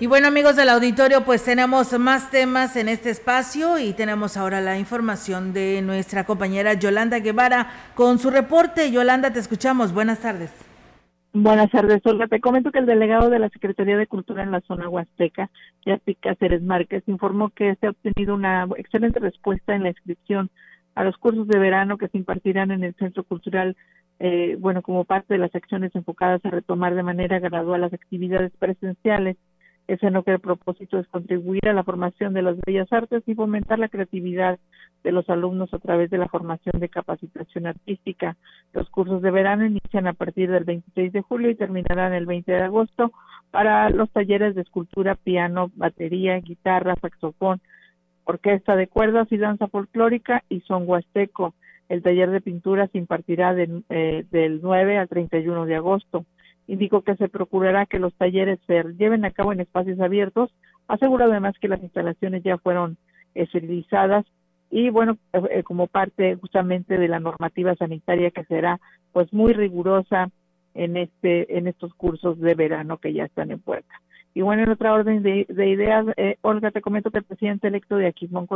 Y 0.00 0.06
bueno 0.06 0.26
amigos 0.26 0.56
del 0.56 0.68
auditorio, 0.68 1.24
pues 1.24 1.44
tenemos 1.44 1.96
más 1.98 2.30
temas 2.30 2.76
en 2.76 2.88
este 2.88 3.10
espacio 3.10 3.78
y 3.78 3.92
tenemos 3.92 4.36
ahora 4.36 4.60
la 4.60 4.78
información 4.78 5.52
de 5.52 5.80
nuestra 5.82 6.24
compañera 6.24 6.74
Yolanda 6.74 7.20
Guevara 7.20 7.70
con 7.94 8.18
su 8.18 8.30
reporte. 8.30 8.90
Yolanda, 8.90 9.32
te 9.32 9.38
escuchamos. 9.38 9.92
Buenas 9.92 10.20
tardes. 10.20 10.52
Buenas 11.32 11.70
tardes, 11.70 12.00
Olga. 12.04 12.26
Te 12.26 12.40
comento 12.40 12.72
que 12.72 12.80
el 12.80 12.86
delegado 12.86 13.30
de 13.30 13.38
la 13.38 13.48
Secretaría 13.50 13.96
de 13.96 14.08
Cultura 14.08 14.42
en 14.42 14.50
la 14.50 14.60
zona 14.62 14.88
Huasteca, 14.88 15.50
Yaspi 15.86 16.16
Cáceres 16.16 16.62
Márquez, 16.62 17.04
informó 17.06 17.50
que 17.50 17.76
se 17.76 17.86
ha 17.86 17.90
obtenido 17.90 18.34
una 18.34 18.66
excelente 18.76 19.20
respuesta 19.20 19.76
en 19.76 19.84
la 19.84 19.90
inscripción 19.90 20.50
a 20.98 21.04
los 21.04 21.16
cursos 21.16 21.46
de 21.46 21.58
verano 21.58 21.96
que 21.96 22.08
se 22.08 22.18
impartirán 22.18 22.72
en 22.72 22.82
el 22.82 22.94
Centro 22.94 23.22
Cultural, 23.22 23.76
eh, 24.18 24.56
bueno, 24.58 24.82
como 24.82 25.04
parte 25.04 25.34
de 25.34 25.38
las 25.38 25.54
acciones 25.54 25.94
enfocadas 25.94 26.44
a 26.44 26.50
retomar 26.50 26.94
de 26.94 27.04
manera 27.04 27.38
gradual 27.38 27.82
las 27.82 27.92
actividades 27.92 28.52
presenciales 28.58 29.36
ese 29.88 30.10
no 30.10 30.22
que 30.22 30.32
el 30.32 30.38
propósito 30.38 30.98
es 30.98 31.08
contribuir 31.08 31.66
a 31.66 31.72
la 31.72 31.82
formación 31.82 32.34
de 32.34 32.42
las 32.42 32.56
bellas 32.64 32.92
artes 32.92 33.22
y 33.26 33.34
fomentar 33.34 33.78
la 33.78 33.88
creatividad 33.88 34.58
de 35.02 35.12
los 35.12 35.28
alumnos 35.30 35.72
a 35.72 35.78
través 35.78 36.10
de 36.10 36.18
la 36.18 36.28
formación 36.28 36.78
de 36.78 36.90
capacitación 36.90 37.66
artística. 37.66 38.36
Los 38.74 38.90
cursos 38.90 39.22
de 39.22 39.30
verano 39.30 39.64
inician 39.64 40.06
a 40.06 40.12
partir 40.12 40.50
del 40.50 40.64
26 40.64 41.10
de 41.10 41.22
julio 41.22 41.48
y 41.48 41.54
terminarán 41.54 42.12
el 42.12 42.26
20 42.26 42.52
de 42.52 42.62
agosto 42.62 43.12
para 43.50 43.88
los 43.88 44.10
talleres 44.10 44.54
de 44.54 44.60
escultura, 44.60 45.14
piano, 45.14 45.70
batería, 45.74 46.38
guitarra, 46.38 46.94
saxofón, 47.00 47.62
orquesta 48.28 48.76
de 48.76 48.88
cuerdas 48.88 49.26
y 49.32 49.38
danza 49.38 49.68
folclórica 49.68 50.44
y 50.50 50.60
son 50.60 50.84
huasteco. 50.86 51.54
El 51.88 52.02
taller 52.02 52.30
de 52.30 52.42
pintura 52.42 52.86
se 52.88 52.98
impartirá 52.98 53.54
eh, 53.56 54.26
del 54.30 54.60
9 54.62 54.98
al 54.98 55.08
31 55.08 55.64
de 55.64 55.76
agosto. 55.76 56.26
Indicó 56.66 57.00
que 57.00 57.16
se 57.16 57.30
procurará 57.30 57.86
que 57.86 57.98
los 57.98 58.12
talleres 58.14 58.58
se 58.66 58.82
lleven 58.98 59.24
a 59.24 59.30
cabo 59.30 59.54
en 59.54 59.60
espacios 59.60 59.98
abiertos. 60.00 60.50
Aseguró 60.88 61.24
además 61.24 61.54
que 61.58 61.68
las 61.68 61.82
instalaciones 61.82 62.42
ya 62.42 62.58
fueron 62.58 62.98
esterilizadas 63.34 64.26
y 64.70 64.90
bueno, 64.90 65.16
eh, 65.32 65.62
como 65.62 65.86
parte 65.86 66.36
justamente 66.36 66.98
de 66.98 67.08
la 67.08 67.20
normativa 67.20 67.74
sanitaria 67.76 68.30
que 68.30 68.44
será 68.44 68.78
pues 69.12 69.32
muy 69.32 69.54
rigurosa 69.54 70.28
en 70.74 70.98
este 70.98 71.56
en 71.56 71.66
estos 71.66 71.94
cursos 71.94 72.38
de 72.38 72.54
verano 72.54 72.98
que 72.98 73.14
ya 73.14 73.24
están 73.24 73.50
en 73.50 73.60
puerta. 73.60 73.94
Y 74.34 74.42
bueno, 74.42 74.62
en 74.62 74.70
otra 74.70 74.92
orden 74.92 75.22
de, 75.22 75.46
ideas, 75.48 76.06
eh, 76.16 76.36
Olga, 76.42 76.70
te 76.70 76.80
comento 76.80 77.10
que 77.10 77.18
el 77.18 77.24
presidente 77.24 77.68
electo 77.68 77.96
de 77.96 78.06
Aquismón, 78.06 78.46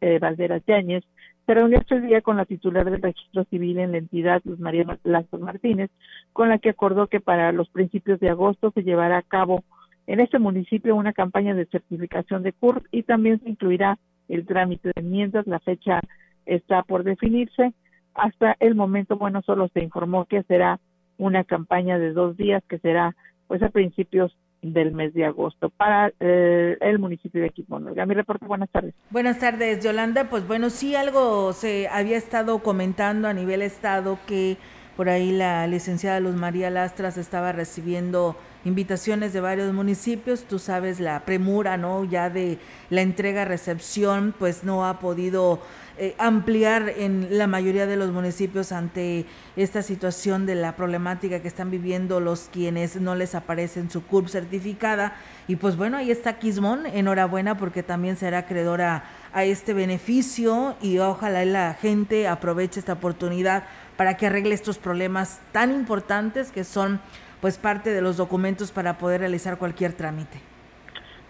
eh, 0.00 0.18
Valderas 0.18 0.62
Yáñez, 0.66 1.04
se 1.44 1.54
reunió 1.54 1.78
este 1.78 2.00
día 2.00 2.20
con 2.20 2.36
la 2.36 2.44
titular 2.44 2.90
del 2.90 3.02
registro 3.02 3.44
civil 3.44 3.78
en 3.78 3.92
la 3.92 3.98
entidad, 3.98 4.40
Luz 4.44 4.58
María 4.58 4.98
Lazo 5.02 5.38
Martínez, 5.38 5.90
con 6.32 6.48
la 6.48 6.58
que 6.58 6.70
acordó 6.70 7.06
que 7.08 7.20
para 7.20 7.52
los 7.52 7.68
principios 7.70 8.20
de 8.20 8.30
agosto 8.30 8.70
se 8.70 8.82
llevará 8.82 9.18
a 9.18 9.22
cabo 9.22 9.64
en 10.06 10.20
este 10.20 10.38
municipio 10.38 10.96
una 10.96 11.12
campaña 11.12 11.54
de 11.54 11.66
certificación 11.66 12.42
de 12.42 12.52
CURP 12.52 12.86
y 12.90 13.02
también 13.02 13.40
se 13.40 13.50
incluirá 13.50 13.98
el 14.28 14.46
trámite 14.46 14.88
de 14.94 15.00
enmiendas. 15.02 15.46
La 15.46 15.58
fecha 15.60 16.00
está 16.46 16.82
por 16.82 17.04
definirse. 17.04 17.72
Hasta 18.14 18.56
el 18.60 18.74
momento, 18.74 19.16
bueno, 19.16 19.42
solo 19.42 19.68
se 19.68 19.82
informó 19.82 20.24
que 20.24 20.42
será 20.44 20.80
una 21.18 21.44
campaña 21.44 21.98
de 21.98 22.12
dos 22.12 22.36
días 22.36 22.62
que 22.68 22.78
será 22.78 23.14
pues 23.48 23.62
a 23.62 23.68
principios 23.68 24.36
del 24.62 24.92
mes 24.92 25.14
de 25.14 25.24
agosto 25.24 25.70
para 25.70 26.12
eh, 26.20 26.76
el 26.80 26.98
municipio 26.98 27.42
de 27.42 27.52
Olga, 27.68 28.06
Mi 28.06 28.14
reporte, 28.14 28.46
buenas 28.46 28.70
tardes. 28.70 28.94
Buenas 29.10 29.38
tardes, 29.38 29.82
Yolanda. 29.82 30.28
Pues 30.30 30.46
bueno, 30.46 30.70
sí 30.70 30.94
algo 30.94 31.52
se 31.52 31.88
había 31.88 32.16
estado 32.16 32.58
comentando 32.60 33.28
a 33.28 33.32
nivel 33.32 33.62
estado 33.62 34.18
que 34.26 34.56
Por 34.96 35.08
ahí 35.08 35.30
la 35.30 35.66
licenciada 35.68 36.18
Luz 36.18 36.34
María 36.34 36.70
Lastras 36.70 37.18
estaba 37.18 37.52
recibiendo 37.52 38.36
invitaciones 38.64 39.32
de 39.32 39.40
varios 39.40 39.72
municipios. 39.72 40.44
Tú 40.44 40.58
sabes 40.58 41.00
la 41.00 41.20
premura, 41.20 41.76
¿no? 41.76 42.04
Ya 42.04 42.30
de 42.30 42.58
la 42.90 43.02
entrega-recepción, 43.02 44.34
pues 44.38 44.64
no 44.64 44.86
ha 44.86 44.98
podido 44.98 45.60
eh, 46.00 46.14
ampliar 46.16 46.92
en 46.96 47.26
la 47.38 47.48
mayoría 47.48 47.84
de 47.84 47.96
los 47.96 48.12
municipios 48.12 48.70
ante 48.70 49.26
esta 49.56 49.82
situación 49.82 50.46
de 50.46 50.54
la 50.54 50.76
problemática 50.76 51.42
que 51.42 51.48
están 51.48 51.72
viviendo 51.72 52.20
los 52.20 52.48
quienes 52.52 53.00
no 53.00 53.16
les 53.16 53.34
aparece 53.34 53.82
su 53.90 54.04
CURP 54.04 54.28
certificada. 54.28 55.16
Y 55.48 55.56
pues 55.56 55.76
bueno, 55.76 55.96
ahí 55.96 56.12
está 56.12 56.38
Quismón, 56.38 56.86
enhorabuena 56.86 57.56
porque 57.56 57.82
también 57.82 58.16
será 58.16 58.38
acreedora 58.38 59.04
a 59.32 59.42
este 59.44 59.74
beneficio 59.74 60.76
y 60.80 60.98
ojalá 60.98 61.44
la 61.44 61.74
gente 61.74 62.28
aproveche 62.28 62.78
esta 62.78 62.92
oportunidad 62.92 63.64
para 63.96 64.16
que 64.16 64.26
arregle 64.26 64.54
estos 64.54 64.78
problemas 64.78 65.40
tan 65.50 65.74
importantes 65.74 66.52
que 66.52 66.62
son 66.62 67.00
pues 67.40 67.58
parte 67.58 67.90
de 67.90 68.02
los 68.02 68.16
documentos 68.16 68.72
para 68.72 68.98
poder 68.98 69.20
realizar 69.20 69.58
cualquier 69.58 69.92
trámite. 69.92 70.38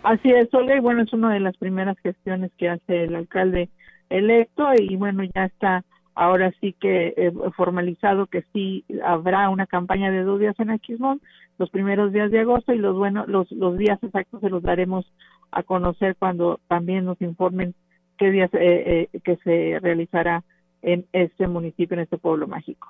Así 0.03 0.31
es, 0.31 0.53
Olga, 0.55 0.77
y 0.77 0.81
bueno, 0.81 1.03
es 1.03 1.13
una 1.13 1.33
de 1.33 1.41
las 1.41 1.57
primeras 1.57 1.99
gestiones 1.99 2.51
que 2.57 2.69
hace 2.69 3.05
el 3.05 3.17
alcalde 3.17 3.69
electo 4.09 4.65
y 4.79 4.97
bueno, 4.97 5.25
ya 5.35 5.45
está 5.45 5.85
ahora 6.19 6.53
sí 6.61 6.75
que 6.81 7.15
eh, 7.17 7.33
formalizado 7.57 8.27
que 8.27 8.43
sí 8.53 8.85
habrá 9.05 9.49
una 9.51 9.67
campaña 9.67 10.11
de 10.11 10.25
dos 10.25 10.41
días 10.41 10.59
en 10.59 10.71
Aquismón 10.71 11.21
los 11.59 11.71
primeros 11.71 12.13
días 12.13 12.33
de 12.33 12.41
agosto 12.41 12.73
y 12.73 12.79
los 12.79 12.97
bueno 12.97 13.25
los 13.29 13.51
los 13.53 13.79
días 13.79 14.03
exactos 14.03 14.41
se 14.41 14.51
los 14.51 14.63
daremos 14.63 15.07
a 15.53 15.63
conocer 15.63 16.17
cuando 16.17 16.59
también 16.67 17.05
nos 17.05 17.21
informen 17.23 17.75
qué 18.17 18.33
días 18.33 18.51
eh, 18.55 19.09
eh, 19.13 19.21
que 19.21 19.37
se 19.45 19.79
realizará 19.81 20.43
en 20.83 21.07
este 21.13 21.47
municipio 21.47 21.95
en 21.95 22.01
este 22.01 22.19
pueblo 22.19 22.49
mágico 22.49 22.89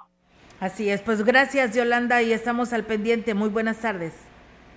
así 0.60 0.88
es 0.90 1.02
pues 1.02 1.24
gracias 1.24 1.74
Yolanda 1.74 2.22
y 2.22 2.32
estamos 2.32 2.72
al 2.72 2.84
pendiente 2.84 3.34
muy 3.34 3.48
buenas 3.48 3.78
tardes 3.78 4.12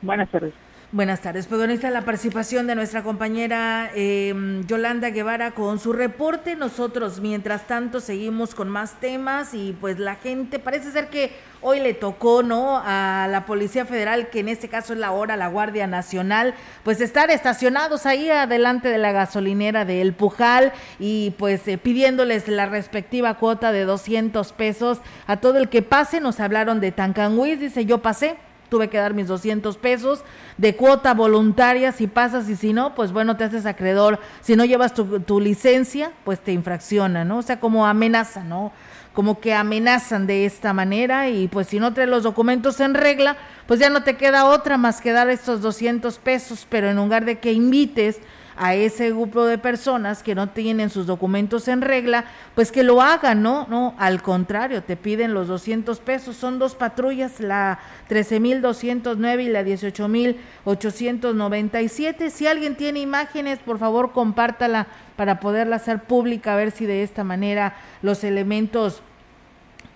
buenas 0.01 0.29
tardes 0.29 0.53
Buenas 0.93 1.21
tardes. 1.21 1.47
Pues 1.47 1.57
bueno, 1.57 1.71
está 1.73 1.89
la 1.89 2.03
participación 2.03 2.67
de 2.67 2.75
nuestra 2.75 3.01
compañera 3.01 3.89
em, 3.95 4.67
Yolanda 4.67 5.09
Guevara 5.09 5.51
con 5.51 5.79
su 5.79 5.93
reporte. 5.93 6.57
Nosotros, 6.57 7.21
mientras 7.21 7.65
tanto, 7.65 8.01
seguimos 8.01 8.53
con 8.53 8.67
más 8.67 8.99
temas 8.99 9.53
y 9.53 9.71
pues 9.79 9.99
la 9.99 10.15
gente, 10.15 10.59
parece 10.59 10.91
ser 10.91 11.07
que 11.07 11.31
hoy 11.61 11.79
le 11.79 11.93
tocó, 11.93 12.43
¿no? 12.43 12.81
A 12.83 13.27
la 13.29 13.45
Policía 13.45 13.85
Federal, 13.85 14.29
que 14.29 14.39
en 14.39 14.49
este 14.49 14.67
caso 14.67 14.93
es 14.93 14.99
la 14.99 15.11
hora, 15.11 15.37
la 15.37 15.47
Guardia 15.47 15.87
Nacional, 15.87 16.53
pues 16.83 17.01
estar 17.01 17.29
estacionados 17.29 18.05
ahí 18.05 18.29
adelante 18.29 18.89
de 18.89 18.97
la 18.97 19.11
gasolinera 19.11 19.85
de 19.85 20.01
El 20.01 20.13
Pujal 20.13 20.73
y 20.99 21.31
pues 21.37 21.67
eh, 21.67 21.77
pidiéndoles 21.77 22.47
la 22.47 22.65
respectiva 22.65 23.35
cuota 23.35 23.71
de 23.71 23.85
200 23.85 24.51
pesos 24.53 24.99
a 25.27 25.37
todo 25.37 25.57
el 25.57 25.69
que 25.69 25.81
pase. 25.81 26.19
Nos 26.19 26.39
hablaron 26.39 26.79
de 26.79 26.91
Tancanhuiz, 26.91 27.59
dice 27.59 27.85
yo 27.85 27.99
pasé 27.99 28.37
tuve 28.69 28.87
que 28.87 28.97
dar 28.97 29.13
mis 29.13 29.27
200 29.27 29.77
pesos 29.77 30.23
de 30.57 30.77
cuota 30.77 31.13
voluntaria 31.13 31.91
si 31.91 32.07
pasas 32.07 32.47
y 32.47 32.55
si 32.55 32.71
no, 32.71 32.95
pues 32.95 33.11
bueno, 33.11 33.35
te 33.35 33.43
haces 33.43 33.65
acreedor. 33.65 34.17
Si 34.39 34.55
no 34.55 34.63
llevas 34.63 34.93
tu, 34.93 35.19
tu 35.19 35.41
licencia, 35.41 36.13
pues 36.23 36.39
te 36.39 36.53
infracciona, 36.53 37.25
¿no? 37.25 37.39
O 37.39 37.41
sea, 37.41 37.59
como 37.59 37.85
amenaza, 37.85 38.45
¿no? 38.45 38.71
Como 39.13 39.39
que 39.39 39.53
amenazan 39.53 40.25
de 40.25 40.45
esta 40.45 40.71
manera 40.73 41.29
y 41.29 41.47
pues 41.47 41.67
si 41.67 41.79
no 41.79 41.93
traes 41.93 42.09
los 42.09 42.23
documentos 42.23 42.79
en 42.79 42.93
regla, 42.93 43.35
pues 43.67 43.79
ya 43.79 43.89
no 43.89 44.03
te 44.03 44.15
queda 44.15 44.45
otra 44.45 44.77
más 44.77 45.01
que 45.01 45.11
dar 45.11 45.29
estos 45.29 45.61
200 45.61 46.17
pesos, 46.19 46.65
pero 46.69 46.89
en 46.89 46.95
lugar 46.95 47.25
de 47.25 47.39
que 47.39 47.51
invites 47.51 48.19
a 48.61 48.75
ese 48.75 49.09
grupo 49.09 49.45
de 49.45 49.57
personas 49.57 50.21
que 50.21 50.35
no 50.35 50.49
tienen 50.49 50.91
sus 50.91 51.07
documentos 51.07 51.67
en 51.67 51.81
regla, 51.81 52.25
pues 52.53 52.71
que 52.71 52.83
lo 52.83 53.01
hagan, 53.01 53.41
¿no? 53.41 53.65
No, 53.71 53.95
al 53.97 54.21
contrario, 54.21 54.83
te 54.83 54.95
piden 54.95 55.33
los 55.33 55.47
200 55.47 55.99
pesos, 55.99 56.35
son 56.35 56.59
dos 56.59 56.75
patrullas, 56.75 57.39
la 57.39 57.79
13.209 58.07 59.43
y 59.43 59.49
la 59.49 59.63
18.897. 59.63 62.29
Si 62.29 62.45
alguien 62.45 62.75
tiene 62.75 62.99
imágenes, 62.99 63.57
por 63.57 63.79
favor, 63.79 64.11
compártala 64.11 64.85
para 65.15 65.39
poderla 65.39 65.77
hacer 65.77 66.03
pública, 66.03 66.53
a 66.53 66.57
ver 66.57 66.69
si 66.69 66.85
de 66.85 67.01
esta 67.01 67.23
manera 67.23 67.73
los 68.03 68.23
elementos 68.23 69.01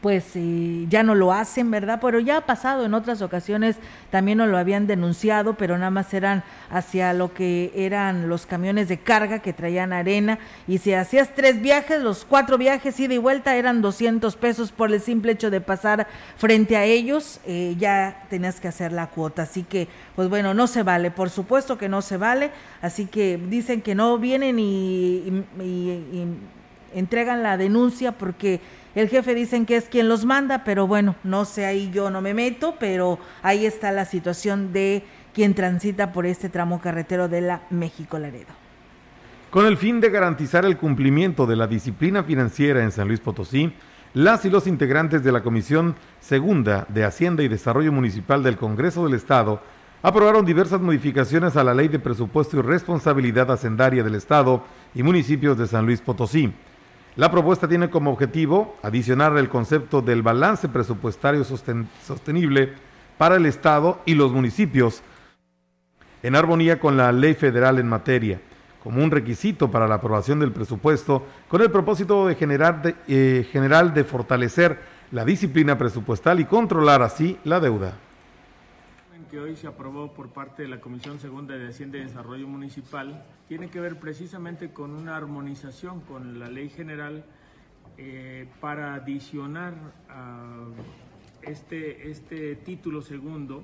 pues 0.05 0.33
ya 0.87 1.01
no 1.01 1.15
lo 1.15 1.33
hacen, 1.33 1.71
¿verdad? 1.71 1.97
Pero 1.99 2.19
ya 2.19 2.37
ha 2.37 2.41
pasado 2.41 2.85
en 2.85 2.93
otras 2.93 3.23
ocasiones, 3.23 3.77
también 4.11 4.37
nos 4.37 4.49
lo 4.49 4.59
habían 4.59 4.85
denunciado, 4.85 5.55
pero 5.55 5.79
nada 5.79 5.89
más 5.89 6.13
eran 6.13 6.43
hacia 6.69 7.11
lo 7.11 7.33
que 7.33 7.71
eran 7.73 8.29
los 8.29 8.45
camiones 8.45 8.87
de 8.87 8.99
carga 8.99 9.39
que 9.39 9.51
traían 9.51 9.93
arena. 9.93 10.37
Y 10.67 10.77
si 10.77 10.93
hacías 10.93 11.33
tres 11.33 11.59
viajes, 11.59 12.03
los 12.03 12.23
cuatro 12.23 12.59
viajes 12.59 12.99
ida 12.99 13.15
y 13.15 13.17
vuelta 13.17 13.55
eran 13.55 13.81
200 13.81 14.35
pesos 14.35 14.71
por 14.71 14.93
el 14.93 15.01
simple 15.01 15.31
hecho 15.31 15.49
de 15.49 15.59
pasar 15.59 16.05
frente 16.37 16.77
a 16.77 16.83
ellos, 16.83 17.39
eh, 17.47 17.73
ya 17.79 18.27
tenías 18.29 18.59
que 18.59 18.67
hacer 18.67 18.91
la 18.91 19.07
cuota, 19.07 19.41
así 19.41 19.63
que 19.63 19.87
pues 20.15 20.29
bueno, 20.29 20.53
no 20.53 20.67
se 20.67 20.83
vale, 20.83 21.09
por 21.09 21.31
supuesto 21.31 21.79
que 21.79 21.89
no 21.89 22.03
se 22.03 22.17
vale, 22.17 22.51
así 22.83 23.07
que 23.07 23.39
dicen 23.49 23.81
que 23.81 23.95
no 23.95 24.19
vienen 24.19 24.59
y 24.59 25.43
entregan 26.95 27.43
la 27.43 27.57
denuncia 27.57 28.13
porque 28.13 28.61
el 28.95 29.09
jefe 29.09 29.35
dicen 29.35 29.65
que 29.65 29.75
es 29.75 29.89
quien 29.89 30.09
los 30.09 30.25
manda, 30.25 30.63
pero 30.63 30.87
bueno, 30.87 31.15
no 31.23 31.45
sé, 31.45 31.65
ahí 31.65 31.91
yo 31.93 32.09
no 32.09 32.21
me 32.21 32.33
meto, 32.33 32.75
pero 32.79 33.19
ahí 33.43 33.65
está 33.65 33.91
la 33.91 34.05
situación 34.05 34.73
de 34.73 35.03
quien 35.33 35.53
transita 35.53 36.13
por 36.13 36.25
este 36.25 36.49
tramo 36.49 36.81
carretero 36.81 37.27
de 37.27 37.41
la 37.41 37.61
México 37.69 38.17
Laredo. 38.17 38.53
Con 39.51 39.65
el 39.65 39.77
fin 39.77 40.01
de 40.01 40.09
garantizar 40.09 40.65
el 40.65 40.77
cumplimiento 40.77 41.45
de 41.45 41.55
la 41.57 41.67
disciplina 41.67 42.23
financiera 42.23 42.83
en 42.83 42.91
San 42.91 43.07
Luis 43.07 43.19
Potosí, 43.19 43.73
las 44.13 44.45
y 44.45 44.49
los 44.49 44.65
integrantes 44.65 45.25
de 45.25 45.31
la 45.33 45.43
Comisión 45.43 45.95
Segunda 46.21 46.85
de 46.87 47.03
Hacienda 47.03 47.43
y 47.43 47.49
Desarrollo 47.49 47.91
Municipal 47.91 48.43
del 48.43 48.55
Congreso 48.55 49.03
del 49.03 49.13
Estado 49.13 49.61
aprobaron 50.01 50.45
diversas 50.45 50.79
modificaciones 50.79 51.57
a 51.57 51.63
la 51.65 51.73
Ley 51.73 51.89
de 51.89 51.99
Presupuesto 51.99 52.57
y 52.57 52.61
Responsabilidad 52.61 53.51
Hacendaria 53.51 54.03
del 54.03 54.15
Estado 54.15 54.63
y 54.93 55.03
municipios 55.03 55.57
de 55.57 55.67
San 55.67 55.85
Luis 55.85 55.99
Potosí. 55.99 56.53
La 57.15 57.31
propuesta 57.31 57.67
tiene 57.67 57.89
como 57.89 58.11
objetivo 58.11 58.75
adicionar 58.83 59.37
el 59.37 59.47
concepto 59.47 60.01
del 60.01 60.21
balance 60.21 60.67
presupuestario 60.67 61.45
sostenible 61.45 62.73
para 63.17 63.37
el 63.37 63.45
Estado 63.45 64.01
y 64.05 64.15
los 64.15 64.33
municipios, 64.33 65.01
en 66.23 66.35
armonía 66.35 66.77
con 66.77 66.97
la 66.97 67.13
ley 67.13 67.33
federal 67.33 67.79
en 67.79 67.87
materia, 67.87 68.41
como 68.83 69.01
un 69.01 69.11
requisito 69.11 69.71
para 69.71 69.87
la 69.87 69.95
aprobación 69.95 70.41
del 70.41 70.51
presupuesto, 70.51 71.25
con 71.47 71.61
el 71.61 71.71
propósito 71.71 72.27
de 72.27 72.35
generar 72.35 72.95
eh, 73.07 73.47
general 73.49 73.93
de 73.93 74.03
fortalecer 74.03 74.77
la 75.11 75.23
disciplina 75.23 75.77
presupuestal 75.77 76.41
y 76.41 76.45
controlar 76.45 77.01
así 77.01 77.39
la 77.45 77.61
deuda 77.61 77.93
hoy 79.37 79.55
se 79.55 79.67
aprobó 79.67 80.13
por 80.13 80.29
parte 80.29 80.63
de 80.63 80.67
la 80.69 80.79
Comisión 80.79 81.19
Segunda 81.19 81.55
de 81.55 81.67
Hacienda 81.67 81.97
y 81.97 82.01
Desarrollo 82.01 82.47
Municipal 82.47 83.25
tiene 83.47 83.69
que 83.69 83.79
ver 83.79 83.99
precisamente 83.99 84.71
con 84.71 84.91
una 84.91 85.15
armonización 85.15 86.01
con 86.01 86.39
la 86.39 86.49
ley 86.49 86.69
general 86.69 87.25
eh, 87.97 88.47
para 88.59 88.95
adicionar 88.95 89.73
este, 91.41 92.09
este 92.09 92.55
título 92.55 93.01
segundo 93.01 93.63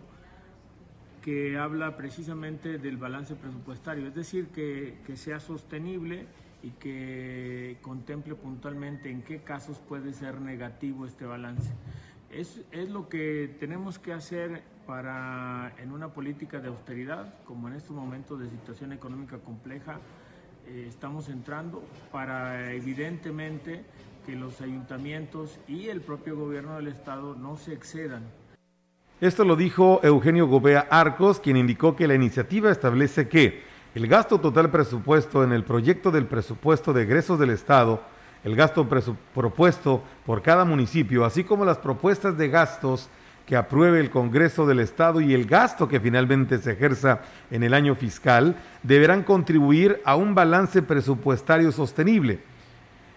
que 1.22 1.58
habla 1.58 1.98
precisamente 1.98 2.78
del 2.78 2.98
balance 2.98 3.36
presupuestario, 3.36 4.08
es 4.08 4.16
decir, 4.16 4.48
que, 4.48 4.98
que 5.06 5.18
sea 5.18 5.40
sostenible 5.40 6.26
y 6.64 6.72
que 6.72 7.78
contemple 7.82 8.36
puntualmente 8.36 9.10
en 9.10 9.22
qué 9.22 9.40
casos 9.40 9.80
puede 9.80 10.14
ser 10.14 10.42
negativo 10.42 11.06
este 11.06 11.26
balance. 11.26 11.72
Es, 12.32 12.62
es 12.72 12.90
lo 12.90 13.10
que 13.10 13.56
tenemos 13.60 14.00
que 14.00 14.14
hacer 14.14 14.64
para, 14.86 15.74
en 15.78 15.92
una 15.92 16.10
política 16.10 16.60
de 16.60 16.70
austeridad, 16.70 17.34
como 17.46 17.68
en 17.68 17.76
estos 17.76 17.96
momentos 17.96 18.40
de 18.40 18.50
situación 18.50 18.94
económica 18.94 19.38
compleja, 19.40 20.00
eh, 20.68 20.86
estamos 20.88 21.30
entrando 21.30 21.84
para 22.12 22.72
evidentemente 22.74 23.84
que 24.26 24.36
los 24.36 24.62
ayuntamientos 24.62 25.60
y 25.68 25.88
el 25.88 26.02
propio 26.02 26.36
gobierno 26.36 26.76
del 26.76 26.88
Estado 26.88 27.36
no 27.36 27.58
se 27.58 27.74
excedan. 27.74 28.24
Esto 29.20 29.46
lo 29.46 29.56
dijo 29.56 30.00
Eugenio 30.04 30.48
Gobea 30.48 30.88
Arcos, 30.90 31.40
quien 31.40 31.58
indicó 31.58 31.96
que 31.96 32.08
la 32.08 32.16
iniciativa 32.16 32.72
establece 32.72 33.28
que 33.28 33.64
el 33.94 34.08
gasto 34.08 34.40
total 34.40 34.72
presupuesto 34.72 35.44
en 35.44 35.52
el 35.52 35.64
proyecto 35.64 36.12
del 36.12 36.26
presupuesto 36.26 36.94
de 36.94 37.04
egresos 37.04 37.38
del 37.38 37.50
Estado, 37.50 38.02
el 38.44 38.56
gasto 38.56 38.88
propuesto 39.34 40.04
por 40.26 40.42
cada 40.42 40.66
municipio, 40.66 41.26
así 41.26 41.44
como 41.44 41.66
las 41.66 41.78
propuestas 41.78 42.38
de 42.38 42.50
gastos 42.50 43.10
que 43.52 43.58
apruebe 43.58 44.00
el 44.00 44.10
Congreso 44.10 44.66
del 44.66 44.80
Estado 44.80 45.20
y 45.20 45.34
el 45.34 45.46
gasto 45.46 45.90
que 45.90 46.00
finalmente 46.00 46.58
se 46.60 46.72
ejerza 46.72 47.20
en 47.52 47.64
el 47.64 47.74
año 47.74 47.96
fiscal 47.96 48.56
deberán 48.82 49.24
contribuir 49.24 50.00
a 50.06 50.16
un 50.16 50.34
balance 50.34 50.82
presupuestario 50.82 51.74
sostenible. 51.74 52.40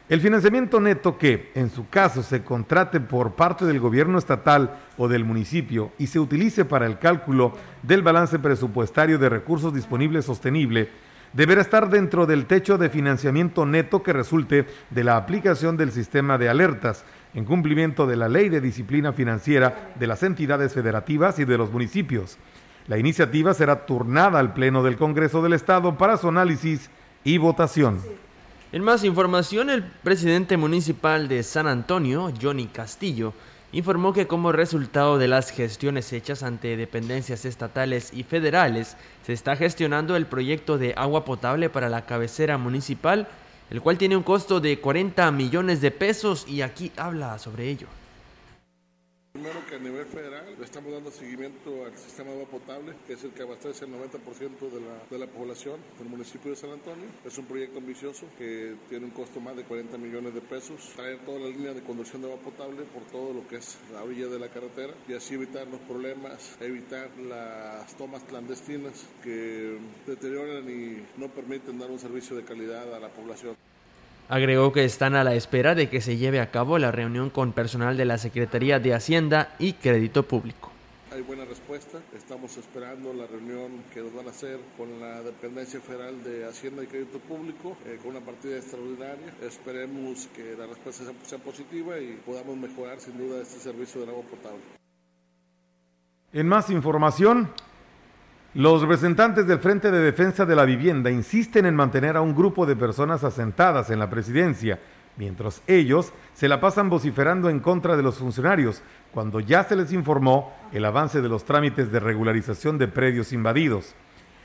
El 0.08 0.20
financiamiento 0.20 0.80
neto 0.80 1.18
que, 1.18 1.52
en 1.54 1.70
su 1.70 1.88
caso, 1.88 2.24
se 2.24 2.42
contrate 2.42 2.98
por 2.98 3.34
parte 3.34 3.64
del 3.64 3.78
gobierno 3.78 4.18
estatal 4.18 4.76
o 4.96 5.06
del 5.06 5.24
municipio 5.24 5.92
y 5.98 6.08
se 6.08 6.18
utilice 6.18 6.64
para 6.64 6.86
el 6.86 6.98
cálculo 6.98 7.52
del 7.84 8.02
balance 8.02 8.40
presupuestario 8.40 9.20
de 9.20 9.28
recursos 9.28 9.72
disponibles 9.72 10.24
sostenible, 10.24 10.88
deberá 11.32 11.60
estar 11.60 11.88
dentro 11.88 12.26
del 12.26 12.46
techo 12.46 12.76
de 12.76 12.90
financiamiento 12.90 13.66
neto 13.66 14.02
que 14.02 14.12
resulte 14.12 14.66
de 14.90 15.04
la 15.04 15.16
aplicación 15.16 15.76
del 15.76 15.92
sistema 15.92 16.38
de 16.38 16.48
alertas 16.48 17.04
en 17.34 17.44
cumplimiento 17.44 18.06
de 18.06 18.16
la 18.16 18.28
Ley 18.28 18.48
de 18.48 18.60
Disciplina 18.60 19.12
Financiera 19.12 19.92
de 19.98 20.06
las 20.06 20.22
entidades 20.22 20.72
federativas 20.72 21.38
y 21.38 21.44
de 21.44 21.58
los 21.58 21.70
municipios. 21.72 22.38
La 22.86 22.98
iniciativa 22.98 23.54
será 23.54 23.86
turnada 23.86 24.38
al 24.38 24.52
Pleno 24.52 24.82
del 24.82 24.96
Congreso 24.96 25.42
del 25.42 25.54
Estado 25.54 25.96
para 25.96 26.16
su 26.16 26.28
análisis 26.28 26.90
y 27.24 27.38
votación. 27.38 28.00
En 28.72 28.82
más 28.82 29.04
información, 29.04 29.70
el 29.70 29.82
presidente 29.84 30.56
municipal 30.56 31.28
de 31.28 31.42
San 31.42 31.66
Antonio, 31.66 32.32
Johnny 32.40 32.66
Castillo, 32.66 33.32
informó 33.72 34.12
que 34.12 34.26
como 34.26 34.52
resultado 34.52 35.18
de 35.18 35.28
las 35.28 35.50
gestiones 35.50 36.12
hechas 36.12 36.42
ante 36.42 36.76
dependencias 36.76 37.44
estatales 37.44 38.12
y 38.12 38.22
federales, 38.22 38.96
se 39.24 39.32
está 39.32 39.56
gestionando 39.56 40.14
el 40.14 40.26
proyecto 40.26 40.78
de 40.78 40.94
agua 40.96 41.24
potable 41.24 41.70
para 41.70 41.88
la 41.88 42.04
cabecera 42.04 42.58
municipal, 42.58 43.28
el 43.70 43.80
cual 43.80 43.98
tiene 43.98 44.16
un 44.16 44.22
costo 44.22 44.60
de 44.60 44.80
40 44.80 45.30
millones 45.32 45.80
de 45.80 45.90
pesos 45.90 46.46
y 46.48 46.62
aquí 46.62 46.92
habla 46.96 47.38
sobre 47.38 47.68
ello. 47.68 47.86
Primero 49.34 49.66
que 49.66 49.74
a 49.74 49.78
nivel 49.80 50.06
federal 50.06 50.54
le 50.56 50.64
estamos 50.64 50.92
dando 50.92 51.10
seguimiento 51.10 51.84
al 51.84 51.98
sistema 51.98 52.30
de 52.30 52.36
agua 52.36 52.46
potable, 52.52 52.94
que 53.04 53.14
es 53.14 53.24
el 53.24 53.32
que 53.32 53.42
abastece 53.42 53.84
el 53.84 53.90
90% 53.90 54.70
de 54.70 54.80
la, 54.80 55.02
de 55.10 55.18
la 55.18 55.26
población 55.26 55.80
del 55.98 56.08
municipio 56.08 56.52
de 56.52 56.56
San 56.56 56.70
Antonio. 56.70 57.06
Es 57.24 57.36
un 57.36 57.44
proyecto 57.46 57.80
ambicioso 57.80 58.26
que 58.38 58.76
tiene 58.88 59.06
un 59.06 59.10
costo 59.10 59.40
más 59.40 59.56
de 59.56 59.64
40 59.64 59.98
millones 59.98 60.34
de 60.34 60.40
pesos. 60.40 60.92
Traer 60.94 61.18
toda 61.24 61.40
la 61.40 61.48
línea 61.48 61.74
de 61.74 61.82
conducción 61.82 62.22
de 62.22 62.28
agua 62.30 62.44
potable 62.44 62.84
por 62.84 63.02
todo 63.10 63.34
lo 63.34 63.48
que 63.48 63.56
es 63.56 63.76
la 63.92 64.04
orilla 64.04 64.28
de 64.28 64.38
la 64.38 64.50
carretera 64.50 64.94
y 65.08 65.14
así 65.14 65.34
evitar 65.34 65.66
los 65.66 65.80
problemas, 65.80 66.56
evitar 66.60 67.10
las 67.18 67.92
tomas 67.96 68.22
clandestinas 68.22 69.04
que 69.24 69.80
deterioran 70.06 70.70
y 70.70 71.04
no 71.18 71.26
permiten 71.26 71.76
dar 71.80 71.90
un 71.90 71.98
servicio 71.98 72.36
de 72.36 72.44
calidad 72.44 72.94
a 72.94 73.00
la 73.00 73.08
población. 73.08 73.56
Agregó 74.28 74.72
que 74.72 74.84
están 74.84 75.14
a 75.16 75.22
la 75.22 75.34
espera 75.34 75.74
de 75.74 75.90
que 75.90 76.00
se 76.00 76.16
lleve 76.16 76.40
a 76.40 76.50
cabo 76.50 76.78
la 76.78 76.90
reunión 76.90 77.28
con 77.28 77.52
personal 77.52 77.98
de 77.98 78.06
la 78.06 78.16
Secretaría 78.16 78.80
de 78.80 78.94
Hacienda 78.94 79.54
y 79.58 79.74
Crédito 79.74 80.22
Público. 80.22 80.70
Hay 81.12 81.20
buena 81.20 81.44
respuesta, 81.44 81.98
estamos 82.16 82.56
esperando 82.56 83.12
la 83.12 83.26
reunión 83.26 83.84
que 83.92 84.00
nos 84.00 84.14
van 84.14 84.26
a 84.26 84.30
hacer 84.30 84.58
con 84.78 84.98
la 84.98 85.22
Dependencia 85.22 85.78
Federal 85.78 86.24
de 86.24 86.46
Hacienda 86.46 86.82
y 86.82 86.86
Crédito 86.86 87.18
Público, 87.18 87.76
eh, 87.84 87.98
con 88.02 88.16
una 88.16 88.24
partida 88.24 88.56
extraordinaria. 88.56 89.34
Esperemos 89.42 90.26
que 90.34 90.56
la 90.58 90.66
respuesta 90.66 91.04
sea, 91.04 91.12
sea 91.22 91.38
positiva 91.38 91.98
y 91.98 92.18
podamos 92.24 92.56
mejorar 92.56 92.98
sin 93.00 93.18
duda 93.18 93.42
este 93.42 93.60
servicio 93.60 94.00
del 94.00 94.10
agua 94.10 94.22
potable. 94.22 94.62
En 96.32 96.48
más 96.48 96.70
información, 96.70 97.50
los 98.54 98.82
representantes 98.82 99.48
del 99.48 99.58
Frente 99.58 99.90
de 99.90 99.98
Defensa 99.98 100.46
de 100.46 100.54
la 100.54 100.64
Vivienda 100.64 101.10
insisten 101.10 101.66
en 101.66 101.74
mantener 101.74 102.16
a 102.16 102.20
un 102.20 102.36
grupo 102.36 102.66
de 102.66 102.76
personas 102.76 103.24
asentadas 103.24 103.90
en 103.90 103.98
la 103.98 104.08
presidencia, 104.08 104.78
mientras 105.16 105.60
ellos 105.66 106.12
se 106.34 106.46
la 106.46 106.60
pasan 106.60 106.88
vociferando 106.88 107.50
en 107.50 107.58
contra 107.58 107.96
de 107.96 108.04
los 108.04 108.18
funcionarios, 108.18 108.80
cuando 109.10 109.40
ya 109.40 109.64
se 109.64 109.74
les 109.74 109.92
informó 109.92 110.54
el 110.72 110.84
avance 110.84 111.20
de 111.20 111.28
los 111.28 111.44
trámites 111.44 111.90
de 111.90 111.98
regularización 111.98 112.78
de 112.78 112.86
predios 112.86 113.32
invadidos. 113.32 113.96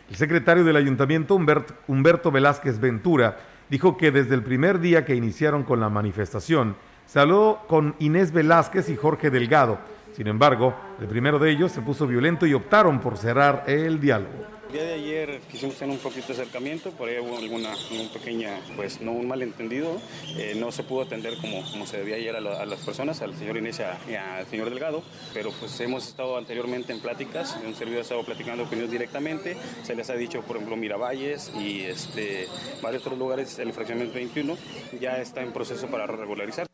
El 0.09 0.15
secretario 0.15 0.63
del 0.63 0.77
ayuntamiento, 0.77 1.35
Humberto, 1.35 2.31
Velázquez 2.31 2.79
Ventura, 2.79 3.37
dijo 3.69 3.95
que 3.95 4.09
desde 4.09 4.33
el 4.33 4.41
primer 4.41 4.79
día 4.79 5.05
que 5.05 5.13
iniciaron 5.13 5.61
con 5.61 5.79
la 5.79 5.89
manifestación, 5.89 6.75
se 7.05 7.19
habló 7.19 7.59
con 7.67 7.93
Inés 7.99 8.31
Velázquez 8.31 8.89
y 8.89 8.95
Jorge 8.95 9.29
Delgado, 9.29 9.77
sin 10.19 10.27
embargo, 10.27 10.75
el 10.99 11.07
primero 11.07 11.39
de 11.39 11.49
ellos 11.49 11.71
se 11.71 11.81
puso 11.81 12.05
violento 12.05 12.45
y 12.45 12.53
optaron 12.53 12.99
por 12.99 13.17
cerrar 13.17 13.63
el 13.67 14.01
diálogo. 14.01 14.33
El 14.67 14.73
día 14.73 14.83
de 14.83 14.93
ayer 14.95 15.39
quisimos 15.49 15.77
tener 15.77 15.95
un 15.95 16.01
poquito 16.01 16.27
de 16.27 16.33
acercamiento, 16.33 16.91
por 16.91 17.07
ahí 17.07 17.19
hubo 17.19 17.37
alguna 17.37 17.69
un 17.97 18.09
pequeña, 18.11 18.59
pues 18.75 18.99
no 18.99 19.13
un 19.13 19.29
malentendido, 19.29 19.97
eh, 20.35 20.55
no 20.57 20.73
se 20.73 20.83
pudo 20.83 21.03
atender 21.03 21.37
como, 21.37 21.63
se 21.85 21.99
debía 21.99 22.17
ayer 22.17 22.35
a 22.35 22.41
las 22.41 22.79
personas, 22.81 23.21
al 23.21 23.33
señor 23.37 23.55
Inés 23.55 23.81
y 24.09 24.15
al 24.15 24.45
señor 24.47 24.69
Delgado, 24.69 25.03
pero 25.33 25.51
pues 25.57 25.79
hemos 25.79 26.05
estado 26.05 26.37
anteriormente 26.37 26.91
en 26.91 26.99
pláticas, 26.99 27.57
un 27.65 27.73
servidor 27.73 27.99
ha 27.99 28.01
estado 28.01 28.23
platicando 28.25 28.65
con 28.65 28.77
ellos 28.77 28.91
directamente, 28.91 29.55
se 29.83 29.95
les 29.95 30.09
ha 30.09 30.15
dicho, 30.15 30.41
por 30.41 30.57
ejemplo, 30.57 30.75
Miravalles 30.75 31.49
y 31.57 31.83
este, 31.83 32.49
varios 32.81 33.03
otros 33.03 33.17
lugares, 33.17 33.57
el 33.57 33.71
fraccionamiento 33.71 34.15
21 34.15 34.57
ya 34.99 35.21
está 35.21 35.41
en 35.41 35.53
proceso 35.53 35.87
para 35.87 36.05
regularizar. 36.07 36.67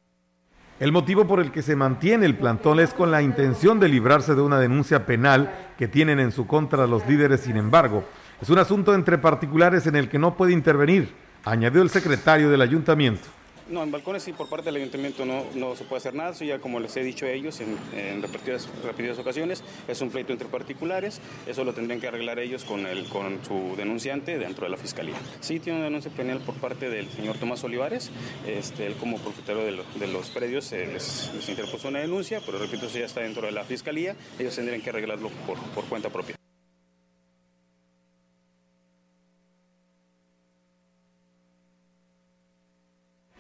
El 0.77 0.91
motivo 0.91 1.25
por 1.25 1.39
el 1.39 1.51
que 1.51 1.61
se 1.61 1.77
mantiene 1.77 2.25
el 2.25 2.35
plantón 2.35 2.81
es 2.81 2.93
con 2.93 3.09
la 3.09 3.21
intención 3.21 3.79
de 3.79 3.87
librarse 3.87 4.35
de 4.35 4.41
una 4.41 4.59
denuncia 4.59 5.05
penal 5.05 5.71
que 5.77 5.87
tienen 5.87 6.19
en 6.19 6.33
su 6.33 6.47
contra 6.47 6.85
los 6.85 7.07
líderes, 7.07 7.41
sin 7.41 7.55
embargo. 7.55 8.03
Es 8.41 8.49
un 8.49 8.59
asunto 8.59 8.93
entre 8.93 9.17
particulares 9.17 9.87
en 9.87 9.95
el 9.95 10.09
que 10.09 10.19
no 10.19 10.35
puede 10.35 10.51
intervenir, 10.51 11.13
añadió 11.45 11.81
el 11.81 11.89
secretario 11.89 12.49
del 12.49 12.61
ayuntamiento. 12.61 13.25
No, 13.67 13.81
en 13.81 13.89
balcones 13.89 14.21
sí, 14.21 14.31
por 14.31 14.47
parte 14.47 14.65
del 14.65 14.75
ayuntamiento 14.75 15.25
no, 15.25 15.43
no 15.55 15.75
se 15.75 15.85
puede 15.85 15.97
hacer 15.97 16.13
nada, 16.13 16.31
eso 16.31 16.45
ya 16.45 16.59
como 16.59 16.79
les 16.79 16.95
he 16.97 17.03
dicho 17.03 17.25
a 17.25 17.31
ellos 17.31 17.59
en, 17.61 18.21
repetidas, 18.21 18.67
ocasiones, 19.17 19.63
es 19.87 20.01
un 20.01 20.11
pleito 20.11 20.33
entre 20.33 20.47
particulares, 20.47 21.19
eso 21.47 21.63
lo 21.63 21.73
tendrían 21.73 21.99
que 21.99 22.07
arreglar 22.07 22.37
ellos 22.37 22.63
con, 22.63 22.85
el, 22.85 23.09
con 23.09 23.43
su 23.43 23.73
denunciante 23.75 24.37
dentro 24.37 24.65
de 24.65 24.69
la 24.69 24.77
fiscalía. 24.77 25.15
Sí 25.39 25.59
tiene 25.59 25.79
una 25.79 25.85
denuncia 25.85 26.11
penal 26.11 26.39
por 26.41 26.53
parte 26.55 26.89
del 26.89 27.09
señor 27.09 27.37
Tomás 27.37 27.63
Olivares, 27.63 28.11
este, 28.45 28.85
él 28.85 28.93
como 28.95 29.17
propietario 29.17 29.63
de, 29.63 29.83
de 29.99 30.07
los 30.13 30.29
predios 30.29 30.71
eh, 30.71 30.87
les, 30.93 31.31
les, 31.33 31.49
interpuso 31.49 31.87
una 31.87 31.99
denuncia, 31.99 32.41
pero 32.45 32.59
repito, 32.59 32.85
eso 32.85 32.99
ya 32.99 33.05
está 33.05 33.21
dentro 33.21 33.47
de 33.47 33.51
la 33.51 33.63
fiscalía, 33.63 34.15
ellos 34.37 34.55
tendrían 34.55 34.81
que 34.81 34.91
arreglarlo 34.91 35.29
por, 35.47 35.57
por 35.73 35.85
cuenta 35.85 36.09
propia. 36.09 36.35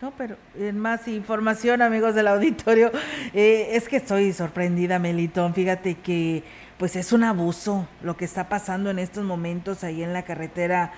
No, 0.01 0.11
pero 0.17 0.35
en 0.59 0.77
más 0.77 1.07
información, 1.07 1.81
amigos 1.81 2.15
del 2.15 2.27
auditorio, 2.27 2.91
eh, 3.33 3.69
es 3.71 3.87
que 3.87 3.95
estoy 3.95 4.33
sorprendida, 4.33 4.99
Melitón. 4.99 5.53
Fíjate 5.53 5.95
que 5.95 6.43
pues 6.77 6.97
es 6.97 7.13
un 7.13 7.23
abuso 7.23 7.87
lo 8.03 8.17
que 8.17 8.25
está 8.25 8.49
pasando 8.49 8.89
en 8.89 8.99
estos 8.99 9.23
momentos 9.23 9.85
ahí 9.85 10.03
en 10.03 10.11
la 10.11 10.23
carretera 10.23 10.91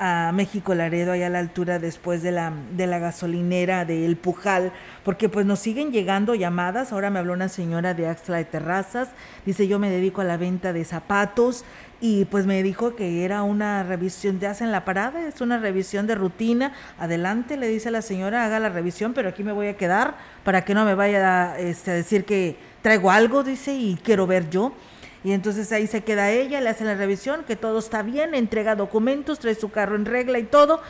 a 0.00 0.32
México 0.34 0.74
Laredo, 0.74 1.12
allá 1.12 1.28
a 1.28 1.30
la 1.30 1.38
altura 1.38 1.78
después 1.78 2.22
de 2.24 2.32
la, 2.32 2.52
de 2.72 2.88
la 2.88 2.98
gasolinera 2.98 3.84
de 3.84 4.04
El 4.04 4.16
Pujal, 4.16 4.72
porque 5.04 5.28
pues 5.28 5.46
nos 5.46 5.60
siguen 5.60 5.92
llegando 5.92 6.34
llamadas. 6.34 6.92
Ahora 6.92 7.10
me 7.10 7.20
habló 7.20 7.34
una 7.34 7.50
señora 7.50 7.94
de 7.94 8.08
Axla 8.08 8.38
de 8.38 8.46
Terrazas, 8.46 9.10
dice 9.46 9.68
yo 9.68 9.78
me 9.78 9.90
dedico 9.90 10.22
a 10.22 10.24
la 10.24 10.38
venta 10.38 10.72
de 10.72 10.84
zapatos 10.84 11.64
y 12.00 12.24
pues 12.24 12.46
me 12.46 12.62
dijo 12.62 12.96
que 12.96 13.24
era 13.24 13.42
una 13.42 13.82
revisión, 13.82 14.38
te 14.38 14.46
hacen 14.46 14.72
la 14.72 14.86
parada, 14.86 15.28
es 15.28 15.42
una 15.42 15.58
revisión 15.58 16.06
de 16.06 16.14
rutina. 16.14 16.72
Adelante, 16.98 17.58
le 17.58 17.68
dice 17.68 17.90
la 17.90 18.00
señora, 18.00 18.46
haga 18.46 18.58
la 18.58 18.70
revisión, 18.70 19.12
pero 19.12 19.28
aquí 19.28 19.44
me 19.44 19.52
voy 19.52 19.66
a 19.66 19.76
quedar 19.76 20.16
para 20.42 20.64
que 20.64 20.72
no 20.72 20.86
me 20.86 20.94
vaya 20.94 21.52
a, 21.52 21.58
este, 21.58 21.90
a 21.90 21.94
decir 21.94 22.24
que 22.24 22.56
traigo 22.80 23.10
algo, 23.10 23.44
dice, 23.44 23.74
y 23.74 23.98
quiero 24.02 24.26
ver 24.26 24.48
yo. 24.48 24.72
Y 25.22 25.32
entonces 25.32 25.70
ahí 25.72 25.86
se 25.86 26.02
queda 26.02 26.30
ella, 26.30 26.62
le 26.62 26.70
hacen 26.70 26.86
la 26.86 26.94
revisión, 26.94 27.44
que 27.44 27.54
todo 27.54 27.78
está 27.78 28.02
bien, 28.02 28.34
entrega 28.34 28.76
documentos, 28.76 29.38
trae 29.38 29.54
su 29.54 29.70
carro 29.70 29.94
en 29.94 30.06
regla 30.06 30.38
y 30.38 30.44
todo. 30.44 30.80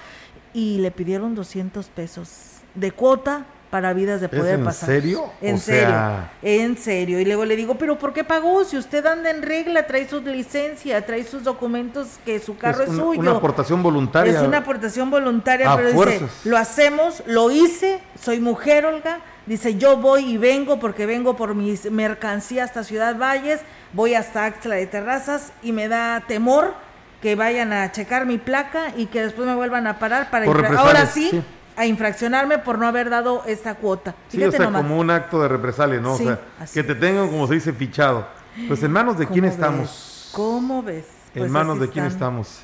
Y 0.55 0.79
le 0.79 0.93
pidieron 0.93 1.35
200 1.35 1.89
pesos 1.89 2.61
de 2.77 2.93
cuota 2.93 3.47
para 3.71 3.93
vidas 3.93 4.21
de 4.21 4.29
poder 4.29 4.57
en 4.59 4.65
pasar. 4.65 4.89
serio? 4.89 5.27
En 5.41 5.55
O 5.55 5.59
serio. 5.59 5.89
sea- 5.89 6.33
En 6.43 6.77
serio. 6.77 7.21
Y 7.21 7.25
luego 7.25 7.45
le 7.45 7.55
digo, 7.55 7.77
pero 7.77 7.97
¿por 7.99 8.13
qué 8.13 8.25
pagó? 8.25 8.65
Si 8.65 8.77
usted 8.77 9.07
anda 9.07 9.31
en 9.31 9.43
regla, 9.43 9.87
trae 9.87 10.09
su 10.09 10.21
licencia, 10.21 11.07
trae 11.07 11.23
sus 11.23 11.45
documentos, 11.45 12.09
que 12.25 12.41
su 12.41 12.57
carro 12.57 12.83
es, 12.83 12.91
una, 12.91 13.03
suyo. 13.03 13.21
una 13.21 13.31
aportación 13.33 13.83
voluntaria. 13.83 14.33
Es 14.33 14.43
una 14.43 14.59
aportación 14.59 15.09
voluntaria, 15.11 15.75
pero 15.77 15.91
fuerzas. 15.91 16.21
dice, 16.23 16.49
lo 16.51 16.57
hacemos, 16.59 17.23
lo 17.27 17.51
hice, 17.53 18.01
soy 18.21 18.41
mujer, 18.41 18.87
Olga. 18.87 19.21
Dice, 19.47 19.77
yo 19.77 19.97
voy 19.97 20.33
y 20.33 20.37
vengo 20.37 20.79
porque 20.81 21.07
vengo 21.07 21.37
por 21.37 21.55
mis 21.55 21.91
mercancías 21.91 22.69
hasta 22.71 22.85
Ciudad 22.85 23.17
Valles, 23.17 23.61
voy 23.93 24.15
hasta 24.15 24.45
Axla 24.47 24.75
de 24.77 24.87
Terrazas 24.87 25.53
y 25.63 25.73
me 25.73 25.89
da 25.89 26.23
temor 26.27 26.75
que 27.23 27.35
vayan 27.37 27.73
a 27.73 27.93
checar 27.93 28.27
mi 28.27 28.39
placa 28.39 28.93
y 28.97 29.07
que 29.07 29.23
después 29.23 29.47
me 29.47 29.55
vuelvan 29.55 29.87
a 29.87 29.99
parar 29.99 30.31
para 30.31 30.47
ahora 30.79 31.07
sí, 31.07 31.29
sí. 31.31 31.43
A 31.81 31.87
infraccionarme 31.87 32.59
por 32.59 32.79
no 32.79 32.87
haber 32.87 33.09
dado 33.09 33.43
esta 33.47 33.75
cuota. 33.75 34.15
Sí, 34.29 34.37
Fíjate 34.37 34.49
o 34.49 34.59
sea, 34.59 34.67
nomás. 34.67 34.83
como 34.83 34.99
un 35.01 35.11
acto 35.11 35.41
de 35.41 35.49
represalia, 35.49 35.99
¿no? 35.99 36.15
Sí, 36.15 36.25
o 36.25 36.27
sea, 36.27 36.41
así 36.61 36.75
que 36.75 36.85
te 36.87 36.95
tengan, 36.95 37.31
como 37.31 37.47
se 37.47 37.55
dice, 37.55 37.73
fichado. 37.73 38.27
Pues 38.69 38.83
en 38.83 38.93
manos 38.93 39.17
de 39.19 39.27
quién 39.27 39.41
¿Cómo 39.47 39.53
estamos. 39.53 40.31
¿Cómo 40.33 40.83
ves? 40.83 41.07
En 41.35 41.41
Pues 41.41 41.51
manos 41.51 41.81
de 41.81 41.89
quién 41.89 42.05
estamos. 42.05 42.61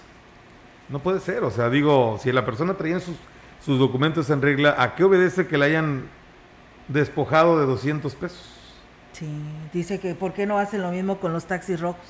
No 0.90 0.98
puede 0.98 1.20
ser, 1.20 1.44
o 1.44 1.50
sea, 1.50 1.70
digo, 1.70 2.18
si 2.22 2.30
la 2.30 2.44
persona 2.44 2.74
traía 2.74 3.00
sus, 3.00 3.16
sus 3.64 3.78
documentos 3.78 4.28
en 4.28 4.42
regla, 4.42 4.74
¿a 4.76 4.94
qué 4.94 5.04
obedece 5.04 5.46
que 5.46 5.56
le 5.56 5.64
hayan 5.64 6.10
despojado 6.88 7.58
de 7.58 7.64
200 7.64 8.14
pesos? 8.16 8.52
Sí, 9.12 9.26
dice 9.72 9.98
que 9.98 10.14
¿por 10.14 10.34
qué 10.34 10.44
no 10.44 10.58
hacen 10.58 10.82
lo 10.82 10.90
mismo 10.90 11.20
con 11.20 11.32
los 11.32 11.46
taxis 11.46 11.80
rojos? 11.80 12.04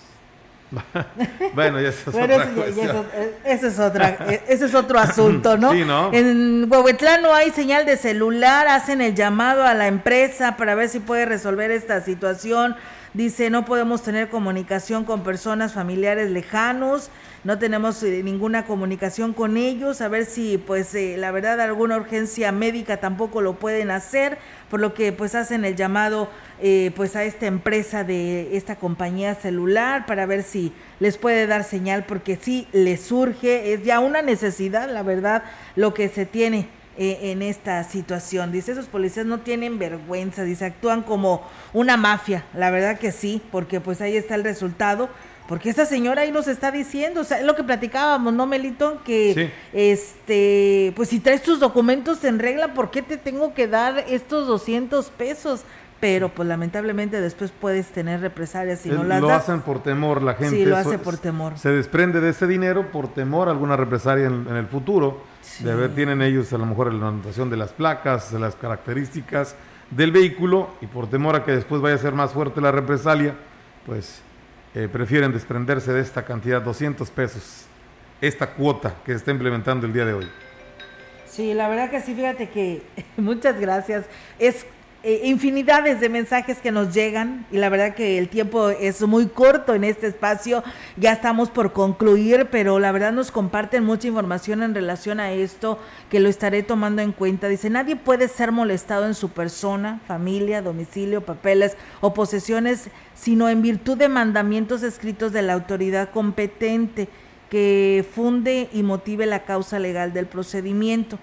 Bueno, 1.55 1.79
eso 1.79 2.11
es 2.11 2.17
otra 2.17 2.45
eso, 2.45 2.83
eso- 2.83 3.07
eh, 3.15 3.35
ese 3.45 3.69
es 3.69 3.79
otra, 3.79 4.17
eh, 4.29 4.43
ese 4.49 4.65
es 4.67 4.75
otro 4.75 4.99
asunto, 4.99 5.57
¿no? 5.57 5.73
Sí, 5.73 5.85
¿no? 5.85 6.13
En 6.13 6.67
Huehuetlán 6.71 7.23
no 7.23 7.33
hay 7.35 7.51
señal 7.51 7.87
de 7.87 7.97
celular, 7.97 8.67
hacen 8.69 9.01
el 9.01 9.15
llamado 9.15 9.65
a 9.65 9.75
la 9.75 9.87
empresa 9.87 10.57
para 10.57 10.75
ver 10.75 10.89
si 10.89 10.99
puede 11.01 11.25
resolver 11.25 11.71
esta 11.71 12.01
situación 12.01 12.75
Dice, 13.17 13.49
no 13.49 13.65
podemos 13.65 14.03
tener 14.03 14.29
comunicación 14.29 15.07
con 15.07 15.23
personas 15.23 15.73
familiares 15.73 16.31
lejanos, 16.31 17.09
no 17.45 17.59
tenemos 17.59 18.03
eh, 18.03 18.23
ninguna 18.23 18.67
comunicación 18.67 19.33
con 19.33 19.57
ellos, 19.57 20.03
a 20.03 20.09
ver 20.09 20.27
si 20.27 20.59
pues 20.59 20.95
eh, 20.95 21.17
la 21.17 21.31
verdad 21.31 21.59
alguna 21.63 21.97
urgencia 21.97 22.53
médica 22.53 22.99
tampoco 22.99 23.41
lo 23.41 23.55
pueden 23.55 23.91
hacer, 23.91 24.37
por 24.69 24.81
lo 24.81 24.93
que 24.93 25.13
pues 25.13 25.35
hacen 25.35 25.65
el 25.65 25.77
llamado 25.77 26.29
eh, 26.61 26.93
pues 26.95 27.17
a 27.17 27.25
esta 27.25 27.47
empresa 27.47 28.05
de 28.05 28.55
esta 28.55 28.77
compañía 28.77 29.35
celular 29.35 30.05
para 30.05 30.27
ver 30.27 30.43
si 30.43 30.75
les 31.01 31.17
puede 31.17 31.47
dar 31.47 31.65
señal 31.65 32.05
porque 32.05 32.37
sí 32.37 32.69
les 32.73 33.01
surge, 33.01 33.73
es 33.73 33.83
ya 33.83 34.01
una 34.01 34.21
necesidad, 34.21 34.91
la 34.93 35.03
verdad, 35.03 35.43
lo 35.75 35.95
que 35.95 36.11
se 36.11 36.27
tiene 36.27 36.69
eh, 36.99 37.33
en 37.33 37.43
esta 37.43 37.85
situación. 37.85 38.53
Dice, 38.53 38.73
esos 38.73 38.87
policías 38.87 39.27
no 39.27 39.41
tienen 39.41 39.79
vergüenza, 39.79 40.45
dice, 40.45 40.65
actúan 40.65 41.03
como 41.03 41.47
una 41.75 41.99
mafia. 41.99 42.45
La 42.55 42.71
verdad 42.71 42.99
que 42.99 43.13
sí, 43.13 43.43
porque 43.53 43.81
pues 43.81 44.01
ahí 44.01 44.17
está 44.17 44.35
el 44.35 44.45
resultado. 44.45 45.11
Porque 45.47 45.69
esta 45.69 45.85
señora 45.85 46.23
ahí 46.23 46.33
nos 46.33 46.49
está 46.49 46.73
diciendo, 46.73 47.21
o 47.21 47.25
sea, 47.25 47.39
es 47.39 47.45
lo 47.45 47.55
que 47.55 47.63
platicábamos, 47.63 48.33
¿no, 48.33 48.47
Melito? 48.47 49.03
Que, 49.05 49.53
este, 49.73 50.93
pues 50.97 51.11
si 51.11 51.21
traes 51.21 51.43
tus 51.43 51.61
documentos 51.61 52.25
en 52.25 52.39
regla, 52.39 52.75
¿por 52.75 52.91
qué 52.91 53.03
te 53.03 53.17
tengo 53.17 53.53
que 53.55 53.69
dar 53.69 54.05
estos 54.09 54.47
200 54.47 55.11
pesos? 55.11 55.65
Pero 56.01 56.31
pues 56.31 56.49
lamentablemente 56.49 57.21
después 57.21 57.53
puedes 57.53 57.89
tener 57.89 58.21
represalias 58.21 58.81
si 58.81 58.89
no 58.89 59.05
las 59.05 59.21
Lo 59.21 59.31
hacen 59.31 59.61
por 59.61 59.83
temor 59.83 60.23
la 60.23 60.35
gente. 60.35 60.57
Sí, 60.57 60.65
lo 60.65 60.77
hace 60.77 60.99
por 60.99 61.17
temor. 61.17 61.59
Se 61.59 61.71
desprende 61.71 62.21
de 62.21 62.31
ese 62.31 62.47
dinero 62.47 62.91
por 62.91 63.09
temor 63.09 63.49
a 63.49 63.53
alguna 63.53 63.77
represalia 63.77 64.27
en, 64.27 64.47
en 64.49 64.57
el 64.57 64.67
futuro 64.67 65.36
de 65.61 65.75
ver, 65.75 65.95
tienen 65.95 66.23
ellos 66.23 66.53
a 66.53 66.59
lo 66.59 66.67
mejor 66.67 66.93
la 66.93 67.09
anotación 67.09 67.51
de 67.51 67.57
las 67.57 67.73
placas, 67.73 68.33
de 68.33 68.39
las 68.39 68.55
características 68.57 69.57
del 69.91 70.13
vehículo 70.13 70.71
y 70.81 70.87
por 70.87 71.09
temor 71.09 71.37
a 71.37 71.45
que 71.45 71.53
después 71.53 71.81
vaya 71.81 71.95
a 71.95 71.99
ser 71.99 72.13
más 72.13 72.33
fuerte 72.33 72.61
la 72.61 72.73
represalia, 72.73 73.35
pues 73.85 74.21
eh, 74.75 74.89
prefieren 74.91 75.33
desprenderse 75.33 75.93
de 75.93 76.01
esta 76.01 76.25
cantidad, 76.25 76.61
200 76.61 77.11
pesos, 77.11 77.67
esta 78.21 78.53
cuota 78.53 78.97
que 79.05 79.13
se 79.13 79.19
está 79.19 79.31
implementando 79.31 79.87
el 79.87 79.93
día 79.93 80.05
de 80.05 80.15
hoy. 80.15 80.29
Sí, 81.27 81.55
la 81.55 81.69
verdad 81.69 81.91
que 81.91 82.01
sí, 82.01 82.15
fíjate 82.15 82.49
que 82.49 82.83
muchas 83.17 83.61
gracias. 83.61 84.07
Es 84.39 84.67
eh, 85.09 85.21
infinidades 85.23 86.01
de 86.01 86.09
mensajes 86.09 86.59
que 86.59 86.73
nos 86.73 86.93
llegan 86.93 87.47
y 87.53 87.59
la 87.59 87.69
verdad 87.69 87.95
que 87.95 88.19
el 88.19 88.29
tiempo 88.29 88.71
es 88.71 89.01
muy 89.03 89.27
corto 89.27 89.73
en 89.73 89.85
este 89.85 90.09
espacio. 90.09 90.65
Ya 90.97 91.13
estamos 91.13 91.49
por 91.49 91.73
concluir, 91.73 92.49
pero 92.51 92.81
la 92.81 92.91
verdad 92.91 93.13
nos 93.13 93.31
comparten 93.31 93.85
mucha 93.85 94.09
información 94.09 94.65
en 94.65 94.75
relación 94.75 95.21
a 95.21 95.31
esto 95.31 95.79
que 96.11 96.19
lo 96.19 96.29
estaré 96.29 96.65
tomando 96.65 97.03
en 97.03 97.13
cuenta. 97.13 97.47
Dice, 97.47 97.71
nadie 97.71 97.95
puede 97.95 98.27
ser 98.27 98.51
molestado 98.51 99.07
en 99.07 99.15
su 99.15 99.29
persona, 99.29 100.01
familia, 100.09 100.61
domicilio, 100.61 101.21
papeles 101.25 101.77
o 102.01 102.13
posesiones, 102.13 102.89
sino 103.15 103.49
en 103.49 103.63
virtud 103.63 103.97
de 103.97 104.09
mandamientos 104.09 104.83
escritos 104.83 105.31
de 105.31 105.43
la 105.43 105.53
autoridad 105.53 106.11
competente 106.11 107.07
que 107.49 108.05
funde 108.13 108.69
y 108.73 108.83
motive 108.83 109.27
la 109.27 109.45
causa 109.45 109.79
legal 109.79 110.13
del 110.13 110.27
procedimiento. 110.27 111.21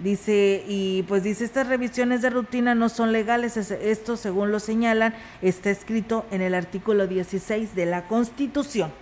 Dice, 0.00 0.64
y 0.68 1.02
pues 1.08 1.24
dice, 1.24 1.44
estas 1.44 1.66
revisiones 1.66 2.22
de 2.22 2.30
rutina 2.30 2.76
no 2.76 2.88
son 2.88 3.10
legales, 3.10 3.56
esto 3.56 4.16
según 4.16 4.52
lo 4.52 4.60
señalan, 4.60 5.12
está 5.42 5.70
escrito 5.70 6.24
en 6.30 6.40
el 6.40 6.54
artículo 6.54 7.08
16 7.08 7.74
de 7.74 7.86
la 7.86 8.06
Constitución 8.06 8.92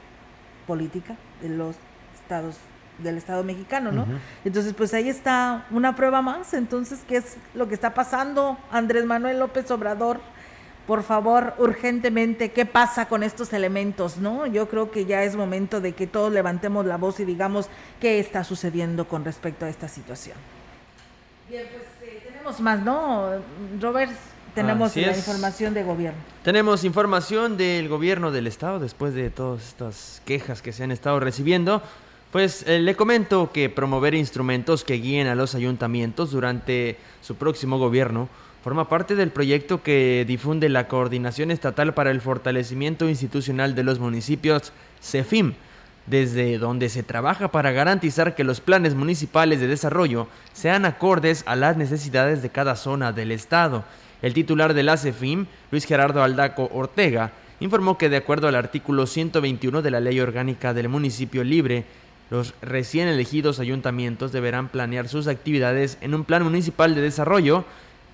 Política 0.66 1.16
de 1.42 1.50
los 1.50 1.76
Estados 2.14 2.56
del 2.98 3.18
Estado 3.18 3.44
mexicano, 3.44 3.92
¿no? 3.92 4.06
Entonces, 4.42 4.72
pues 4.72 4.94
ahí 4.94 5.10
está 5.10 5.66
una 5.70 5.94
prueba 5.94 6.22
más. 6.22 6.54
Entonces, 6.54 7.00
¿qué 7.06 7.18
es 7.18 7.36
lo 7.54 7.68
que 7.68 7.74
está 7.74 7.92
pasando? 7.92 8.56
Andrés 8.70 9.04
Manuel 9.04 9.38
López 9.38 9.70
Obrador, 9.70 10.18
por 10.86 11.02
favor, 11.02 11.52
urgentemente, 11.58 12.52
¿qué 12.52 12.64
pasa 12.64 13.06
con 13.06 13.22
estos 13.22 13.52
elementos, 13.52 14.16
no? 14.16 14.46
Yo 14.46 14.70
creo 14.70 14.90
que 14.90 15.04
ya 15.04 15.24
es 15.24 15.36
momento 15.36 15.82
de 15.82 15.92
que 15.92 16.06
todos 16.06 16.32
levantemos 16.32 16.86
la 16.86 16.96
voz 16.96 17.20
y 17.20 17.26
digamos 17.26 17.68
qué 18.00 18.18
está 18.18 18.44
sucediendo 18.44 19.06
con 19.06 19.26
respecto 19.26 19.66
a 19.66 19.68
esta 19.68 19.88
situación. 19.88 20.38
Bien, 21.48 21.64
pues 21.70 21.84
eh, 22.02 22.22
tenemos 22.26 22.60
más, 22.60 22.82
¿no? 22.82 23.30
Robert, 23.80 24.12
tenemos 24.54 24.96
la 24.96 25.16
información 25.16 25.74
de 25.74 25.84
gobierno. 25.84 26.18
Tenemos 26.42 26.82
información 26.82 27.56
del 27.56 27.88
gobierno 27.88 28.32
del 28.32 28.46
estado 28.46 28.80
después 28.80 29.14
de 29.14 29.30
todas 29.30 29.66
estas 29.68 30.22
quejas 30.24 30.62
que 30.62 30.72
se 30.72 30.82
han 30.82 30.90
estado 30.90 31.20
recibiendo. 31.20 31.82
Pues 32.32 32.64
eh, 32.66 32.80
le 32.80 32.96
comento 32.96 33.52
que 33.52 33.68
promover 33.68 34.14
instrumentos 34.14 34.82
que 34.82 34.94
guíen 34.94 35.28
a 35.28 35.34
los 35.34 35.54
ayuntamientos 35.54 36.32
durante 36.32 36.96
su 37.22 37.36
próximo 37.36 37.78
gobierno 37.78 38.28
forma 38.64 38.88
parte 38.88 39.14
del 39.14 39.30
proyecto 39.30 39.84
que 39.84 40.24
difunde 40.26 40.68
la 40.68 40.88
Coordinación 40.88 41.52
Estatal 41.52 41.94
para 41.94 42.10
el 42.10 42.20
Fortalecimiento 42.20 43.08
Institucional 43.08 43.76
de 43.76 43.84
los 43.84 44.00
Municipios, 44.00 44.72
CEFIM 45.00 45.54
desde 46.06 46.58
donde 46.58 46.88
se 46.88 47.02
trabaja 47.02 47.48
para 47.48 47.72
garantizar 47.72 48.34
que 48.34 48.44
los 48.44 48.60
planes 48.60 48.94
municipales 48.94 49.60
de 49.60 49.66
desarrollo 49.66 50.28
sean 50.52 50.84
acordes 50.84 51.42
a 51.46 51.56
las 51.56 51.76
necesidades 51.76 52.42
de 52.42 52.50
cada 52.50 52.76
zona 52.76 53.12
del 53.12 53.32
Estado. 53.32 53.84
El 54.22 54.34
titular 54.34 54.74
de 54.74 54.82
la 54.82 54.96
CEFIM, 54.96 55.46
Luis 55.70 55.84
Gerardo 55.84 56.22
Aldaco 56.22 56.70
Ortega, 56.72 57.32
informó 57.60 57.98
que 57.98 58.08
de 58.08 58.16
acuerdo 58.16 58.48
al 58.48 58.54
artículo 58.54 59.06
121 59.06 59.82
de 59.82 59.90
la 59.90 60.00
Ley 60.00 60.20
Orgánica 60.20 60.74
del 60.74 60.88
Municipio 60.88 61.42
Libre, 61.42 61.84
los 62.30 62.54
recién 62.60 63.08
elegidos 63.08 63.60
ayuntamientos 63.60 64.32
deberán 64.32 64.68
planear 64.68 65.08
sus 65.08 65.28
actividades 65.28 65.96
en 66.00 66.14
un 66.14 66.24
Plan 66.24 66.42
Municipal 66.42 66.94
de 66.94 67.00
Desarrollo, 67.00 67.64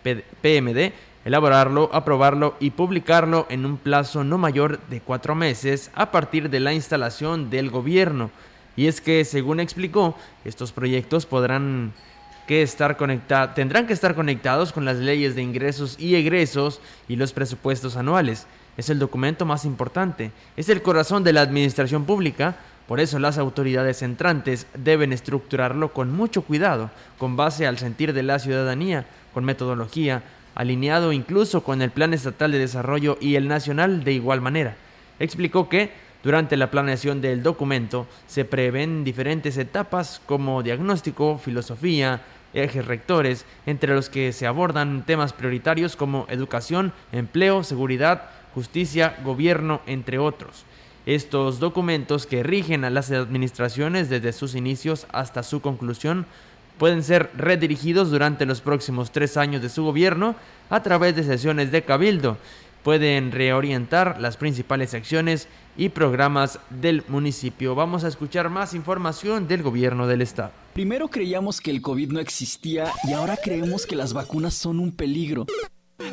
PMD, 0.03 0.93
elaborarlo, 1.25 1.91
aprobarlo 1.93 2.57
y 2.61 2.71
publicarlo 2.71 3.47
en 3.49 3.65
un 3.65 3.77
plazo 3.77 4.25
no 4.25 4.39
mayor 4.39 4.81
de 4.89 5.01
cuatro 5.01 5.35
meses 5.35 5.91
a 5.95 6.11
partir 6.11 6.51
de 6.51 6.61
la 6.61 6.73
instalación 6.73 7.51
del 7.51 7.71
gobierno. 7.71 8.31
Y 8.77 8.87
es 8.87 9.01
que, 9.01 9.25
según 9.25 9.61
explicó, 9.61 10.17
estos 10.45 10.73
proyectos 10.73 11.27
podrán 11.27 11.93
que 12.47 12.63
estar 12.63 12.97
tendrán 13.55 13.87
que 13.87 13.93
estar 13.93 14.15
conectados 14.15 14.73
con 14.73 14.85
las 14.85 14.97
leyes 14.97 15.35
de 15.37 15.43
ingresos 15.43 15.97
y 15.99 16.17
egresos 16.17 16.81
y 17.09 17.17
los 17.17 17.33
presupuestos 17.33 17.97
anuales. 17.97 18.47
Es 18.77 18.89
el 18.89 18.99
documento 18.99 19.45
más 19.45 19.65
importante, 19.65 20.33
es 20.57 20.69
el 20.69 20.83
corazón 20.83 21.25
de 21.25 21.35
la 21.35 21.43
administración 21.43 22.05
pública, 22.05 22.57
por 22.89 23.01
eso 23.01 23.19
las 23.19 23.39
autoridades 23.39 24.03
entrantes 24.03 24.67
deben 24.75 25.13
estructurarlo 25.13 25.93
con 25.93 26.11
mucho 26.11 26.43
cuidado, 26.43 26.91
con 27.19 27.37
base 27.37 27.67
al 27.67 27.79
sentir 27.79 28.13
de 28.13 28.23
la 28.23 28.39
ciudadanía, 28.39 29.07
con 29.35 29.45
metodología, 29.45 30.23
alineado 30.55 31.13
incluso 31.13 31.63
con 31.63 31.83
el 31.83 31.91
Plan 31.91 32.15
Estatal 32.15 32.53
de 32.53 32.59
Desarrollo 32.59 33.19
y 33.21 33.37
el 33.37 33.49
Nacional 33.49 34.05
de 34.05 34.13
igual 34.13 34.41
manera. 34.41 34.77
Explicó 35.19 35.69
que 35.69 35.91
durante 36.23 36.57
la 36.57 36.71
planeación 36.71 37.21
del 37.21 37.43
documento 37.43 38.07
se 38.27 38.45
prevén 38.45 39.05
diferentes 39.05 39.57
etapas 39.57 40.21
como 40.27 40.63
diagnóstico, 40.63 41.39
filosofía, 41.39 42.23
ejes 42.55 42.87
rectores, 42.87 43.45
entre 43.67 43.95
los 43.95 44.09
que 44.09 44.33
se 44.33 44.47
abordan 44.47 45.05
temas 45.05 45.33
prioritarios 45.33 45.97
como 45.97 46.27
educación, 46.29 46.93
empleo, 47.11 47.65
seguridad, 47.65 48.31
justicia, 48.55 49.17
gobierno, 49.25 49.81
entre 49.87 50.19
otros. 50.19 50.65
Estos 51.07 51.59
documentos 51.59 52.27
que 52.27 52.45
rigen 52.45 52.85
a 52.85 52.91
las 52.91 53.11
administraciones 53.11 54.09
desde 54.09 54.33
sus 54.33 54.55
inicios 54.55 55.07
hasta 55.11 55.43
su 55.43 55.61
conclusión 55.61 56.27
pueden 56.83 57.05
ser 57.05 57.31
redirigidos 57.37 58.11
durante 58.11 58.45
los 58.45 58.61
próximos 58.61 59.13
tres 59.13 59.37
años 59.37 59.63
de 59.63 59.69
su 59.69 59.85
gobierno 59.85 60.35
a 60.69 60.83
través 60.83 61.15
de 61.15 61.23
sesiones 61.23 61.71
de 61.71 61.85
cabildo. 61.85 62.39
Pueden 62.83 63.31
reorientar 63.31 64.21
las 64.21 64.37
principales 64.37 64.93
acciones 64.93 65.47
y 65.77 65.91
programas 65.91 66.59
del 66.71 67.05
municipio. 67.07 67.77
Vamos 67.77 68.03
a 68.03 68.09
escuchar 68.09 68.51
más 68.51 68.75
información 68.75 69.47
del 69.47 69.63
gobierno 69.63 70.09
del 70.09 70.23
estado. 70.23 70.51
Primero 70.73 71.07
creíamos 71.07 71.61
que 71.61 71.71
el 71.71 71.83
COVID 71.83 72.11
no 72.11 72.19
existía 72.19 72.91
y 73.09 73.13
ahora 73.13 73.37
creemos 73.41 73.87
que 73.87 73.95
las 73.95 74.13
vacunas 74.13 74.55
son 74.55 74.81
un 74.81 74.91
peligro. 74.91 75.47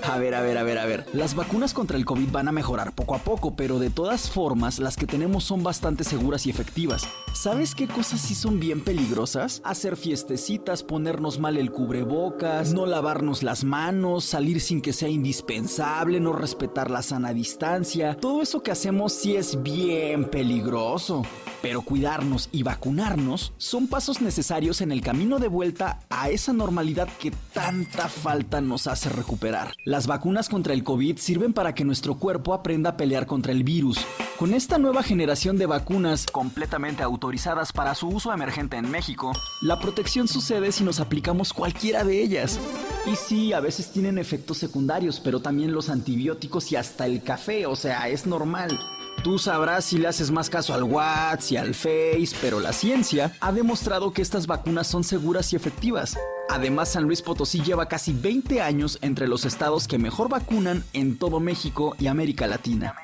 A 0.03 0.17
ver, 0.17 0.35
a 0.35 0.41
ver, 0.41 0.57
a 0.57 0.63
ver, 0.63 0.77
a 0.77 0.85
ver. 0.85 1.05
Las 1.13 1.35
vacunas 1.35 1.73
contra 1.73 1.97
el 1.97 2.05
COVID 2.05 2.31
van 2.31 2.47
a 2.47 2.51
mejorar 2.51 2.93
poco 2.93 3.15
a 3.15 3.19
poco, 3.19 3.55
pero 3.55 3.79
de 3.79 3.89
todas 3.89 4.29
formas, 4.29 4.79
las 4.79 4.95
que 4.95 5.07
tenemos 5.07 5.43
son 5.43 5.63
bastante 5.63 6.03
seguras 6.03 6.45
y 6.45 6.49
efectivas. 6.49 7.07
¿Sabes 7.33 7.75
qué 7.75 7.87
cosas 7.87 8.21
sí 8.21 8.35
son 8.35 8.59
bien 8.59 8.83
peligrosas? 8.83 9.61
Hacer 9.63 9.97
fiestecitas, 9.97 10.83
ponernos 10.83 11.39
mal 11.39 11.57
el 11.57 11.71
cubrebocas, 11.71 12.73
no 12.73 12.85
lavarnos 12.85 13.43
las 13.43 13.63
manos, 13.63 14.25
salir 14.25 14.61
sin 14.61 14.81
que 14.81 14.93
sea 14.93 15.09
indispensable, 15.09 16.19
no 16.19 16.33
respetar 16.33 16.91
la 16.91 17.01
sana 17.01 17.33
distancia. 17.33 18.17
Todo 18.17 18.41
eso 18.41 18.61
que 18.61 18.71
hacemos 18.71 19.13
sí 19.13 19.35
es 19.35 19.61
bien 19.61 20.25
peligroso. 20.29 21.23
Pero 21.61 21.81
cuidarnos 21.81 22.49
y 22.51 22.63
vacunarnos 22.63 23.53
son 23.57 23.87
pasos 23.87 24.21
necesarios 24.21 24.81
en 24.81 24.91
el 24.91 25.01
camino 25.01 25.39
de 25.39 25.49
vuelta 25.49 25.99
a 26.09 26.29
esa 26.29 26.53
normalidad 26.53 27.09
que 27.19 27.31
tanta 27.53 28.07
falta 28.07 28.61
nos 28.61 28.87
hace 28.87 29.09
recuperar. 29.09 29.73
Las 29.85 30.07
vacunas 30.07 30.49
contra 30.49 30.73
el 30.73 30.83
COVID 30.83 31.17
sirven 31.17 31.53
para 31.53 31.73
que 31.73 31.85
nuestro 31.85 32.15
cuerpo 32.15 32.53
aprenda 32.53 32.91
a 32.91 32.97
pelear 32.97 33.25
contra 33.25 33.53
el 33.53 33.63
virus. 33.63 33.97
Con 34.37 34.53
esta 34.53 34.77
nueva 34.77 35.03
generación 35.03 35.57
de 35.57 35.67
vacunas 35.67 36.25
completamente 36.25 37.01
autorizadas 37.01 37.71
para 37.71 37.95
su 37.95 38.09
uso 38.09 38.33
emergente 38.33 38.75
en 38.75 38.91
México, 38.91 39.31
la 39.61 39.79
protección 39.79 40.27
sucede 40.27 40.73
si 40.73 40.83
nos 40.83 40.99
aplicamos 40.99 41.53
cualquiera 41.53 42.03
de 42.03 42.21
ellas. 42.21 42.59
Y 43.05 43.15
sí, 43.15 43.53
a 43.53 43.61
veces 43.61 43.91
tienen 43.91 44.17
efectos 44.17 44.57
secundarios, 44.57 45.21
pero 45.21 45.39
también 45.39 45.71
los 45.71 45.89
antibióticos 45.89 46.73
y 46.73 46.75
hasta 46.75 47.05
el 47.05 47.23
café, 47.23 47.65
o 47.65 47.77
sea, 47.77 48.09
es 48.09 48.27
normal. 48.27 48.77
Tú 49.23 49.39
sabrás 49.39 49.85
si 49.85 49.97
le 49.97 50.09
haces 50.09 50.29
más 50.29 50.49
caso 50.49 50.73
al 50.73 50.83
WhatsApp 50.83 51.51
y 51.51 51.57
al 51.57 51.73
Face, 51.73 52.35
pero 52.41 52.59
la 52.59 52.73
ciencia 52.73 53.33
ha 53.39 53.53
demostrado 53.53 54.11
que 54.11 54.21
estas 54.21 54.45
vacunas 54.45 54.87
son 54.87 55.05
seguras 55.05 55.53
y 55.53 55.55
efectivas. 55.55 56.17
Además, 56.49 56.89
San 56.89 57.03
Luis 57.03 57.21
Potosí 57.21 57.61
lleva 57.61 57.87
casi 57.87 58.11
20 58.11 58.59
años 58.61 58.97
entre 59.03 59.27
los 59.27 59.45
estados 59.45 59.87
que 59.87 59.99
mejor 59.99 60.29
vacunan 60.29 60.83
en 60.93 61.17
todo 61.19 61.39
México 61.39 61.95
y 61.99 62.07
América 62.07 62.47
Latina. 62.47 62.95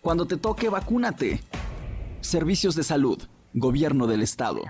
Cuando 0.00 0.26
te 0.26 0.36
toque, 0.36 0.68
vacúnate. 0.68 1.42
Servicios 2.20 2.76
de 2.76 2.84
salud, 2.84 3.20
Gobierno 3.52 4.06
del 4.06 4.22
Estado. 4.22 4.62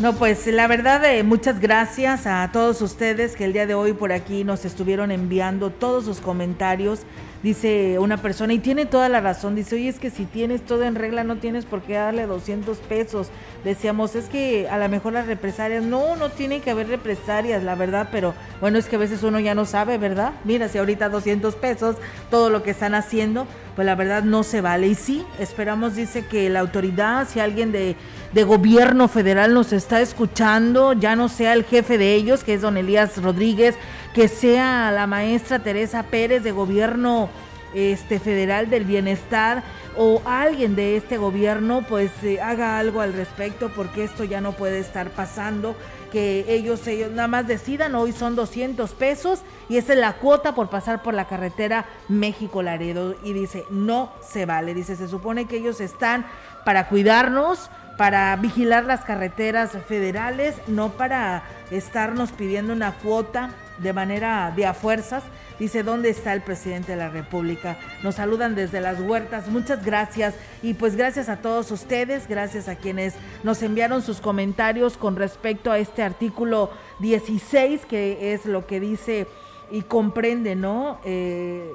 No, 0.00 0.12
pues 0.14 0.44
la 0.48 0.66
verdad, 0.66 1.04
eh, 1.04 1.22
muchas 1.22 1.60
gracias 1.60 2.26
a 2.26 2.50
todos 2.52 2.82
ustedes 2.82 3.36
que 3.36 3.44
el 3.44 3.52
día 3.52 3.66
de 3.68 3.74
hoy 3.74 3.92
por 3.92 4.10
aquí 4.10 4.42
nos 4.42 4.64
estuvieron 4.64 5.12
enviando 5.12 5.70
todos 5.70 6.06
sus 6.06 6.18
comentarios. 6.18 7.02
Dice 7.44 7.98
una 7.98 8.16
persona, 8.16 8.54
y 8.54 8.58
tiene 8.58 8.86
toda 8.86 9.10
la 9.10 9.20
razón, 9.20 9.54
dice, 9.54 9.74
oye, 9.74 9.90
es 9.90 9.98
que 9.98 10.08
si 10.08 10.24
tienes 10.24 10.62
todo 10.62 10.82
en 10.84 10.94
regla 10.94 11.24
no 11.24 11.36
tienes 11.36 11.66
por 11.66 11.82
qué 11.82 11.92
darle 11.92 12.24
200 12.24 12.78
pesos. 12.78 13.28
Decíamos, 13.64 14.14
es 14.14 14.30
que 14.30 14.66
a 14.70 14.78
lo 14.78 14.88
mejor 14.88 15.12
las 15.12 15.26
represalias, 15.26 15.84
no, 15.84 16.16
no 16.16 16.30
tiene 16.30 16.60
que 16.60 16.70
haber 16.70 16.88
represalias, 16.88 17.62
la 17.62 17.74
verdad, 17.74 18.08
pero 18.10 18.32
bueno, 18.62 18.78
es 18.78 18.86
que 18.86 18.96
a 18.96 18.98
veces 18.98 19.22
uno 19.22 19.40
ya 19.40 19.54
no 19.54 19.66
sabe, 19.66 19.98
¿verdad? 19.98 20.32
Mira, 20.44 20.70
si 20.70 20.78
ahorita 20.78 21.10
200 21.10 21.54
pesos, 21.56 21.96
todo 22.30 22.48
lo 22.48 22.62
que 22.62 22.70
están 22.70 22.94
haciendo, 22.94 23.46
pues 23.76 23.84
la 23.84 23.94
verdad 23.94 24.22
no 24.22 24.42
se 24.42 24.62
vale. 24.62 24.86
Y 24.86 24.94
sí, 24.94 25.26
esperamos, 25.38 25.96
dice 25.96 26.24
que 26.24 26.48
la 26.48 26.60
autoridad, 26.60 27.28
si 27.28 27.40
alguien 27.40 27.72
de, 27.72 27.94
de 28.32 28.44
gobierno 28.44 29.06
federal 29.06 29.52
nos 29.52 29.74
está 29.74 30.00
escuchando, 30.00 30.94
ya 30.94 31.14
no 31.14 31.28
sea 31.28 31.52
el 31.52 31.64
jefe 31.64 31.98
de 31.98 32.14
ellos, 32.14 32.42
que 32.42 32.54
es 32.54 32.62
don 32.62 32.78
Elías 32.78 33.22
Rodríguez, 33.22 33.74
que 34.14 34.28
sea 34.28 34.92
la 34.92 35.06
maestra 35.06 35.58
Teresa 35.58 36.04
Pérez 36.04 36.42
de 36.42 36.52
gobierno 36.52 37.28
este 37.74 38.20
federal 38.20 38.70
del 38.70 38.84
bienestar 38.84 39.64
o 39.96 40.22
alguien 40.24 40.76
de 40.76 40.96
este 40.96 41.18
gobierno 41.18 41.84
pues 41.88 42.12
eh, 42.22 42.40
haga 42.40 42.78
algo 42.78 43.00
al 43.00 43.12
respecto 43.12 43.70
porque 43.74 44.04
esto 44.04 44.22
ya 44.22 44.40
no 44.40 44.52
puede 44.52 44.78
estar 44.78 45.10
pasando 45.10 45.74
que 46.12 46.44
ellos 46.46 46.86
ellos 46.86 47.10
nada 47.10 47.26
más 47.26 47.48
decidan 47.48 47.96
hoy 47.96 48.12
son 48.12 48.36
200 48.36 48.92
pesos 48.92 49.42
y 49.68 49.78
esa 49.78 49.94
es 49.94 49.98
la 49.98 50.12
cuota 50.12 50.54
por 50.54 50.70
pasar 50.70 51.02
por 51.02 51.12
la 51.14 51.26
carretera 51.26 51.86
México 52.08 52.62
Laredo. 52.62 53.16
Y 53.24 53.32
dice 53.32 53.64
no 53.70 54.12
se 54.20 54.46
vale. 54.46 54.74
Dice 54.74 54.94
se 54.94 55.08
supone 55.08 55.46
que 55.46 55.56
ellos 55.56 55.80
están 55.80 56.24
para 56.64 56.86
cuidarnos 56.88 57.68
para 57.98 58.36
vigilar 58.36 58.84
las 58.84 59.04
carreteras 59.04 59.72
federales 59.88 60.54
no 60.68 60.90
para 60.90 61.42
estarnos 61.72 62.30
pidiendo 62.30 62.72
una 62.72 62.92
cuota 62.92 63.50
de 63.78 63.92
manera 63.92 64.52
de 64.54 64.66
a 64.66 64.74
fuerzas. 64.74 65.22
Dice, 65.58 65.82
¿dónde 65.82 66.10
está 66.10 66.32
el 66.32 66.42
presidente 66.42 66.92
de 66.92 66.98
la 66.98 67.08
República? 67.08 67.76
Nos 68.02 68.16
saludan 68.16 68.54
desde 68.54 68.80
las 68.80 69.00
huertas. 69.00 69.48
Muchas 69.48 69.84
gracias. 69.84 70.34
Y 70.62 70.74
pues 70.74 70.96
gracias 70.96 71.28
a 71.28 71.36
todos 71.36 71.70
ustedes, 71.70 72.28
gracias 72.28 72.68
a 72.68 72.76
quienes 72.76 73.14
nos 73.42 73.62
enviaron 73.62 74.02
sus 74.02 74.20
comentarios 74.20 74.96
con 74.96 75.16
respecto 75.16 75.70
a 75.70 75.78
este 75.78 76.02
artículo 76.02 76.70
16, 77.00 77.86
que 77.86 78.34
es 78.34 78.46
lo 78.46 78.66
que 78.66 78.80
dice 78.80 79.26
y 79.70 79.82
comprende, 79.82 80.56
¿no? 80.56 80.98
Eh, 81.04 81.72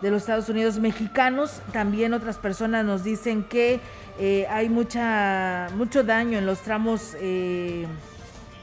de 0.00 0.10
los 0.10 0.22
Estados 0.22 0.48
Unidos 0.48 0.78
mexicanos. 0.78 1.60
También 1.72 2.14
otras 2.14 2.38
personas 2.38 2.84
nos 2.84 3.04
dicen 3.04 3.44
que 3.44 3.80
eh, 4.18 4.46
hay 4.50 4.68
mucha, 4.68 5.68
mucho 5.74 6.02
daño 6.02 6.38
en 6.38 6.46
los 6.46 6.60
tramos... 6.60 7.16
Eh, 7.20 7.86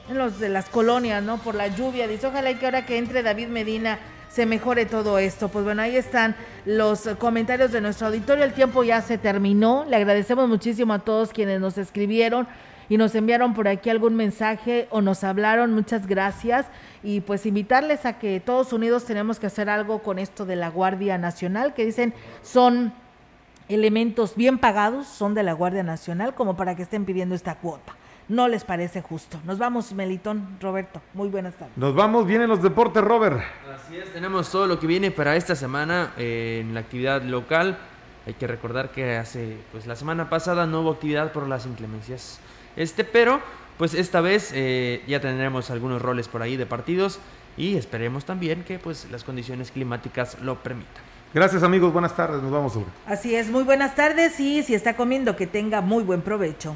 los 0.09 0.39
de 0.39 0.49
las 0.49 0.69
colonias, 0.69 1.23
¿no? 1.23 1.37
Por 1.37 1.55
la 1.55 1.67
lluvia. 1.67 2.07
Dice, 2.07 2.27
ojalá 2.27 2.53
que 2.57 2.65
ahora 2.65 2.85
que 2.85 2.97
entre 2.97 3.23
David 3.23 3.47
Medina 3.47 3.99
se 4.29 4.45
mejore 4.45 4.85
todo 4.85 5.17
esto. 5.17 5.49
Pues 5.49 5.65
bueno, 5.65 5.81
ahí 5.81 5.95
están 5.95 6.35
los 6.65 7.07
comentarios 7.17 7.71
de 7.71 7.81
nuestro 7.81 8.07
auditorio. 8.07 8.43
El 8.43 8.53
tiempo 8.53 8.83
ya 8.83 9.01
se 9.01 9.17
terminó. 9.17 9.85
Le 9.87 9.95
agradecemos 9.95 10.47
muchísimo 10.47 10.93
a 10.93 10.99
todos 10.99 11.31
quienes 11.31 11.59
nos 11.59 11.77
escribieron 11.77 12.47
y 12.87 12.97
nos 12.97 13.15
enviaron 13.15 13.53
por 13.53 13.67
aquí 13.67 13.89
algún 13.89 14.15
mensaje 14.15 14.87
o 14.91 15.01
nos 15.01 15.23
hablaron. 15.23 15.73
Muchas 15.73 16.05
gracias. 16.05 16.67
Y 17.01 17.21
pues 17.21 17.45
invitarles 17.45 18.05
a 18.05 18.19
que 18.19 18.39
todos 18.39 18.73
unidos 18.73 19.05
tenemos 19.05 19.39
que 19.39 19.47
hacer 19.47 19.69
algo 19.69 20.03
con 20.03 20.19
esto 20.19 20.45
de 20.45 20.55
la 20.55 20.69
Guardia 20.69 21.17
Nacional, 21.17 21.73
que 21.73 21.85
dicen 21.85 22.13
son 22.43 22.93
elementos 23.69 24.35
bien 24.35 24.59
pagados, 24.59 25.07
son 25.07 25.33
de 25.33 25.41
la 25.41 25.53
Guardia 25.53 25.81
Nacional, 25.81 26.35
como 26.35 26.55
para 26.55 26.75
que 26.75 26.83
estén 26.83 27.05
pidiendo 27.05 27.33
esta 27.33 27.55
cuota 27.55 27.95
no 28.27 28.47
les 28.47 28.63
parece 28.63 29.01
justo. 29.01 29.39
Nos 29.45 29.57
vamos, 29.57 29.93
Melitón, 29.93 30.57
Roberto. 30.59 31.01
Muy 31.13 31.29
buenas 31.29 31.55
tardes. 31.55 31.77
Nos 31.77 31.93
vamos, 31.95 32.25
vienen 32.25 32.49
los 32.49 32.61
deportes, 32.61 33.03
Robert. 33.03 33.39
Así 33.73 33.97
es, 33.97 34.11
tenemos 34.13 34.49
todo 34.49 34.67
lo 34.67 34.79
que 34.79 34.87
viene 34.87 35.11
para 35.11 35.35
esta 35.35 35.55
semana 35.55 36.13
eh, 36.17 36.59
en 36.61 36.73
la 36.73 36.79
actividad 36.81 37.21
local. 37.21 37.77
Hay 38.25 38.33
que 38.33 38.47
recordar 38.47 38.89
que 38.91 39.17
hace, 39.17 39.57
pues 39.71 39.85
la 39.85 39.95
semana 39.95 40.29
pasada 40.29 40.65
no 40.65 40.81
hubo 40.81 40.91
actividad 40.91 41.31
por 41.31 41.47
las 41.47 41.65
inclemencias. 41.65 42.39
Este, 42.75 43.03
pero, 43.03 43.39
pues 43.77 43.93
esta 43.93 44.21
vez 44.21 44.51
eh, 44.53 45.03
ya 45.07 45.21
tendremos 45.21 45.69
algunos 45.69 46.01
roles 46.01 46.27
por 46.27 46.41
ahí 46.41 46.57
de 46.57 46.65
partidos 46.65 47.19
y 47.57 47.77
esperemos 47.77 48.25
también 48.25 48.63
que 48.63 48.79
pues 48.79 49.07
las 49.11 49.23
condiciones 49.23 49.71
climáticas 49.71 50.39
lo 50.41 50.55
permitan. 50.55 51.03
Gracias 51.33 51.63
amigos, 51.63 51.91
buenas 51.91 52.15
tardes, 52.15 52.41
nos 52.41 52.51
vamos. 52.51 52.73
Sobre. 52.73 52.87
Así 53.05 53.35
es, 53.35 53.49
muy 53.49 53.63
buenas 53.63 53.93
tardes 53.93 54.39
y 54.39 54.63
si 54.63 54.73
está 54.73 54.95
comiendo 54.95 55.35
que 55.35 55.47
tenga 55.47 55.81
muy 55.81 56.03
buen 56.03 56.21
provecho. 56.21 56.75